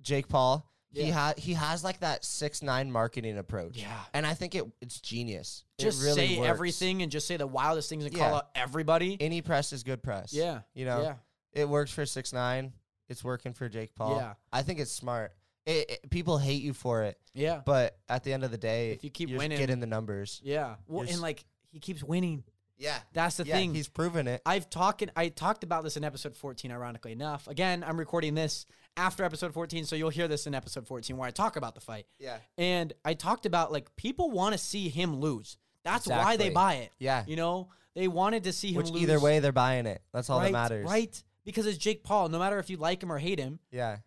[0.01, 1.27] Jake Paul, he Yeah.
[1.29, 3.77] had he has like that six nine marketing approach.
[3.77, 3.97] Yeah.
[4.15, 5.65] And I think it it's genius.
[5.79, 6.49] Just it really say works.
[6.49, 8.25] everything and just say the wildest things and Yeah.
[8.29, 9.19] call out everybody.
[9.21, 10.33] Any press is good press.
[10.33, 10.63] yeah.
[10.75, 11.15] You know, Yeah.
[11.53, 12.73] It works for six nine.
[13.09, 14.17] It's working for Jake Paul.
[14.17, 14.35] Yeah.
[14.53, 15.33] I think it's smart.
[15.67, 17.61] It, it- people hate you for it, Yeah.
[17.67, 20.41] but at the end of the day, If you keep winning- getting the numbers.
[20.45, 20.77] Yeah.
[20.87, 22.45] Well, You're and like he keeps winning.
[22.79, 23.75] Yeah, That's the yeah, thing.
[23.75, 24.41] he's proven it.
[24.47, 27.47] I've talked I talked about this in episode 14 ironically enough.
[27.47, 28.65] Again, I'm recording this
[28.97, 31.83] after episode 14, so you'll hear this in episode 14 where I talk about the
[31.83, 32.07] fight.
[32.19, 35.59] Yeah, And I talked about like people want to see him lose.
[35.85, 36.93] That's why they buy it.
[36.99, 37.23] yeah.
[37.27, 39.03] You know, they wanted to see him Which lose.
[39.03, 40.01] either way, they're buying it.
[40.15, 40.87] That's all right, that matters.
[40.89, 41.23] Right?
[41.45, 42.29] Because it's Jake Paul.
[42.29, 43.99] No matter if you like him or hate him, Yeah.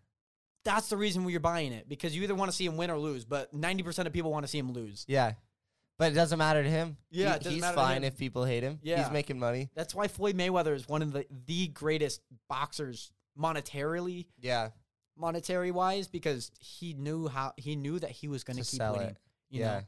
[0.63, 1.87] that's the reason you're buying it.
[1.89, 3.25] Because you either want to see him win or lose.
[3.25, 5.05] But 90% of people want to see him lose.
[5.07, 5.33] Yeah.
[5.97, 6.97] But it doesn't matter to him.
[7.11, 8.03] Yeah, it doesn't he's matter to fine him.
[8.05, 8.79] if people hate him.
[8.81, 9.03] Yeah.
[9.03, 9.69] He's making money.
[9.75, 14.69] That's why Floyd Mayweather is one of the the greatest boxers monetarily, Yeah.
[15.15, 18.77] monetary wise, because he knew how he knew that he was going To to keep
[18.77, 19.09] sell winning.
[19.09, 19.17] it.
[19.49, 19.65] You Yeah.
[19.79, 19.81] know,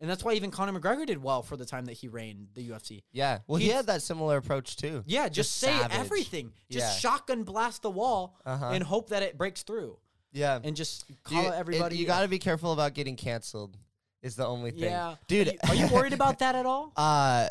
[0.00, 2.68] and that's why even Conor McGregor did well for the time that he reigned the
[2.70, 3.02] UFC.
[3.12, 3.38] Yeah.
[3.46, 5.02] Well, he He's- had that similar approach too.
[5.06, 5.96] Yeah, just, Just say savage.
[5.96, 6.52] everything.
[6.70, 7.10] Just Yeah.
[7.10, 8.70] shotgun blast the wall Uh-huh.
[8.70, 9.98] and hope that it breaks through,
[10.32, 10.58] Yeah.
[10.62, 11.96] and just You- call it- everybody.
[11.96, 13.76] you got to be careful about getting canceled.
[14.22, 14.84] Is the only thing.
[14.84, 16.92] yeah, Dude, Are you, are you worried about that at all?
[16.96, 17.50] Uh,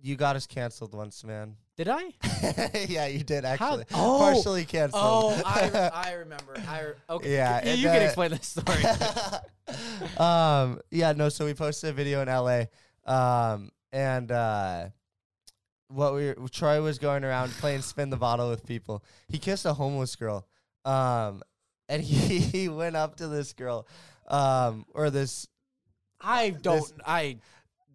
[0.00, 1.56] you got us canceled once, man.
[1.76, 2.04] Did I?
[2.88, 3.84] yeah, you did actually.
[3.92, 4.18] Oh.
[4.18, 5.02] Partially canceled.
[5.04, 6.56] Oh, I, I remember.
[6.66, 7.34] I re- okay.
[7.34, 8.82] Yeah, you, you can explain the story.
[10.18, 11.28] um, yeah, no.
[11.28, 12.64] So we posted a video in LA,
[13.04, 14.86] um, and uh,
[15.88, 19.04] what we Troy was going around playing spin the bottle with people.
[19.28, 20.46] He kissed a homeless girl,
[20.86, 21.42] um,
[21.90, 23.86] and he, he went up to this girl,
[24.28, 25.46] um, or this.
[26.22, 26.80] I don't.
[26.80, 27.36] This- I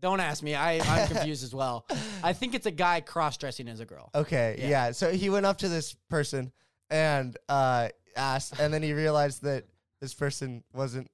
[0.01, 0.55] don't ask me.
[0.55, 1.85] I I'm confused as well.
[2.23, 4.09] I think it's a guy cross dressing as a girl.
[4.15, 4.69] Okay, Yeah.
[4.69, 4.91] yeah.
[4.91, 6.51] So he went up to this person
[6.89, 9.65] and uh, asked, and then he realized that
[10.01, 11.09] this person wasn't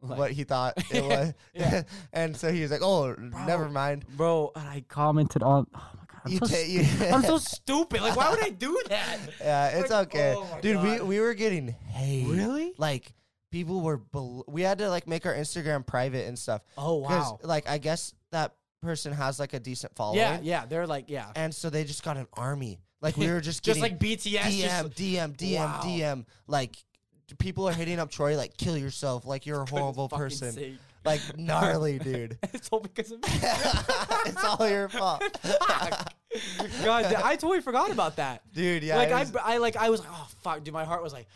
[0.00, 1.34] Like- what he thought it was.
[1.54, 1.82] Yeah.
[2.12, 3.14] and so he was like, "Oh,
[3.46, 4.52] never mind." bro.
[4.54, 5.66] And I commented on.
[5.74, 6.64] Oh my god, I'm, You so, ta-
[7.06, 8.00] you- I'm so stupid.
[8.00, 9.18] Like, why would I do that?
[9.40, 10.82] Yeah, it's Like, okay, oh my dude.
[10.82, 11.08] We God.
[11.08, 12.26] we were getting hate.
[12.28, 12.72] Really?
[12.78, 13.12] Like
[13.50, 13.96] people were.
[13.98, 16.62] Bel- we had to like make our Instagram private and stuff.
[16.78, 17.38] Oh 'Cause, wow.
[17.42, 20.18] Like I guess that person has like a decent following.
[20.18, 20.66] Yeah, yeah.
[20.66, 21.30] They're like, yeah.
[21.36, 22.78] And so they just got an army.
[23.00, 24.38] Like we were just Just like BTS.
[24.40, 25.80] DM, just- DM, DM, Wow.
[25.84, 26.26] DM.
[26.46, 26.76] Like
[27.38, 30.52] people are hitting up Troy like kill yourself, like you're a horrible person.
[30.52, 30.74] sake.
[31.04, 32.38] Like gnarly, dude.
[32.52, 33.28] it's all because of me.
[33.32, 35.22] it's all your fault.
[35.66, 36.12] Fuck.
[36.84, 38.42] God, I totally forgot about that.
[38.52, 38.96] dude, yeah.
[38.96, 40.74] like it I, I like I was like, oh fuck, dude.
[40.74, 41.26] My heart was like,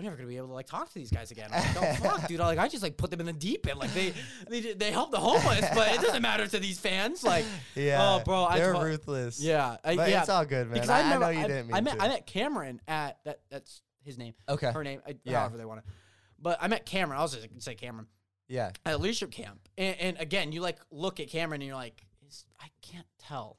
[0.00, 1.50] I'm never gonna be able to like talk to these guys again.
[1.52, 2.40] I'm like, oh fuck, dude.
[2.40, 3.78] Like I just like put them in the deep end.
[3.78, 4.14] Like they
[4.48, 7.22] they they help the homeless, but it doesn't matter to these fans.
[7.22, 7.44] Like
[7.74, 7.98] yeah.
[8.00, 9.40] oh bro, they're to- ruthless.
[9.42, 10.20] Yeah, I, But yeah.
[10.20, 10.74] it's all good, man.
[10.74, 12.02] because I, I, remember, I know you didn't mean I met to.
[12.02, 13.40] I met Cameron at that.
[13.50, 14.32] That's his name.
[14.48, 14.72] okay.
[14.72, 15.02] Her name.
[15.06, 15.40] I, Yeah.
[15.40, 15.92] However they want to.
[16.40, 17.18] But I met Cameron.
[17.18, 18.06] I was just gonna say Cameron
[18.48, 18.70] Yeah.
[18.86, 22.02] at leadership camp, and, and again, you like look at Cameron and you're like,
[22.58, 23.58] I can't tell.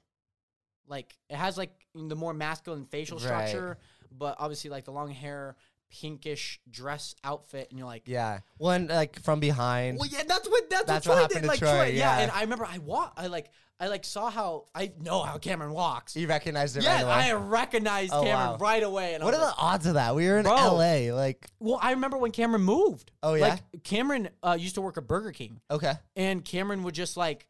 [0.87, 3.25] Like it has like the more masculine facial Right.
[3.47, 3.77] structure,
[4.11, 5.55] but obviously like the long hair,
[5.91, 8.39] pinkish dress outfit, and you're like, Yeah.
[8.57, 9.97] One like from behind.
[9.99, 11.43] well, yeah, that's what that's, That's what, what happened did.
[11.43, 12.17] to Like Troy, yeah.
[12.17, 12.19] yeah.
[12.19, 15.73] And I remember I walk, I like, I like saw how I know how Cameron
[15.73, 16.15] walks.
[16.15, 17.13] You recognized it Yeah, right away.
[17.13, 18.57] I recognized Oh, Cameron wow.
[18.57, 19.15] right away.
[19.15, 20.13] And what are was the odds of that?
[20.15, 20.55] We were in Bro.
[20.75, 21.13] LA.
[21.13, 23.11] Like, well, I remember when Cameron moved.
[23.23, 23.47] Oh, yeah?
[23.47, 25.61] like Cameron uh, used to work at Burger King.
[25.71, 25.93] okay.
[26.15, 27.47] and Cameron would just like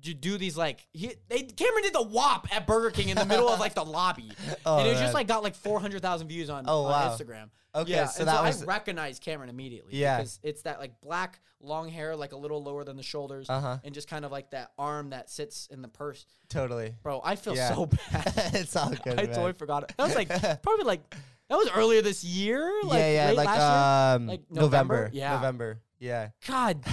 [0.00, 3.26] j- do these like he they Cameron did the WAP at Burger King in the
[3.26, 4.30] middle of like the lobby,
[4.66, 7.16] Oh, and it just like got like four hundred thousand views on, Oh, on wow.
[7.16, 7.50] Instagram.
[7.74, 9.94] Okay, yeah, so and that so was- I recognized Cameron immediately.
[9.96, 10.16] Yeah.
[10.18, 13.78] because it's that like black long hair, like a little lower than the shoulders, Uh-huh.
[13.84, 16.24] and just kind of like that arm that sits in the purse.
[16.48, 16.94] Totally.
[17.02, 17.74] Bro, I feel Yeah.
[17.74, 18.50] so bad.
[18.54, 19.14] it's all good.
[19.20, 19.26] I man.
[19.34, 19.92] totally forgot it.
[19.98, 20.28] That was like
[20.62, 21.14] probably like
[21.48, 22.72] that was earlier this year.
[22.84, 24.94] Like, yeah, yeah, late like last um, Like November.
[24.94, 25.10] November?
[25.12, 25.32] Yeah.
[25.34, 25.80] November.
[25.98, 26.28] Yeah.
[26.46, 26.84] God.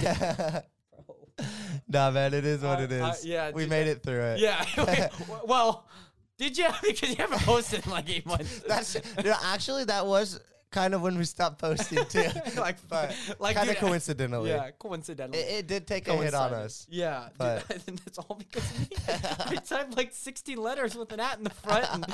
[1.88, 3.02] nah, man, it is what I- it is.
[3.02, 4.40] I- yeah, we made it through it.
[4.40, 5.10] Yeah.
[5.46, 5.86] well,
[6.38, 6.68] Did you?
[6.84, 8.62] Because you haven't posted in like eight months.
[8.68, 10.40] That's dude, actually that was
[10.76, 12.30] kind of when we stopped posting too.
[12.58, 14.50] like, but like kind of coincidentally.
[14.50, 15.40] Yeah, coincidentally.
[15.40, 16.86] It, it did take a hit on us.
[16.90, 18.88] Yeah, but- dude, and it's all because of me.
[19.08, 22.06] I typed like 60 letters with an at in the front, and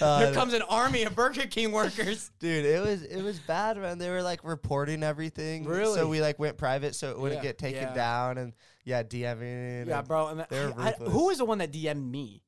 [0.00, 2.30] Uh, here comes an army of Burger King workers.
[2.38, 3.98] Dude, it was it was bad, man.
[3.98, 5.64] They were like reporting everything.
[5.64, 5.94] Really?
[5.94, 7.94] So we like went private so it wouldn't Yeah, get taken yeah.
[7.94, 8.52] down and
[8.84, 9.86] yeah, DMing.
[9.86, 10.28] Yeah, and- bro.
[10.28, 12.42] And They're I- I- who was the one that DM'd me?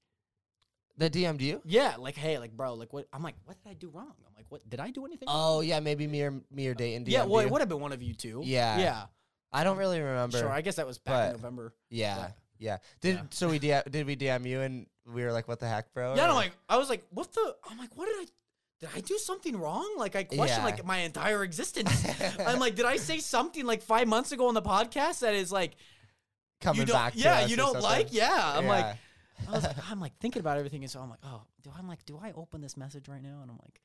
[1.10, 1.60] They DM'd you?
[1.64, 3.08] Yeah, like, hey, like, bro, like, what?
[3.12, 4.12] I'm like, what did I do wrong?
[4.26, 4.68] I'm like, what?
[4.70, 5.26] Did I do anything?
[5.26, 5.56] wrong?
[5.56, 7.48] Oh yeah, maybe me or me or Dayton DM'd yeah, well, you.
[7.48, 8.40] it would have been one of you two.
[8.44, 8.78] Yeah.
[8.78, 9.04] yeah,
[9.52, 10.38] I don't really remember.
[10.38, 10.50] sure.
[10.50, 11.74] I guess that was back in but- November.
[11.90, 12.76] yeah, but- yeah.
[13.00, 13.22] Did Yeah.
[13.30, 16.14] so we DM, did we DM you and we were like, what the heck, bro?
[16.14, 17.56] Yeah, Or- no, like, I was like, what the?
[17.68, 18.26] I'm like, what did I?
[18.80, 19.94] Did I do something wrong?
[19.96, 20.64] Like, I question Yeah.
[20.64, 22.04] like my entire existence.
[22.46, 25.50] I'm like, did I say something like five months ago on the podcast that is
[25.52, 25.72] like,
[26.60, 27.12] coming you don't, back.
[27.14, 27.82] to yeah, us you or don't something.
[27.90, 28.08] like?
[28.12, 28.94] Yeah, I'm like, Yeah.
[29.48, 31.88] I was like, I'm like thinking about everything, and so I'm like, oh, do I'm
[31.88, 33.40] like, do I open this message right now?
[33.42, 33.80] And I'm like,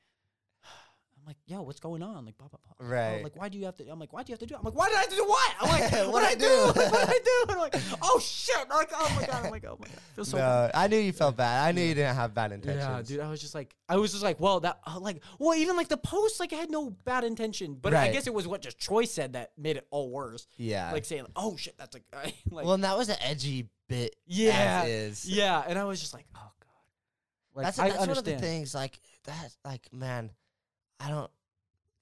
[1.28, 2.24] like, yo, what's going on?
[2.24, 2.88] Like, blah blah blah.
[2.88, 3.22] Right.
[3.22, 3.88] like, why do you have to?
[3.88, 4.54] I'm like, why do you have to do?
[4.54, 4.58] it?
[4.58, 5.54] I'm like, why did I have to do what?
[5.60, 6.40] I'm like, what I I do?
[6.40, 6.48] do?
[6.80, 7.42] Like, what did I do?
[7.42, 8.56] And I'm like, oh shit!
[8.58, 9.44] I'm like, oh my god!
[9.44, 10.26] I'm like, oh my god!
[10.26, 10.72] So bad.
[10.74, 11.68] no, I knew you felt bad.
[11.68, 13.10] I knew you didn't have bad intentions.
[13.10, 15.54] Yeah, dude, I was just like, I was just like, well, that, uh, like, well,
[15.54, 18.48] even like the post, like, I had no bad intention, but I guess it was
[18.48, 20.46] what just Troy said that made it all worse.
[20.56, 20.90] Yeah.
[20.92, 24.16] Like saying, oh shit, that's like, I, like, well, and that was an edgy bit.
[24.26, 25.28] yeah, As is.
[25.28, 28.38] yeah, and I was just like, oh god, like, that's I that's one of the
[28.38, 28.74] things.
[28.74, 29.54] Like that.
[29.64, 30.30] Like man,
[31.00, 31.30] I don't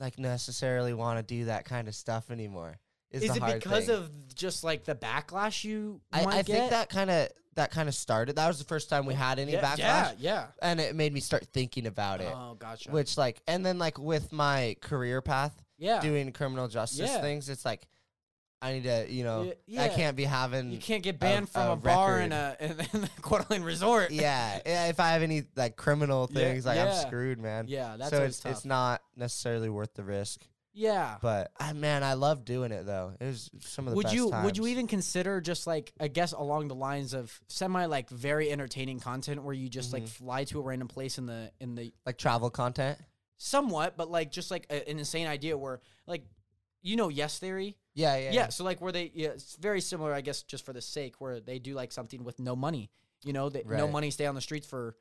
[0.01, 2.79] like necessarily want to do that kind of stuff anymore.
[3.11, 3.95] Is, Is it because thing.
[3.95, 7.95] of just like the backlash you I, I think that kind of that kind of
[7.95, 8.37] started.
[8.37, 10.47] That was the first time we had any yeah, backlash, Yeah, yeah.
[10.61, 12.31] and it made me start thinking about it.
[12.35, 12.91] Oh, gotcha.
[12.91, 17.21] Which like, and then like with my career path, yeah, doing criminal justice Yeah.
[17.23, 17.87] things, it's like
[18.63, 20.71] I need to, you know, Yeah, I can't be having.
[20.71, 23.41] you can't get banned a- from a a, bar in a in, in the Coeur
[23.43, 24.11] d'Alene resort.
[24.11, 26.87] yeah, yeah, if I have any like criminal Yeah, things, like yeah.
[26.87, 27.67] I'm screwed, man.
[27.69, 28.53] yeah, that's so it's tough.
[28.53, 30.41] it's not necessarily worth the risk.
[30.73, 31.17] yeah.
[31.21, 33.13] But I man, I love doing it though.
[33.21, 34.45] It was some of the would best you times.
[34.47, 38.51] would you even consider just like I guess along the lines of semi like very
[38.51, 40.09] entertaining content where you just like Mhm.
[40.09, 42.99] fly to a random place in the in the like travel content?
[43.39, 46.25] somewhat, but like just like a, an insane idea where like
[46.83, 50.13] you know yes theory Yeah, yeah, yeah, so like where they yeah it's very similar
[50.13, 52.91] I guess just for the sake where they do like something with no money
[53.25, 54.95] you know they, no money stay on the streets for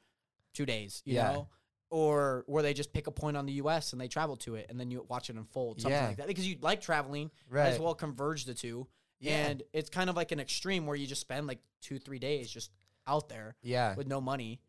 [0.54, 1.34] two days you Yeah.
[1.34, 1.50] know
[1.92, 3.92] or where they just pick a point on the U.S.
[3.92, 6.08] and they travel to it and then you watch it unfold something Yeah.
[6.08, 7.68] like that because you like traveling right.
[7.68, 8.88] as well converge the two
[9.20, 9.46] Yeah.
[9.48, 12.50] and it's kind of like an extreme where you just spend like two, three days
[12.50, 12.72] just
[13.06, 14.60] out there yeah, with no money.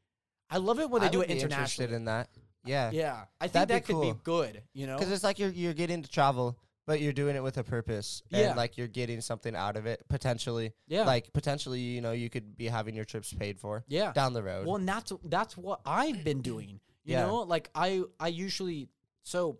[0.50, 1.62] I love it when they I do it be internationally.
[1.62, 2.28] Interested in that?
[2.64, 4.62] Yeah, yeah, I think That'd be that could be good.
[4.74, 7.58] You know, because it's like you're you're getting to travel, but you're doing it with
[7.58, 8.48] a purpose, Yeah.
[8.48, 10.72] and like you're getting something out of it potentially.
[10.86, 14.12] yeah, Like potentially, you know, you could be having your trips paid for yeah.
[14.12, 14.66] down the road.
[14.66, 16.80] Well, and that's that's what I've been doing.
[17.04, 17.26] You Yeah.
[17.26, 18.88] know, like I I usually
[19.22, 19.58] so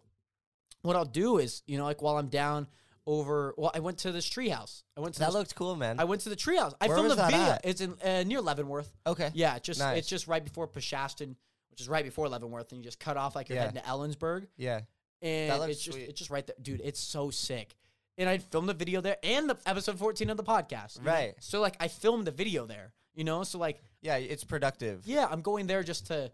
[0.83, 2.69] what I'll do is you know like while I'm down
[3.09, 3.55] over.
[3.57, 4.83] Well, I went to this treehouse.
[4.97, 6.01] I went to that looked cool, man.
[6.01, 6.75] I went to the treehouse.
[6.81, 7.47] I Where filmed that video.
[7.53, 7.61] at?
[7.65, 8.93] It's in uh, near Leavenworth.
[9.07, 9.31] okay.
[9.35, 9.99] Yeah, just Nice.
[9.99, 11.37] it's just right before Peshastin,
[11.71, 13.67] which is right before Leavenworth, and you just cut off like you're Yeah.
[13.67, 14.81] heading to Ellensburg, Yeah.
[15.23, 16.09] And it's just sweet.
[16.09, 16.81] it's just right there, dude.
[16.85, 17.75] It's so sick.
[18.19, 21.05] And I filmed the video there and the episode 14 of the podcast.
[21.05, 21.35] Right.
[21.41, 23.43] So like I filmed the video there, you know.
[23.45, 24.17] So like Yeah.
[24.17, 25.03] It's productive.
[25.07, 26.31] yeah, I'm going there just to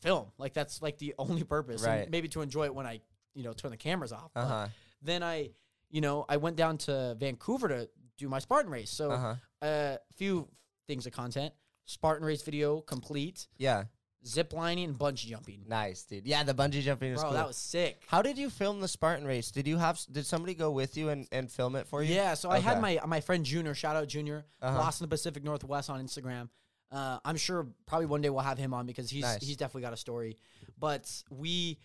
[0.00, 0.28] film.
[0.38, 1.82] Like that's like the only purpose.
[1.84, 2.10] and Right.
[2.10, 3.00] maybe to enjoy it when I
[3.34, 4.30] you know turn the cameras off.
[4.34, 4.68] Uh-huh.
[5.02, 5.50] Then I
[5.90, 8.90] you know I went down to Vancouver to do my Spartan race.
[8.90, 9.34] So Uh huh.
[9.62, 10.48] a few
[10.86, 11.52] things of content.
[11.84, 13.46] Spartan race video complete.
[13.58, 13.84] Yeah.
[14.26, 15.64] Zip lining and bungee jumping.
[15.66, 16.26] Nice, dude.
[16.26, 17.38] Yeah, the bungee jumping was Bro, cool.
[17.38, 18.02] that was sick.
[18.06, 19.50] How did you film the Spartan race?
[19.50, 19.98] Did you have?
[20.12, 22.14] Did somebody go with you and, and film it for you?
[22.14, 24.76] Yeah, so I had my my friend Junior, shout out Junior, Uh-huh.
[24.78, 26.50] Lost in the Pacific Northwest on Instagram.
[26.92, 29.42] Uh, I'm sure probably one day we'll have him on because he's Nice.
[29.46, 30.36] he's definitely got a story.
[30.78, 31.78] But we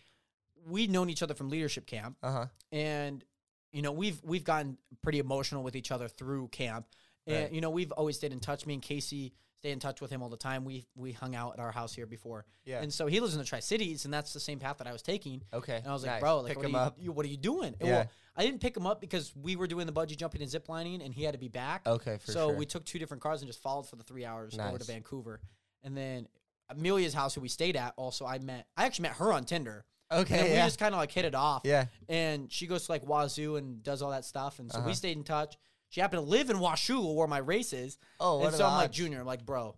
[0.67, 2.45] we'd known each other from leadership camp, Uh huh.
[2.71, 3.23] and
[3.71, 6.87] you know we've we've gotten pretty emotional with each other through camp,
[7.27, 7.51] and Right.
[7.53, 8.65] you know we've always stayed in touch.
[8.65, 10.63] Me and Casey stay in touch with him all the time.
[10.65, 12.81] We we hung out at our house here before, Yeah.
[12.81, 14.91] and so he lives in the Tri Cities, and that's the same path that I
[14.93, 15.41] was taking.
[15.53, 15.77] okay.
[15.77, 16.21] And I was like, nice.
[16.21, 16.97] bro, like, pick what, him are you, up.
[16.99, 17.75] you- what are you doing?
[17.81, 17.89] Yeah.
[17.89, 18.05] Well,
[18.37, 21.01] I didn't pick him up because we were doing the bungee jumping and zip lining,
[21.01, 21.87] and he had to be back.
[21.87, 22.55] Okay, so sure.
[22.57, 25.39] we took two different cars and just followed for the three hours over to Vancouver.
[25.83, 26.27] And then
[26.69, 28.67] Amelia's house, who we stayed at, also I met.
[28.75, 29.85] I actually met her on Tinder.
[30.11, 30.49] and okay.
[30.51, 31.61] we just kind of like hit it off.
[31.63, 31.85] yeah.
[32.09, 34.93] And she goes to like Wazoo and does all that stuff, and so we Uh-huh.
[34.93, 35.57] stayed in touch.
[35.95, 37.97] She happened to live in Washoe, where my race is.
[38.19, 38.97] Oh, what and are so the I'm like, odds?
[38.97, 39.77] Junior, I'm like, bro,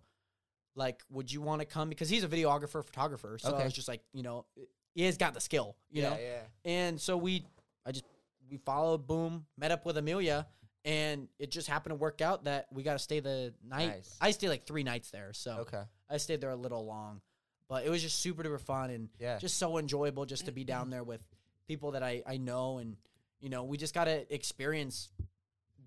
[0.73, 1.89] like, would you want to come?
[1.89, 3.38] Because he's a videographer, photographer.
[3.38, 3.64] So I Okay.
[3.65, 4.48] was just like, you know,
[4.95, 6.18] he has got the skill, you yeah, know.
[6.19, 6.39] Yeah.
[6.65, 7.45] And so we,
[7.85, 8.06] I just,
[8.49, 10.48] we followed, boom, met up with Amelia,
[10.84, 13.89] and it just happened to work out that we got to stay the night.
[13.89, 14.18] Nice.
[14.19, 15.34] I stayed like three nights there.
[15.34, 15.84] So Okay.
[16.10, 17.22] I stayed there a little long,
[17.69, 19.38] but it was just super duper fun and Yeah.
[19.38, 21.22] just so enjoyable just to be down there with
[21.68, 22.95] people that I I know and
[23.39, 25.10] you know we just got to experience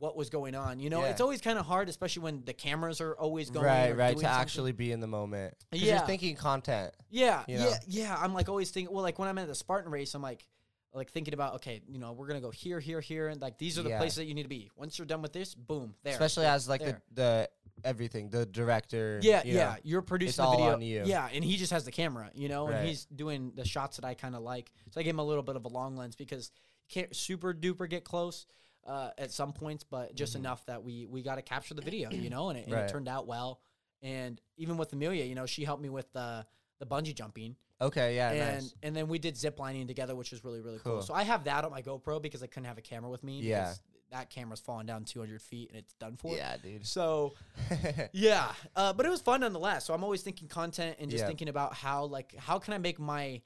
[0.01, 0.81] what was going on.
[0.81, 1.11] You know, Yeah.
[1.11, 3.67] it's always kind of hard, especially when the cameras are always going.
[3.67, 4.17] right, right.
[4.17, 4.27] To something.
[4.41, 5.55] actually be in the moment.
[5.73, 5.97] Yeah.
[5.99, 6.95] You're thinking content.
[7.11, 7.73] Yeah, you yeah, know?
[7.87, 8.17] yeah.
[8.19, 8.93] I'm like always thinking.
[8.93, 10.47] Well, like when I'm at the Spartan race, I'm like,
[10.95, 13.79] like thinking about okay, you know, we're gonna go here, here, here, and like these
[13.79, 13.99] are the Yeah.
[13.99, 14.71] places that you need to be.
[14.75, 16.15] Once you're done with this, boom, there.
[16.15, 17.03] Especially as like there.
[17.13, 17.51] the the
[17.85, 19.21] everything, the director.
[19.23, 19.65] Yeah, you yeah.
[19.65, 19.77] know.
[19.85, 20.73] You're producing the video.
[20.73, 21.03] on you.
[21.05, 22.77] Yeah, and he just has the camera, you know, Right.
[22.77, 24.73] and he's doing the shots that I kind of like.
[24.91, 26.51] So I gave him a little bit of a long lens because
[26.89, 28.47] you can't super duper get close
[28.87, 32.11] uh, at some points, but just enough that we we got to capture the video,
[32.11, 32.81] you know, and it, and Mm-hmm.
[32.81, 32.89] Right.
[32.89, 33.61] it turned out well.
[34.03, 36.47] And even with Amelia, you know, she helped me with the
[36.79, 38.75] the bungee jumping, Okay, yeah, and nice.
[38.83, 40.95] and then we did zip lining together, which was really really cool.
[40.95, 41.03] Cool.
[41.03, 43.41] So I have that on my GoPro because I couldn't have a camera with me.
[43.41, 43.75] Yeah.
[44.11, 46.35] that camera's falling down 200 feet and it's done for.
[46.35, 46.87] Yeah, dude.
[46.87, 47.35] So
[48.13, 49.85] yeah, uh, but it was fun nonetheless.
[49.85, 51.27] So I'm always thinking content and just Yeah.
[51.29, 53.43] thinking about how like how can I make my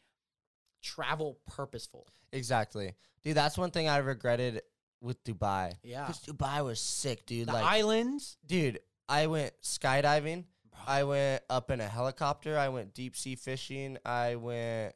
[0.82, 2.06] travel purposeful?
[2.32, 3.36] exactly, dude.
[3.36, 4.62] That's one thing I regretted
[5.04, 5.74] with Dubai.
[5.82, 7.48] Yeah, Because Dubai was sick, dude.
[7.48, 8.36] the like, islands.
[8.46, 10.44] dude, I went skydiving.
[10.86, 12.58] I went up in a helicopter.
[12.58, 13.98] I went deep sea fishing.
[14.04, 14.94] I went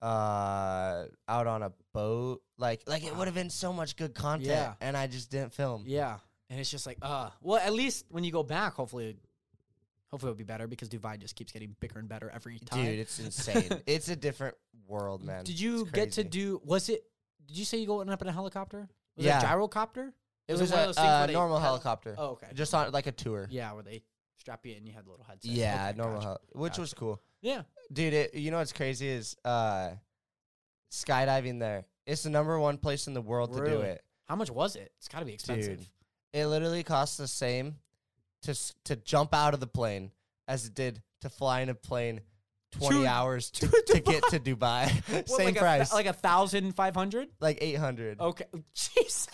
[0.00, 2.42] uh out on a boat.
[2.58, 4.74] Like like it would have been so much good content Yeah.
[4.80, 5.84] and I just didn't film.
[5.86, 6.18] Yeah,
[6.50, 9.16] and it's just like uh, well, at least when you go back, hopefully,
[10.10, 12.84] hopefully it'll be better because Dubai just keeps getting bigger and better every time.
[12.84, 13.70] Dude, it's insane.
[13.86, 14.56] it's a different
[14.86, 15.44] world, man.
[15.44, 16.60] Did you get to do?
[16.64, 17.02] Was it?
[17.46, 18.88] Did you say you going up in a helicopter?
[19.16, 19.38] Was Yeah.
[19.40, 20.12] it a gyrocopter?
[20.48, 22.14] It Was one of a those things uh, normal hel- helicopter.
[22.18, 22.48] Oh, okay.
[22.54, 23.46] Just on like a tour.
[23.50, 24.02] Yeah, where they
[24.38, 25.50] strap you in, and you had a little headset.
[25.50, 26.26] Yeah, Okay, normal gotcha.
[26.28, 27.20] hel- which was cool.
[27.40, 27.62] Yeah.
[27.92, 29.90] Dude, it, you know what's crazy is uh
[30.90, 31.84] skydiving there.
[32.06, 34.02] It's the number one place in the world to do it.
[34.26, 34.92] How much was it?
[34.98, 35.78] It's got to be expensive.
[35.78, 35.86] Dude.
[36.32, 37.76] It literally costs the same
[38.42, 40.10] to to jump out of the plane
[40.48, 42.20] as it did to fly in a plane
[42.72, 44.90] 20 To- hours to, to get to Dubai.
[45.12, 45.92] What, same like price.
[45.92, 47.28] A, like a thousand five hundred.
[47.40, 48.20] like 800.
[48.20, 48.44] Okay.
[48.74, 49.26] Jesus.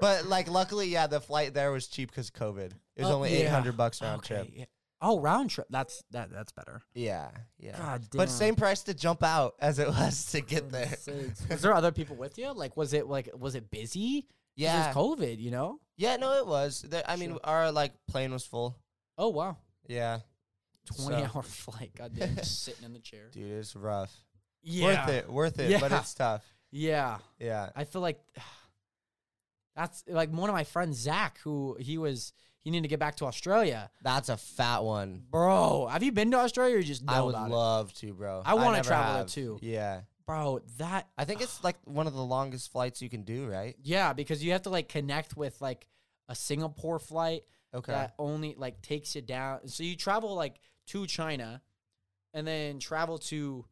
[0.00, 2.72] but like luckily yeah, the flight there was cheap cuz COVID.
[2.96, 3.46] It was Oh, only yeah.
[3.46, 4.48] 800 bucks round Okay, trip.
[4.54, 4.64] yeah.
[5.02, 5.66] Oh, round trip.
[5.68, 6.30] That's that.
[6.32, 6.82] That's better.
[6.94, 7.28] Yeah,
[7.58, 7.76] yeah.
[7.76, 8.18] God damn.
[8.18, 10.88] But same price to jump out as it was to get there.
[11.50, 12.50] Was there other people with you?
[12.52, 14.22] Like, was it like was it busy?
[14.22, 14.90] 'Cause Yeah.
[14.90, 15.38] It was COVID.
[15.38, 15.80] You know.
[15.98, 16.80] Yeah, no, it was.
[16.82, 17.40] There, I mean, Sure.
[17.44, 18.76] our like plane was full.
[19.18, 19.58] Oh wow.
[19.86, 20.20] Yeah,
[20.86, 21.90] Twenty So- hour flight.
[21.96, 22.36] God damn.
[22.36, 23.28] just sitting in the chair.
[23.32, 24.14] dude, it's rough.
[24.62, 24.84] Yeah.
[25.06, 26.44] Worth it, worth it, but it's tough.
[26.72, 27.18] Yeah.
[27.38, 28.18] Yeah, I feel like
[29.74, 32.32] that's like one of my friends, Zach, who he was
[32.62, 33.90] he needed to get back to Australia.
[34.02, 35.22] that's a fat one.
[35.30, 37.54] Bro, have you been to Australia or you just know I would about it?
[37.54, 38.42] love to, bro.
[38.44, 39.58] I wanna never travel there too.
[39.62, 43.46] Yeah, Bro, that I think it's like one of the longest flights you can do,
[43.46, 43.76] right?
[43.82, 45.86] yeah, because you have to like connect with like
[46.28, 47.42] a Singapore flight
[47.74, 47.92] Okay.
[47.92, 49.68] that only like takes you down.
[49.68, 51.62] So you travel like to China
[52.34, 53.64] and then travel to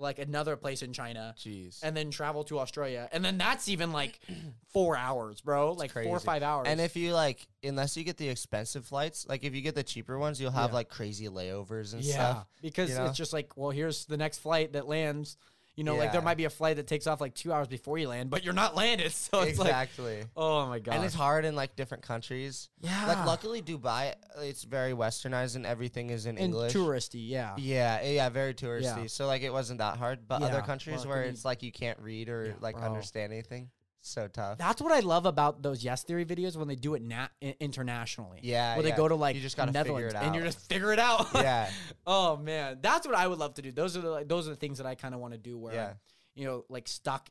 [0.00, 1.80] like another place in China Jeez.
[1.82, 3.08] and then travel to Australia.
[3.10, 4.20] And then that's even like
[4.72, 5.72] 4 hours, bro.
[5.72, 6.66] Like 4 or 5 hours.
[6.68, 9.82] And if you like, unless you get the expensive flights, like if you get the
[9.82, 10.74] cheaper ones, you'll have Yeah.
[10.76, 12.46] like crazy layovers and yeah, stuff.
[12.62, 13.06] because you know?
[13.06, 15.36] it's just like, well, here's the next flight that lands.
[15.78, 17.98] You know, like there might be a flight that takes off like two hours before
[17.98, 19.12] you land, but you're not landed.
[19.28, 20.24] So it's like, exactly.
[20.36, 22.68] oh my god, and it's hard in like different countries.
[22.80, 26.72] yeah, Like luckily Dubai, it's very westernized and everything is in and English.
[26.72, 29.02] touristy, yeah, Yeah, yeah, very touristy.
[29.02, 29.06] Yeah.
[29.06, 30.26] So like it wasn't that hard.
[30.26, 32.84] But other countries well, where it's like you can't read or Yeah, like bro.
[32.84, 33.70] understand anything,
[34.08, 34.58] so tough.
[34.58, 37.28] That's what I love about those Yes Theory videos when they do it na-
[37.60, 38.40] internationally.
[38.42, 40.92] yeah, where they go to like you just gotta figure Netherlands and you just figure
[40.92, 41.26] it out.
[41.34, 41.70] yeah,
[42.06, 43.72] oh man, that's what I would love to do.
[43.72, 45.56] Those are the like, those are the things that I kind of want to do.
[45.58, 45.94] Where yeah, I'm,
[46.34, 47.28] you know, like stuck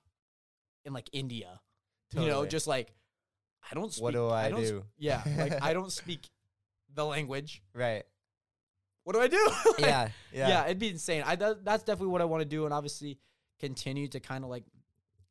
[0.86, 1.60] in like India.
[2.14, 2.94] You know, just like
[3.70, 3.92] I don't.
[3.92, 4.84] Speak, What do I s- do?
[4.98, 6.30] yeah, like I don't speak
[6.94, 7.62] the language.
[7.74, 8.04] right.
[9.04, 9.38] What do I do?
[9.66, 11.24] Like, Yeah, yeah, yeah, it'd be insane.
[11.26, 13.20] I that, that's definitely what I want to do, and obviously
[13.60, 14.64] continue to kind of like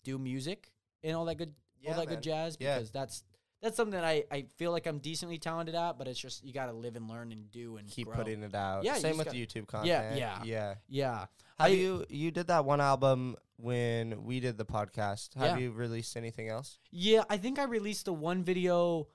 [0.04, 0.70] do music
[1.06, 2.14] and all that good, Yeah, all that man.
[2.16, 2.56] good jazz.
[2.60, 2.74] Yeah.
[2.76, 3.24] Because that's
[3.62, 6.52] that's something that I I feel like I'm decently talented at, but it's just you
[6.52, 8.16] got to live and learn and do and Keep grow.
[8.16, 8.84] putting it out.
[8.84, 10.18] Yeah, Same just with gotta- YouTube content.
[10.18, 10.42] yeah.
[10.44, 10.74] yeah.
[10.88, 11.28] Yeah, Have
[11.58, 15.34] I- you you did that one album when we did the podcast?
[15.34, 15.64] Have Yeah.
[15.64, 16.78] you released anything else?
[16.90, 17.24] yeah.
[17.30, 19.08] I think I released the one video,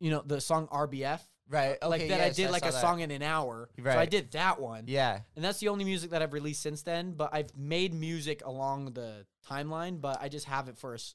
[0.00, 1.20] you know, the song RBF.
[1.48, 1.76] Right.
[1.82, 3.68] Uh, like that I did like a song in an hour.
[3.78, 3.92] Right.
[3.94, 4.84] So I did that one.
[4.86, 5.20] Yeah.
[5.36, 7.12] And that's the only music that I've released since then.
[7.12, 11.14] But I've made music along the timeline, but I just have it for s-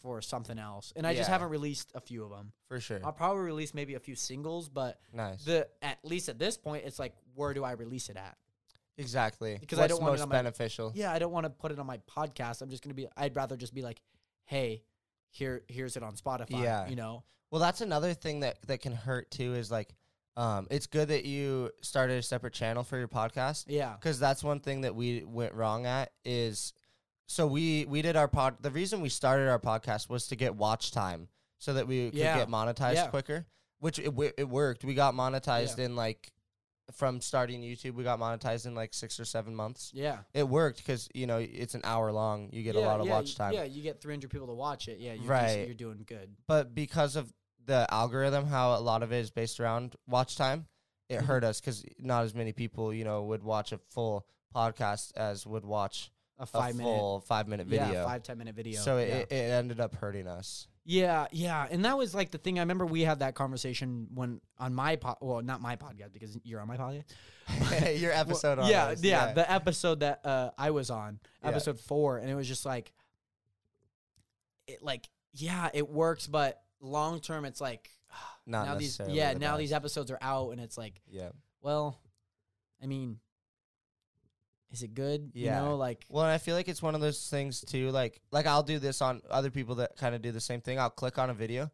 [0.00, 2.52] for something else, and I just haven't released a few of them.
[2.68, 3.00] For sure.
[3.04, 5.42] I'll probably release maybe a few singles, but nice.
[5.44, 8.36] the at least at this point, it's like where do I release it at?
[8.96, 9.56] exactly.
[9.60, 10.92] Because I What's don't want it most on my- beneficial.
[10.94, 12.62] Yeah, I don't want to put it on my podcast.
[12.62, 13.08] I'm just gonna be.
[13.16, 14.00] I'd rather just be like,
[14.44, 14.82] hey,
[15.30, 16.62] here here's it on Spotify.
[16.62, 16.88] Yeah.
[16.88, 17.22] you know.
[17.50, 19.94] Well, that's another thing that that can hurt too is like
[20.36, 23.94] um, it's good that you started a separate channel for your podcast Yeah.
[23.94, 26.72] because that's one thing that we went wrong at is
[27.26, 30.54] so we we did our pod the reason we started our podcast was to get
[30.54, 31.28] watch time
[31.58, 32.38] so that we could Yeah.
[32.38, 33.06] get monetized Yeah.
[33.08, 33.46] quicker
[33.80, 36.32] which it, w- it worked we got monetized in like
[36.92, 40.18] from starting youtube we got monetized in like six or seven months Yeah.
[40.32, 43.06] it worked because you know it's an hour long you get yeah, a lot of
[43.06, 44.98] yeah, watch time Yeah, you get 300 people to watch it.
[44.98, 45.46] Yeah, you're Right.
[45.56, 46.34] Just, you're doing good.
[46.46, 47.32] but because of
[47.66, 50.66] the algorithm how a lot of it is based around watch time
[51.10, 51.24] it Mhm.
[51.24, 55.46] hurt us because not as many people you know would watch a full podcast as
[55.46, 58.80] would watch A a five minute, full five minute video yeah, five ten minute video.
[58.80, 62.58] so it, it ended up hurting us Yeah, yeah, and that was like the thing.
[62.58, 65.18] I remember we had that conversation when on my pod.
[65.20, 67.04] Well, not my podcast because you're on my podcast.
[68.00, 71.48] your Well, episode on yeah, ours, yeah, the episode that uh, I was on, Yeah.
[71.50, 72.90] episode four, and it was just like,
[74.66, 77.90] it like yeah, it works, but long term, it's like
[78.46, 79.58] not now these yeah the now best.
[79.58, 81.28] these episodes are out, and it's like yeah
[81.60, 81.98] well,
[82.82, 83.18] I mean,
[84.70, 85.30] is it good?
[85.34, 85.60] Yeah.
[85.62, 88.20] You know, like well and i feel like it's one of those things too like
[88.30, 90.90] like i'll do this on other people that kind of do the same thing i'll
[90.90, 91.70] click on a video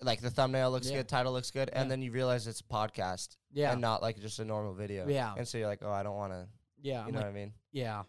[0.00, 0.98] like the thumbnail looks Yeah.
[0.98, 4.18] good title looks good and then you realize it's a podcast yeah, and not like
[4.20, 5.34] just a normal video Yeah.
[5.36, 6.46] and so you're like oh i don't want to
[6.80, 7.02] yeah.
[7.02, 8.02] you I'm know like, what i mean Yeah,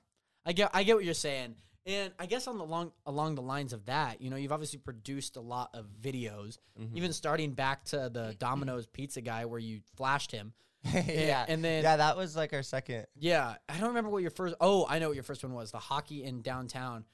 [0.45, 1.55] I get I get what you're saying,
[1.85, 4.79] and I guess on the long along the lines of that, you know, you've obviously
[4.79, 6.95] produced a lot of videos, Mhm.
[6.95, 10.53] even starting back to the Domino's pizza guy where you flashed him.
[10.93, 14.31] yeah and then yeah that was like our second yeah, I don't remember what your
[14.31, 14.55] first.
[14.59, 15.71] Oh, I know what your first one was.
[15.71, 17.05] The hockey in downtown.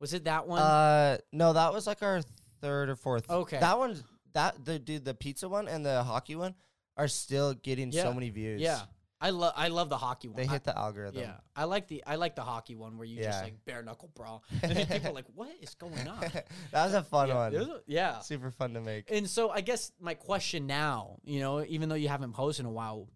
[0.00, 0.60] Was it that one?
[0.60, 2.20] uh no that was like our
[2.60, 3.60] third or fourth Okay.
[3.60, 4.02] that one's
[4.34, 6.54] that the dude the pizza one and the hockey one
[6.96, 8.02] are still getting Yeah.
[8.02, 8.80] so many views yeah,
[9.24, 10.36] I love I love the hockey one.
[10.36, 13.22] they hit the algorithm yeah, I like the I like the hockey one where you
[13.22, 16.20] just like bare knuckle brawl, and then people are like, "What is going on?"
[16.72, 19.60] that was a fun yeah, one a- yeah, super fun to make And so I
[19.60, 23.08] guess my question now, you know, even though you haven't posted in a while,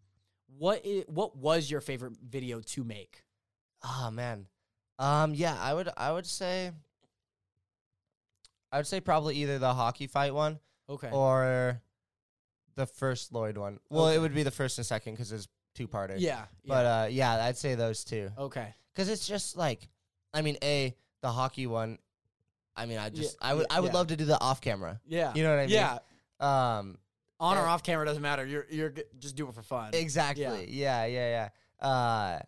[0.59, 3.25] what what was your favorite video to make?
[3.83, 4.47] Oh man.
[5.01, 6.71] Um yeah, I would I would say
[8.73, 10.59] I would say probably either the hockey fight one
[10.89, 11.11] Okay.
[11.11, 11.81] or
[12.77, 13.81] the first Lloyd one.
[13.91, 14.17] Well, Okay.
[14.17, 16.17] it would be the first and second cuz it's two-parter.
[16.19, 16.47] yeah.
[16.67, 18.31] But uh yeah, I'd say those two.
[18.37, 18.75] okay.
[18.97, 19.89] Cuz it's just like
[20.35, 21.99] I mean, A, the hockey one
[22.75, 23.99] I mean, I just Yeah, I would I would yeah.
[23.99, 25.01] love to do the off camera.
[25.07, 25.33] Yeah.
[25.35, 25.75] You know what I mean?
[25.75, 25.99] Yeah.
[26.41, 26.99] Um
[27.39, 28.45] On or off camera doesn't matter.
[28.47, 29.91] You're you're g- just do it for fun.
[29.95, 30.67] Exactly.
[30.71, 31.49] Yeah, yeah,
[31.83, 31.87] yeah.
[31.87, 32.41] Uh,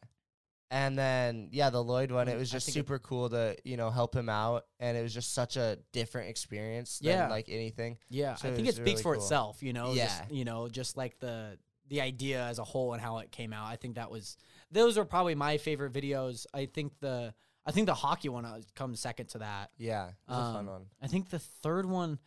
[0.70, 3.30] and then yeah, the Lloyd one, it Mm, was I just think it- super cool
[3.30, 7.10] to you know help him out, and it was just such a different experience than
[7.12, 7.28] Yeah.
[7.28, 7.98] like anything.
[8.10, 8.34] Yeah.
[8.34, 9.22] So I think it was speaks really for cool.
[9.22, 9.92] itself, you know.
[9.94, 10.06] Yeah.
[10.06, 13.52] Just, you know, just like the the idea as a whole and how it came
[13.52, 13.66] out.
[13.66, 14.36] I think that was
[14.70, 16.46] those are probably my favorite videos.
[16.52, 17.34] I think the
[17.66, 19.70] I think the hockey one uh, comes second to that.
[19.76, 20.86] Yeah, a fun Um, one.
[21.02, 22.18] I think the third one.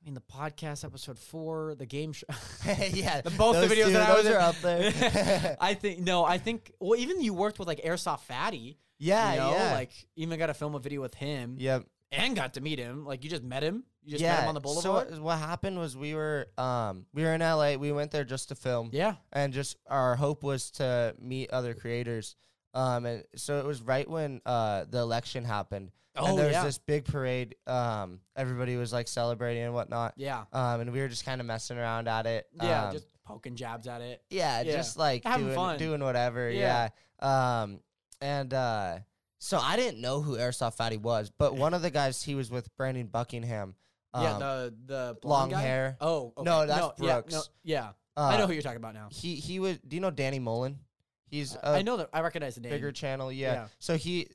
[0.00, 2.26] I mean, the podcast episode four, the game show.
[2.90, 5.56] yeah, The- both the videos two, that I was those are up there.
[5.60, 8.78] I think no, I think well, even you worked with like Airsoft Fatty.
[8.98, 11.84] yeah, you know, yeah, like even got to film a video with him yep.
[12.12, 13.04] and got to meet him.
[13.06, 13.84] Like you just met him.
[14.04, 14.34] You just yeah.
[14.36, 15.10] met him on the So boulevard.
[15.12, 17.74] what, what happened was we were um we were in LA.
[17.76, 18.90] We went there just to film.
[18.92, 22.36] yeah, and just our hope was to meet other creators.
[22.74, 26.54] Um, and so it was right when uh the election happened, Oh, and there was
[26.54, 26.64] yeah.
[26.64, 27.54] this big parade.
[27.66, 30.14] Um, everybody was like celebrating and whatnot.
[30.16, 32.46] yeah, Um, and we were just kind of messing around at it.
[32.52, 32.86] yeah.
[32.86, 34.22] Um, just poking jabs at it.
[34.28, 34.72] yeah, yeah.
[34.76, 35.78] just like Having doing fun.
[35.78, 36.50] doing whatever.
[36.50, 36.88] Yeah.
[37.22, 37.62] Yeah.
[37.62, 37.80] Um,
[38.20, 38.98] and uh,
[39.38, 42.50] so I didn't know who Airsoft Fatty was, but one of the guys he was
[42.50, 43.76] with Brandon Buckingham.
[44.14, 45.60] Um, yeah, the the long guy?
[45.60, 45.96] hair.
[46.00, 46.44] Oh, okay.
[46.44, 47.50] No, that's yeah, no, Brooks.
[47.64, 49.08] yeah, uh, I know who you're talking about now.
[49.10, 49.78] he he was.
[49.86, 50.78] Do you know Danny Mullen?
[51.26, 52.10] He's a I know that.
[52.12, 52.70] I recognize the name.
[52.70, 53.32] bigger channel.
[53.32, 53.52] Yeah.
[53.54, 53.66] Yeah.
[53.80, 54.28] So he,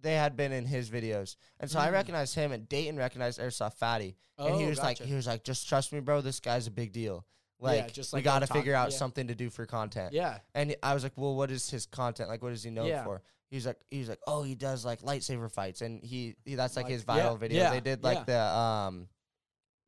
[0.00, 1.92] they had been in his videos, and so I Mm.
[1.92, 5.42] recognized him, and Dayton recognized Airsoft Fatty, and he Oh, was like, he was like,
[5.44, 6.20] just trust me, bro.
[6.20, 7.26] This guy's a big deal.
[7.60, 8.96] Yeah, Like, just we got to figure out yeah.
[8.96, 10.12] something to do for content.
[10.14, 12.28] yeah, And I was like, well, what is his content?
[12.30, 13.04] Like, what is he known Yeah.
[13.04, 13.20] for?
[13.50, 16.84] He's like, he's like, oh, he does like lightsaber fights, and he, he that's like,
[16.84, 17.62] Like- his yeah, viral video.
[17.62, 18.24] yeah, they did like yeah.
[18.24, 19.08] the um,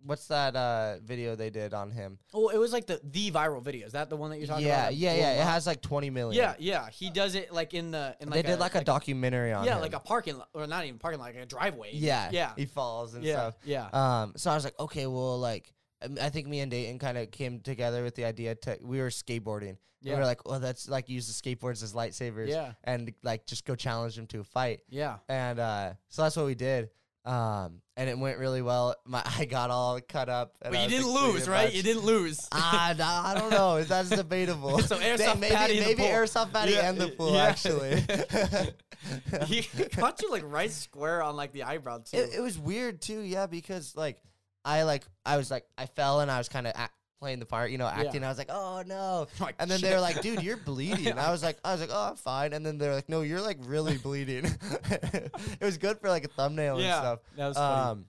[0.04, 2.18] what's that uh video they did on him?
[2.34, 3.86] Oh, it was like the the viral video.
[3.86, 4.90] Is that the one that you're talking yeah, about?
[4.90, 5.40] that yeah, yeah.
[5.42, 6.42] It has like twenty million.
[6.42, 6.90] Yeah, yeah.
[6.90, 9.64] He does it like in the in like they like did like a documentary on
[9.64, 9.80] yeah, him.
[9.80, 11.90] like a parking lot or not even parking lot, like a driveway.
[11.92, 13.54] yeah, yeah, He falls and yeah, stuff.
[13.64, 13.88] yeah.
[13.92, 15.72] Um, so I was like, okay, well, like,
[16.20, 19.08] I think me and Dayton kind of came together with the idea to we were
[19.08, 19.76] skateboarding.
[20.00, 20.14] Yeah.
[20.14, 22.72] We were like, well, that's like use the skateboards as lightsabers, Yeah.
[22.82, 24.80] and like just go challenge them to a fight.
[24.88, 25.18] yeah.
[25.28, 26.90] And uh, so that's what we did.
[27.24, 28.96] Um, and it went really well.
[29.06, 30.56] My I got all cut up.
[30.60, 31.66] and But you didn't lose, right?
[31.66, 31.74] much.
[31.74, 32.48] You didn't lose.
[32.50, 33.80] Ah, nah, I don't know.
[33.84, 34.80] That's debatable.
[34.80, 37.44] So They- Airsoft maybe Patty maybe airsoft patty Yeah, and the pool yeah.
[37.44, 38.00] actually.
[39.46, 42.16] he caught you like right square on like the eyebrow too.
[42.16, 44.18] it, it was weird too, yeah, because like
[44.64, 46.72] I like I was like I fell and I was kind of
[47.20, 48.24] playing the part, you know, acting.
[48.24, 49.26] I was like, oh no.
[49.40, 49.88] Like, And then shit.
[49.90, 51.06] they were like, dude, you're bleeding.
[51.08, 52.52] And I was like, I was like, oh, I'm fine.
[52.52, 54.44] And then they're like, no, you're like really bleeding.
[54.90, 57.20] it was good for like a thumbnail and stuff.
[57.36, 57.90] that was funny.
[57.90, 58.04] Um,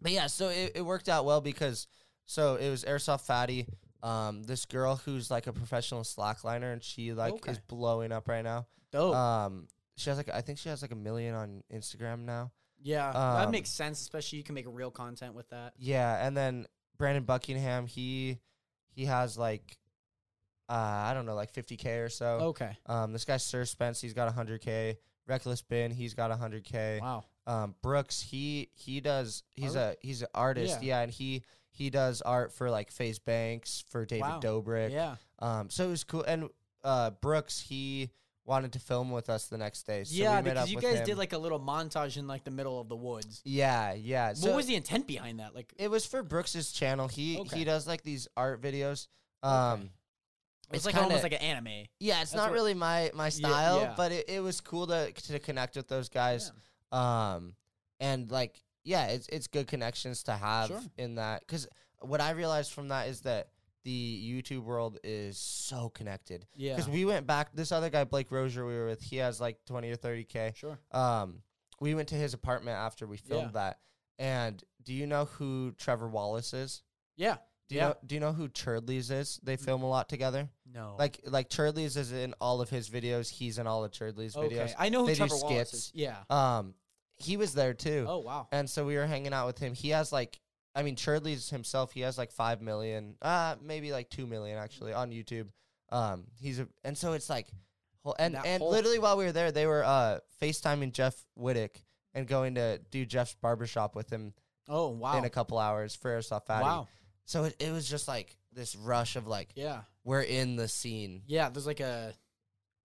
[0.00, 1.86] but yeah, so it, it worked out well because
[2.26, 3.66] so it was Airsoft Fatty.
[4.02, 7.52] Um, this girl who's like a professional slackliner and she like Okay.
[7.52, 8.66] is blowing up right now.
[8.90, 9.14] Dope.
[9.14, 12.50] Um, she has like I think she has like a million on Instagram now.
[12.82, 14.00] Yeah, that um, makes sense.
[14.00, 15.74] Especially you can make real content with that.
[15.78, 16.66] Yeah, and then
[16.98, 18.38] Brandon Buckingham, he
[18.90, 19.78] he has like
[20.68, 22.26] uh I don't know, like 50k or so.
[22.26, 22.76] Okay.
[22.86, 24.96] Um, this guy Sir Spence, he's got 100k.
[25.26, 27.00] Reckless Bin, he's got 100k.
[27.00, 27.24] Wow.
[27.46, 29.42] Um, Brooks, he he does.
[29.54, 29.98] He's Art?
[30.02, 30.82] a he's an artist.
[30.82, 30.98] Yeah.
[30.98, 31.02] Yeah.
[31.02, 34.40] and he he does art for like FaZe Banks for David Wow.
[34.40, 34.92] Dobrik.
[34.92, 35.16] Yeah.
[35.38, 36.22] Um, so it was cool.
[36.22, 36.48] And
[36.84, 38.10] uh, Brooks, he
[38.44, 40.04] wanted to film with us the next day.
[40.04, 41.06] So yeah, we met because up you guys him.
[41.06, 43.40] did like a little montage in like the middle of the woods.
[43.44, 44.32] yeah, yeah.
[44.32, 45.54] So what was the intent behind that?
[45.54, 47.06] Like, it was for Brooks's channel.
[47.08, 47.58] He Okay.
[47.58, 49.06] he does like these art videos.
[49.44, 49.90] Um,
[50.68, 51.86] it's, it's like kinda- almost like an anime.
[52.00, 53.94] yeah, it's That's not what- really my my style, yeah.
[53.96, 56.50] but it, it was cool to to connect with those guys.
[56.90, 57.54] Um,
[58.00, 60.82] and like, yeah, it's it's good connections to have Sure.
[60.98, 61.40] in that.
[61.46, 61.68] Because
[62.00, 63.48] what I realized from that is that
[63.84, 66.46] the YouTube world is so connected.
[66.54, 66.76] Yeah.
[66.76, 67.54] Because we went back.
[67.54, 69.02] This other guy, Blake Rozier, we were with.
[69.02, 70.52] He has like twenty or thirty k.
[70.54, 70.78] Sure.
[70.92, 71.42] Um,
[71.80, 73.78] we went to his apartment after we filmed that.
[74.18, 76.82] And do you know who Trevor Wallace is?
[77.16, 77.36] Yeah.
[77.68, 77.88] Do you Yeah.
[77.88, 79.40] know Do you know who Churdleys is?
[79.42, 80.48] They film a lot together.
[80.72, 80.96] No.
[80.98, 83.30] Like like Churdleys is in all of his videos.
[83.30, 84.54] He's in all of Churdleys okay.
[84.54, 84.74] videos.
[84.78, 85.72] I know who They do Trevor Wallace skits.
[85.86, 85.92] is.
[85.94, 86.16] Yeah.
[86.30, 86.74] Um,
[87.16, 88.04] he was there too.
[88.08, 88.48] Oh wow.
[88.52, 89.74] And so we were hanging out with him.
[89.74, 90.38] He has like,
[90.74, 91.92] I mean, Churdley's himself.
[91.92, 95.48] He has like five million, uh, maybe like two million actually on YouTube.
[95.90, 97.46] Um, he's a, and so it's like,
[98.02, 101.76] whole- and That and literally while we were there, they were uh FaceTiming Jeff Wittek
[102.14, 104.32] and going to do Jeff's barbershop with him
[104.68, 105.18] Oh wow.
[105.18, 106.64] in a couple hours for Airsoft Fatty.
[106.64, 106.88] wow.
[107.26, 109.82] So it, it was just like this rush of like Yeah.
[110.04, 111.22] we're in the scene.
[111.26, 111.48] Yeah.
[111.50, 112.14] There's like a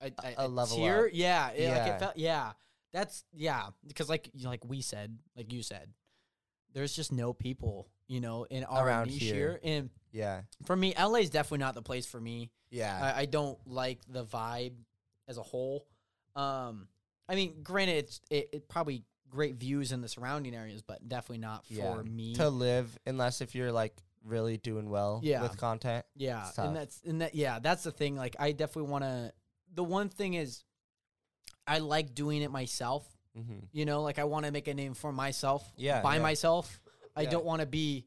[0.02, 1.06] a, A level tier.
[1.06, 1.12] up.
[1.14, 1.52] Yeah.
[1.56, 1.68] Yeah.
[1.70, 1.96] Like Yeah.
[1.96, 2.18] it felt.
[2.18, 2.52] Yeah.
[2.94, 3.68] That's yeah.
[3.88, 5.90] Because like you- like we said, like you said,
[6.78, 9.34] there's just no people, you know, in our Around niche here.
[9.34, 9.60] here.
[9.64, 12.52] And Yeah, for me, LA is definitely not the place for me.
[12.70, 14.74] yeah, I, I don't like the vibe
[15.28, 15.88] as a whole.
[16.36, 16.88] Um,
[17.28, 21.40] I mean, granted, it's it, it probably great views in the surrounding areas, but definitely
[21.40, 22.02] not for Yeah.
[22.04, 22.36] me.
[22.36, 25.42] to live unless if you're like really doing well Yeah.
[25.42, 26.06] with content.
[26.16, 28.16] yeah, and that's and that yeah, that's the thing.
[28.16, 29.34] Like, I definitely want to.
[29.74, 30.64] The one thing is,
[31.66, 33.04] I like doing it myself.
[33.38, 33.60] Mm-hmm.
[33.72, 35.64] You know, like I want to make a name for myself.
[35.78, 36.22] Yeah, by yeah.
[36.22, 36.80] myself.
[37.16, 37.30] I Yeah.
[37.32, 38.06] don't want to be,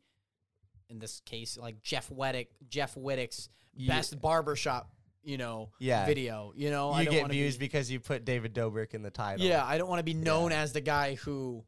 [0.88, 4.90] in this case, like Jeff Wittek, Jeff Wittek's You- best barbershop.
[5.22, 6.06] You know, Yeah.
[6.06, 6.52] video.
[6.56, 9.10] You know, I you don't get views Be, because you put David Dobrik in the
[9.10, 9.44] title.
[9.44, 10.62] Yeah, I don't want to be known Yeah.
[10.62, 11.62] as the guy who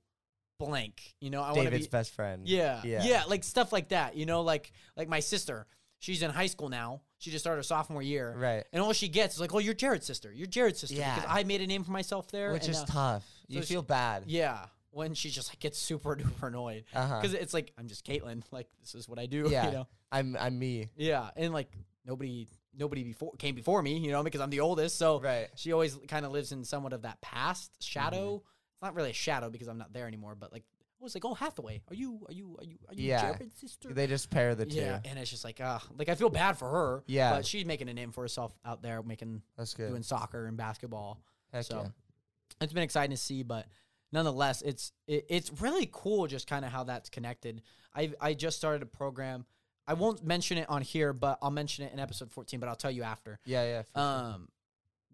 [0.58, 1.14] blank.
[1.20, 2.48] You know, I want to David's be best friend.
[2.48, 3.04] yeah, Yeah.
[3.04, 4.16] yeah, like stuff like that.
[4.16, 5.66] You know, like like my sister.
[5.98, 7.02] She's in high school now.
[7.18, 8.64] She just started her sophomore year, Right.
[8.72, 10.32] and all she gets is like, "Oh, you're Jared's sister.
[10.32, 11.14] You're Jared's sister." Yeah.
[11.14, 13.24] because I made a name for myself there, Which is uh, tough.
[13.48, 14.24] You so she- feel bad.
[14.26, 14.66] yeah.
[14.94, 17.18] When she just like gets super duper annoyed Uh-huh.
[17.20, 18.42] because it's like I'm just Caitlin.
[18.50, 19.48] Like this is what I do.
[19.50, 19.66] Yeah.
[19.66, 19.86] You know.
[20.10, 20.90] I'm I'm me.
[20.96, 21.70] Yeah, and like
[22.04, 22.46] nobody
[22.76, 23.96] nobody before came before me.
[23.98, 24.96] You know, because I'm the oldest.
[24.98, 25.48] So Right.
[25.56, 28.42] she always kind of lives in somewhat of that past shadow.
[28.74, 30.64] It's not really a shadow because I'm not there anymore, but like
[31.00, 33.32] I was like, oh Hathaway, are you are you are you are you Yeah.
[33.32, 33.94] Jared's sister?
[33.94, 34.76] They just pair the two.
[34.76, 37.02] yeah, and it's just like ah, like I feel bad for her.
[37.06, 37.32] Yeah.
[37.32, 39.88] but she's making a name for herself out there, making That's good.
[39.88, 41.18] doing soccer and basketball.
[41.50, 41.88] Heck so yeah.
[42.60, 43.66] It's been exciting to see, but
[44.12, 47.62] nonetheless, it's it, it's really cool just kind of how that's connected.
[47.94, 49.44] I I just started a program.
[49.86, 52.60] I won't mention it on here, but I'll mention it in episode 14.
[52.60, 53.40] But I'll tell you after.
[53.44, 53.82] Yeah, yeah.
[53.82, 54.02] for sure.
[54.34, 54.48] Um,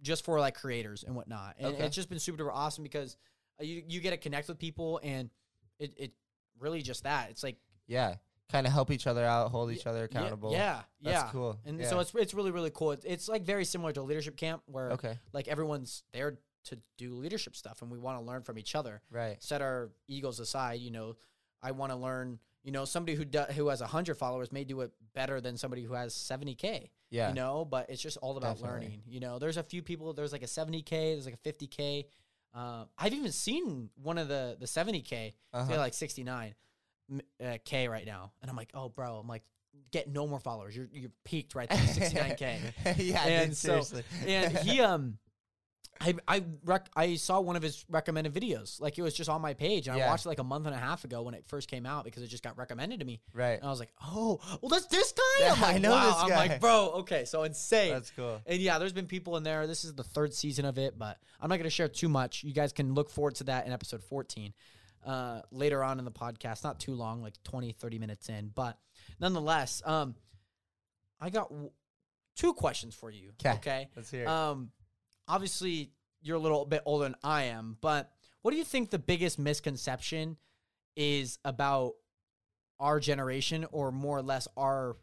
[0.02, 1.85] just for like creators and whatnot, and Okay.
[1.85, 3.16] it's just been super duper awesome because
[3.60, 5.31] uh, you you get to connect with people, and
[5.78, 6.12] it it
[6.60, 7.31] really just that.
[7.31, 7.56] It's like
[7.86, 8.16] yeah.
[8.51, 10.52] Kind of help each other out, hold each other yeah, accountable.
[10.52, 11.28] Yeah, That's yeah.
[11.32, 11.59] cool.
[11.66, 11.90] And Yeah.
[11.90, 12.93] so it's it's really really cool.
[12.93, 15.19] It's, it's like very similar to leadership camp where Okay.
[15.35, 16.39] like everyone's there
[16.69, 19.36] to do leadership stuff and we want to learn from each other Right.
[19.43, 21.16] set our egos aside you know
[21.62, 24.81] i want to learn you know somebody who do, who has 100 followers may do
[24.82, 27.28] it better than somebody who has 70k Yeah.
[27.31, 28.70] you know but it's just all about Definitely.
[28.86, 32.05] learning you know there's a few people there's like a 70k there's like a 50k
[32.55, 35.69] uh, i've even seen one of the the 70k Uh-huh.
[35.69, 36.55] they're like 69
[37.43, 39.43] uh, k right now and i'm like oh bro i'm like
[39.90, 44.03] get no more followers you're you're peaked right there 69k yeah, And dude, so- seriously.
[44.27, 45.19] and he um
[46.00, 48.80] I I rec- I saw one of his recommended videos.
[48.80, 50.74] Like it was just on my page, and I watched it like a month and
[50.74, 53.20] a half ago when it first came out because it just got recommended to me.
[53.32, 53.58] right.
[53.58, 55.22] And I was like, oh, well, that's this guy.
[55.46, 56.04] Yeah, I'm like, I know wow.
[56.06, 57.92] this I'm like, bro, okay, so insane.
[57.92, 58.40] That's cool.
[58.46, 59.66] and yeah, there's been people in there.
[59.66, 62.44] This is the third season of it, but I'm not going to share too much.
[62.44, 64.52] You guys can look forward to that in episode 14
[65.06, 66.64] uh, later on in the podcast.
[66.64, 68.50] Not too long, like 20, 30 minutes in.
[68.54, 68.78] But
[69.20, 70.14] nonetheless, um,
[71.20, 71.70] I got w-
[72.36, 73.32] two questions for you.
[73.38, 73.50] 'Kay.
[73.54, 73.88] Okay.
[73.96, 74.28] Let's hear it.
[74.28, 74.70] Um,
[75.28, 75.90] obviously
[76.22, 78.10] you're a little bit older than I am, but
[78.42, 80.36] what do you think the biggest misconception
[80.96, 81.94] is about
[82.80, 84.96] our generation, or more or less our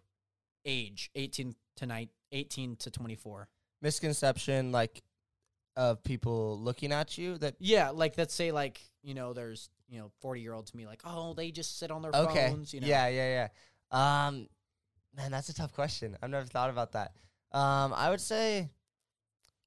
[0.66, 3.48] age, 18 to 9, 18 to 24?
[3.82, 5.04] Misconception like
[5.78, 10.00] of people looking at you that Yeah, like let's say like you know there's you
[10.00, 12.50] know 40 year olds to me like oh they just sit on their okay.
[12.50, 12.74] phones.
[12.74, 12.88] You know.
[12.88, 13.48] Yeah, yeah,
[13.92, 14.28] yeah.
[14.28, 14.48] Um,
[15.16, 16.18] man, that's a tough question.
[16.22, 17.14] I've never thought about that.
[17.52, 18.70] Um, I would say,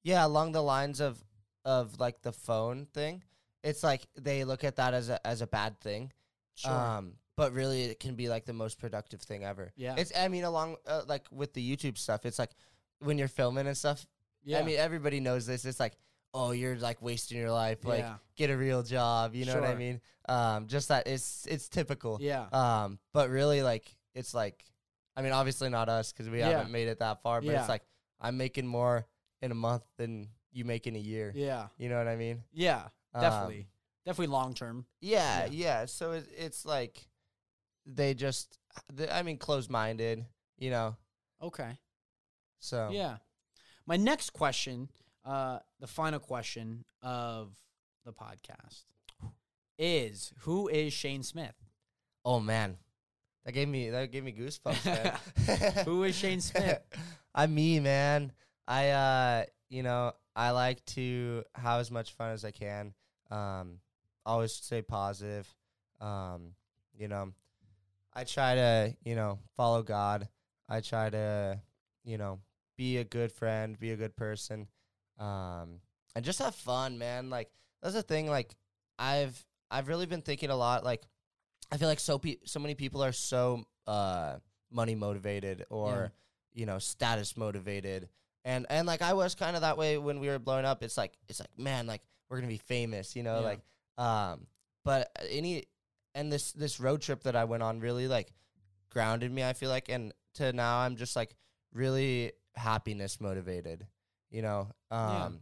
[0.03, 1.23] yeah, along the lines of
[1.65, 3.23] of like the phone thing.
[3.65, 6.13] It's like they look at that as a as a bad thing.
[6.55, 6.73] Sure.
[6.73, 9.73] Um, but really, it can be like the most productive thing ever.
[9.77, 9.95] yeah.
[9.97, 12.51] It's I mean, along uh, like with the YouTube stuff, it's like
[13.01, 14.05] when you're filming and stuff.
[14.45, 14.59] yeah.
[14.59, 15.65] I mean, everybody knows this.
[15.65, 15.97] It's like,
[16.35, 17.85] oh, you're like wasting your life.
[17.85, 18.15] Like, yeah.
[18.37, 19.35] get a real job.
[19.37, 20.01] You know what I mean?
[20.29, 22.19] Um, just that it's it's typical.
[22.21, 22.47] Yeah.
[22.53, 24.65] Um, but really, like, it's like,
[25.17, 26.51] I mean, obviously not us because we Yeah.
[26.51, 27.41] haven't made it that far.
[27.41, 27.61] But Yeah.
[27.61, 27.83] it's like
[28.21, 29.07] I'm making more
[29.43, 31.33] in a month than you make in a year.
[31.35, 31.69] Yeah.
[31.79, 32.43] You know what I mean?
[32.53, 32.89] Yeah.
[33.15, 33.69] Um, Definitely.
[34.07, 34.87] Definitely long term.
[35.01, 35.51] yeah, Yeah.
[35.51, 35.85] yeah.
[35.87, 37.07] So it, it's like
[37.87, 38.59] they just,
[38.93, 40.25] they, I mean, closed minded.
[40.59, 40.97] You know.
[41.43, 41.79] Okay.
[42.59, 43.19] So Yeah.
[43.87, 44.89] My next question,
[45.25, 47.55] uh, the final question of
[48.05, 48.85] the podcast
[49.79, 51.55] is who is Shane Smith?
[52.25, 52.77] Oh man,
[53.45, 55.85] that gave me that gave me goosebumps.
[55.85, 56.81] Who is Shane Smith?
[57.35, 58.33] I'm me, man.
[58.69, 62.93] I uh, you know, I like to have as much fun as I can.
[63.31, 63.81] Um,
[64.25, 65.49] always stay positive.
[66.01, 66.53] Um,
[66.97, 67.33] you know,
[68.15, 70.29] I try to, you know, follow God.
[70.69, 71.61] I try to,
[72.05, 72.41] you know,
[72.77, 74.69] be a good friend, be a good person.
[75.19, 75.81] Um,
[76.15, 77.31] and just have fun, man.
[77.31, 77.51] Like
[77.83, 78.55] that's the thing like
[78.99, 81.03] I've I've really been thinking a lot like
[81.73, 84.37] I feel like so pe- so many people are so uh
[84.71, 86.13] money motivated or
[86.53, 88.09] you know status motivated
[88.49, 90.97] and and like I was kind of that way when we were blowing up it's
[90.97, 93.47] like it's like man like we're going to be famous you know Yeah.
[93.53, 93.61] like
[93.99, 94.47] um
[94.85, 95.65] but any
[96.15, 98.33] and this this road trip that I went on really like
[98.91, 101.35] grounded me I feel like and to now I'm just like
[101.73, 103.87] really happiness motivated
[104.31, 105.41] you know um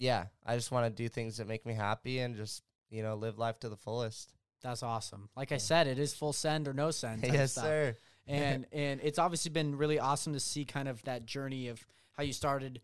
[0.00, 3.16] yeah, I just want to do things that make me happy and just you know
[3.16, 4.32] live life to the fullest
[4.62, 5.28] That's awesome.
[5.36, 7.24] Like I said, it is full send or no send.
[7.24, 7.96] yes sir
[8.28, 11.84] And and it's obviously been really awesome to see kind of that journey of
[12.18, 12.80] how you started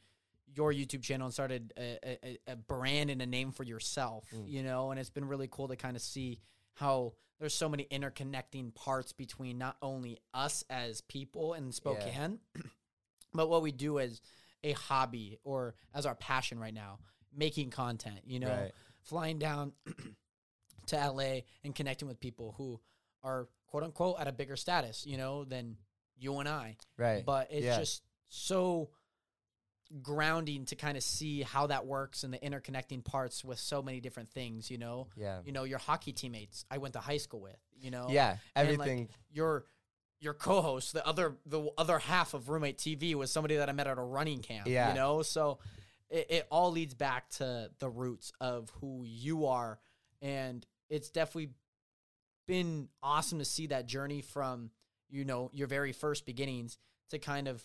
[0.55, 4.44] your YouTube channel and started a, a, a brand and a name for yourself, Mm.
[4.48, 6.39] you know, and it's been really cool to kind of see
[6.74, 12.39] how there's so many interconnecting parts between not only us as people in Spokane,
[13.35, 14.20] but what we do as
[14.62, 17.01] a hobby or as our passion right now,
[17.36, 18.73] making content, you know, Right.
[19.02, 19.73] flying down
[20.86, 22.81] to LA and connecting with people who
[23.24, 25.77] are quote unquote at a bigger status, you know, than
[26.16, 26.77] you and I.
[26.97, 27.78] right But it's Yeah.
[27.78, 28.90] just so
[30.02, 34.01] grounding to kind of see how that works and the interconnecting parts with so many
[34.01, 35.09] different things, you know.
[35.16, 38.09] yeah You know, your hockey teammates I went to high school with, you know.
[38.11, 39.65] yeah And, like, everything your
[40.20, 43.86] your co-host, the other the other half of roommate TV was somebody that I met
[43.86, 44.66] at a running camp.
[44.66, 44.89] Yeah.
[44.89, 45.59] You know, so
[46.09, 49.78] it, it all leads back to the roots of who you are.
[50.23, 51.51] And it's definitely
[52.47, 54.70] been awesome to see that journey from,
[55.11, 56.78] you know, your very first beginnings
[57.11, 57.65] to kind of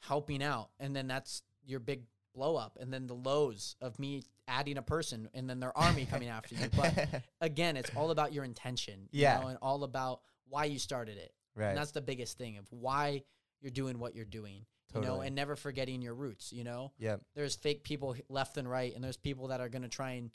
[0.00, 0.70] helping out.
[0.78, 2.02] And then that's your big
[2.34, 2.76] blow up.
[2.80, 6.54] And then the lows of me adding a person and then their army coming after
[6.54, 6.68] you.
[6.76, 9.08] But again, it's all about your intention.
[9.12, 9.40] you Yeah.
[9.40, 11.32] know, and all about why you started it.
[11.54, 13.22] right And that's the biggest thing of why
[13.60, 14.66] you're doing what you're doing.
[14.94, 16.92] You know, and never forgetting your roots, you know?
[16.98, 20.34] yep There's fake people left and right, and there's people that are gonna try and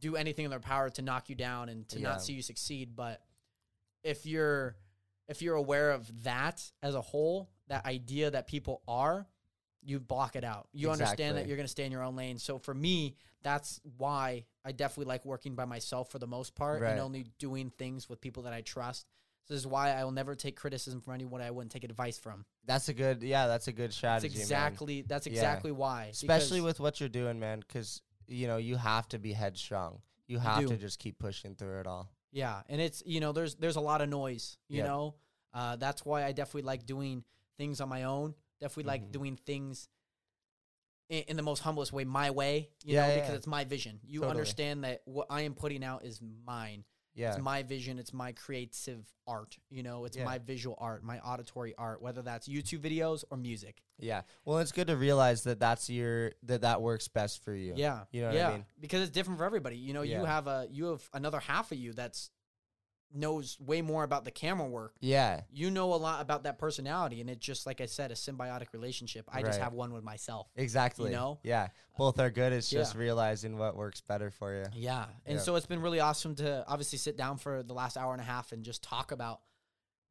[0.00, 2.08] do anything in their power to knock you down and to Yeah.
[2.10, 2.94] not see you succeed.
[2.94, 3.22] But
[4.02, 4.76] if you're
[5.28, 9.28] if you're aware of that as a whole, that idea that people are,
[9.82, 10.68] you block it out.
[10.72, 12.38] You understand that you're going to stay in your own lane.
[12.38, 16.82] So for me, that's why I definitely like working by myself for the most part
[16.82, 16.90] Right.
[16.90, 19.06] and only doing things with people that I trust.
[19.46, 22.18] So this is why I will never take criticism from anyone I wouldn't take advice
[22.18, 22.44] from.
[22.66, 24.42] that's a good yeah that's a good That's strategy man.
[24.42, 25.32] exactly that's Yeah.
[25.32, 26.08] exactly why.
[26.12, 30.38] especially with what you're doing man because you know you have to be headstrong you
[30.38, 33.76] have to just keep pushing through it all Yeah, and it's you know there's there's
[33.76, 34.58] a lot of noise.
[34.68, 34.86] You Yep.
[34.86, 35.14] know,
[35.54, 37.24] uh, that's why I definitely like doing
[37.56, 38.34] things on my own.
[38.60, 39.12] Definitely like Mhm.
[39.12, 39.88] doing things
[41.08, 42.70] in, in the most humblest way, my way.
[42.84, 43.36] You Yeah, know, yeah, because yeah.
[43.36, 44.00] it's my vision.
[44.04, 44.30] You Totally.
[44.30, 46.84] understand that what I am putting out is mine.
[47.12, 47.98] yeah It's my vision.
[47.98, 49.58] It's my creative art.
[49.68, 50.24] You know, it's Yeah.
[50.24, 53.82] my visual art, my auditory art, whether that's YouTube videos or music.
[54.02, 57.74] yeah well it's good to realize that that's your that that works best for you
[57.76, 58.66] Yeah, You know what I yeah, mean?
[58.78, 59.76] because it's different for everybody.
[59.76, 60.20] You know, Yeah.
[60.20, 62.30] you have a you have another half of you that's
[63.12, 64.94] knows way more about the camera work.
[65.00, 65.42] Yeah.
[65.50, 68.72] You know a lot about that personality, and it's just like I said, a symbiotic
[68.72, 69.28] relationship.
[69.32, 70.48] I just have one with myself.
[70.56, 71.10] Exactly.
[71.10, 71.38] know?
[71.42, 71.68] Yeah.
[71.96, 72.52] Both are good.
[72.52, 73.00] It's just yeah.
[73.00, 74.64] realizing what works better for you.
[74.74, 75.06] Yeah.
[75.26, 75.42] And Yeah.
[75.42, 78.24] so it's been really awesome to obviously sit down for the last hour and a
[78.24, 79.40] half and just talk about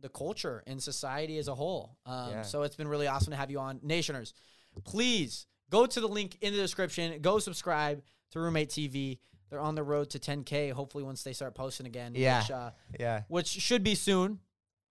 [0.02, 1.98] the culture and society as a whole.
[2.06, 2.42] Um, Yeah.
[2.44, 3.80] So it's been really awesome to have you on.
[3.84, 4.34] Nationers,
[4.84, 7.22] please go to the link in the description.
[7.22, 9.20] Go subscribe to Roommate TV.
[9.50, 12.14] They're on the road to 10K, hopefully, once they start posting again.
[12.16, 12.42] Yeah.
[12.42, 13.24] Which, uh, Yeah.
[13.28, 14.40] which should be soon.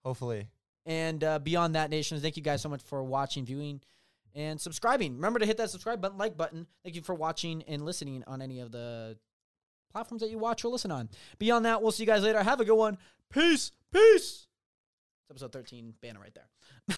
[0.05, 0.49] Hopefully.
[0.87, 3.81] And uh, beyond that, nations, thank you guys so much for watching, viewing,
[4.35, 5.15] and subscribing.
[5.17, 6.67] Remember to hit that subscribe button, like button.
[6.83, 9.19] Thank you for watching and listening on any of the
[9.93, 11.09] platforms that you watch or listen on.
[11.39, 12.43] Beyond that, we'll see you guys later.
[12.43, 12.99] Have a good one.
[13.31, 13.73] Peace.
[13.93, 14.47] Peace.
[15.23, 16.49] It's episode 13 banner right there.